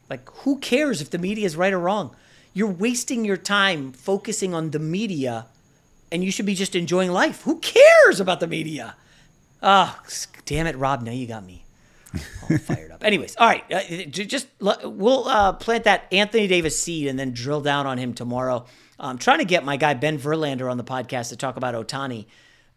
Like, 0.10 0.30
who 0.30 0.60
cares 0.60 1.02
if 1.02 1.10
the 1.10 1.18
media 1.18 1.46
is 1.46 1.56
right 1.56 1.72
or 1.72 1.80
wrong? 1.80 2.16
You're 2.54 2.68
wasting 2.68 3.24
your 3.24 3.38
time 3.38 3.94
focusing 3.94 4.54
on 4.54 4.72
the 4.72 4.80
media, 4.80 5.48
and 6.12 6.24
you 6.24 6.32
should 6.32 6.46
be 6.46 6.54
just 6.54 6.76
enjoying 6.76 7.12
life. 7.12 7.44
Who 7.44 7.60
cares 7.60 8.20
about 8.20 8.42
the 8.42 8.48
media? 8.48 8.96
Ah, 9.64 10.02
oh, 10.04 10.12
damn 10.46 10.68
it, 10.68 10.76
Rob. 10.76 11.02
Now 11.02 11.12
you 11.12 11.28
got 11.28 11.46
me 11.46 11.64
all 12.44 12.58
fired 12.58 12.92
up. 12.92 13.04
Anyways, 13.04 13.36
all 13.38 13.48
right, 13.48 13.64
uh, 13.72 14.06
just 14.06 14.48
we'll 14.60 15.28
uh, 15.28 15.54
plant 15.54 15.86
that 15.86 16.08
Anthony 16.12 16.48
Davis 16.48 16.82
seed 16.82 17.08
and 17.08 17.18
then 17.18 17.32
drill 17.32 17.62
down 17.62 17.88
on 17.88 17.98
him 17.98 18.14
tomorrow. 18.14 18.66
I'm 19.00 19.18
trying 19.18 19.39
to 19.39 19.46
get 19.46 19.64
my 19.66 19.78
guy 19.78 19.94
Ben 19.94 20.20
Verlander 20.20 20.70
on 20.70 20.78
the 20.78 20.84
podcast 20.84 21.30
to 21.30 21.36
talk 21.36 21.58
about 21.58 21.74
Ohtani 21.74 22.26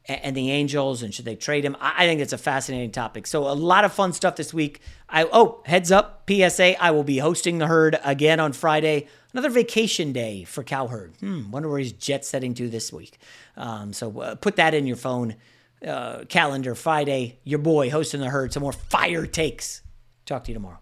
and 0.07 0.36
the 0.36 0.50
Angels 0.50 1.02
and 1.02 1.14
should 1.14 1.24
they 1.24 1.36
trade 1.36 1.64
him? 1.64 1.76
I 1.80 2.07
think 2.07 2.20
it's 2.20 2.32
a 2.32 2.38
fascinating 2.38 2.90
topic. 2.90 3.26
So 3.26 3.48
a 3.48 3.55
lot 3.55 3.84
of 3.84 3.92
fun 3.92 4.12
stuff 4.12 4.36
this 4.36 4.52
week. 4.52 4.80
I 5.09 5.24
oh 5.32 5.62
heads 5.64 5.90
up 5.90 6.28
PSA 6.28 6.82
I 6.82 6.90
will 6.90 7.05
be 7.05 7.18
hosting 7.18 7.59
the 7.59 7.66
herd 7.66 7.98
again 8.05 8.40
on 8.40 8.52
Friday. 8.52 9.09
Another 9.32 9.50
vacation 9.50 10.12
day 10.12 10.44
for 10.44 10.62
Cowherd. 10.62 11.14
Hmm, 11.20 11.50
wonder 11.50 11.68
where 11.68 11.78
he's 11.78 11.92
jet 11.92 12.24
setting 12.24 12.55
to 12.55 12.68
this 12.68 12.92
week. 12.92 13.18
Um, 13.57 13.92
so 13.92 14.20
uh, 14.20 14.34
put 14.36 14.57
that 14.57 14.74
in 14.74 14.86
your 14.86 14.96
phone 14.96 15.36
uh, 15.86 16.24
calendar. 16.28 16.74
Friday, 16.74 17.38
your 17.42 17.59
boy 17.59 17.90
hosting 17.90 18.20
the 18.20 18.30
herd. 18.30 18.52
Some 18.52 18.62
more 18.62 18.72
fire 18.72 19.26
takes. 19.26 19.82
Talk 20.26 20.44
to 20.44 20.50
you 20.50 20.55
tomorrow. 20.55 20.78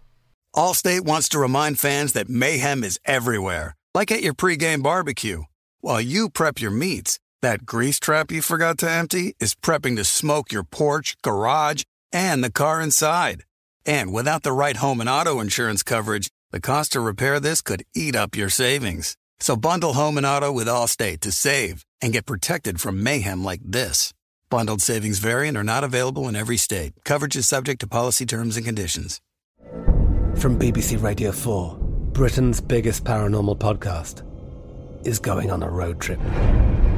Allstate 0.55 1.01
wants 1.01 1.29
to 1.29 1.39
remind 1.39 1.79
fans 1.79 2.13
that 2.13 2.29
mayhem 2.29 2.83
is 2.83 2.99
everywhere, 3.05 3.75
like 3.95 4.11
at 4.11 4.21
your 4.21 4.35
pregame 4.35 4.83
barbecue. 4.83 5.43
While 5.81 5.99
you 5.99 6.29
prep 6.29 6.61
your 6.61 6.71
meats 6.71 7.19
that 7.43 7.65
grease 7.65 7.99
trap 7.99 8.31
you 8.31 8.41
forgot 8.41 8.77
to 8.79 8.89
empty 8.89 9.35
is 9.39 9.53
prepping 9.53 9.97
to 9.97 10.03
smoke 10.03 10.51
your 10.51 10.63
porch, 10.63 11.15
garage, 11.21 11.83
and 12.11 12.43
the 12.43 12.51
car 12.51 12.81
inside. 12.81 13.43
And 13.85 14.13
without 14.13 14.43
the 14.43 14.53
right 14.53 14.77
home 14.77 15.01
and 15.01 15.09
auto 15.09 15.39
insurance 15.41 15.83
coverage, 15.83 16.29
the 16.51 16.61
cost 16.61 16.93
to 16.93 17.01
repair 17.01 17.39
this 17.39 17.61
could 17.61 17.83
eat 17.93 18.15
up 18.15 18.35
your 18.35 18.49
savings. 18.49 19.17
So 19.39 19.57
bundle 19.57 19.93
home 19.93 20.17
and 20.17 20.25
auto 20.25 20.53
with 20.53 20.67
Allstate 20.67 21.19
to 21.19 21.31
save 21.33 21.83
and 22.01 22.13
get 22.13 22.25
protected 22.25 22.79
from 22.79 23.03
mayhem 23.03 23.43
like 23.43 23.61
this. 23.63 24.13
Bundled 24.49 24.81
savings 24.81 25.19
vary 25.19 25.49
and 25.49 25.57
are 25.57 25.65
not 25.65 25.83
available 25.83 26.29
in 26.29 26.37
every 26.37 26.57
state. 26.57 26.93
Coverage 27.03 27.35
is 27.35 27.47
subject 27.47 27.81
to 27.81 27.87
policy 27.87 28.25
terms 28.25 28.55
and 28.55 28.65
conditions. 28.65 29.19
From 30.37 30.57
BBC 30.57 31.01
Radio 31.03 31.33
4, 31.33 31.77
Britain's 32.13 32.61
biggest 32.61 33.03
paranormal 33.03 33.57
podcast 33.57 34.23
is 35.05 35.19
going 35.19 35.51
on 35.51 35.61
a 35.61 35.69
road 35.69 35.99
trip. 35.99 36.19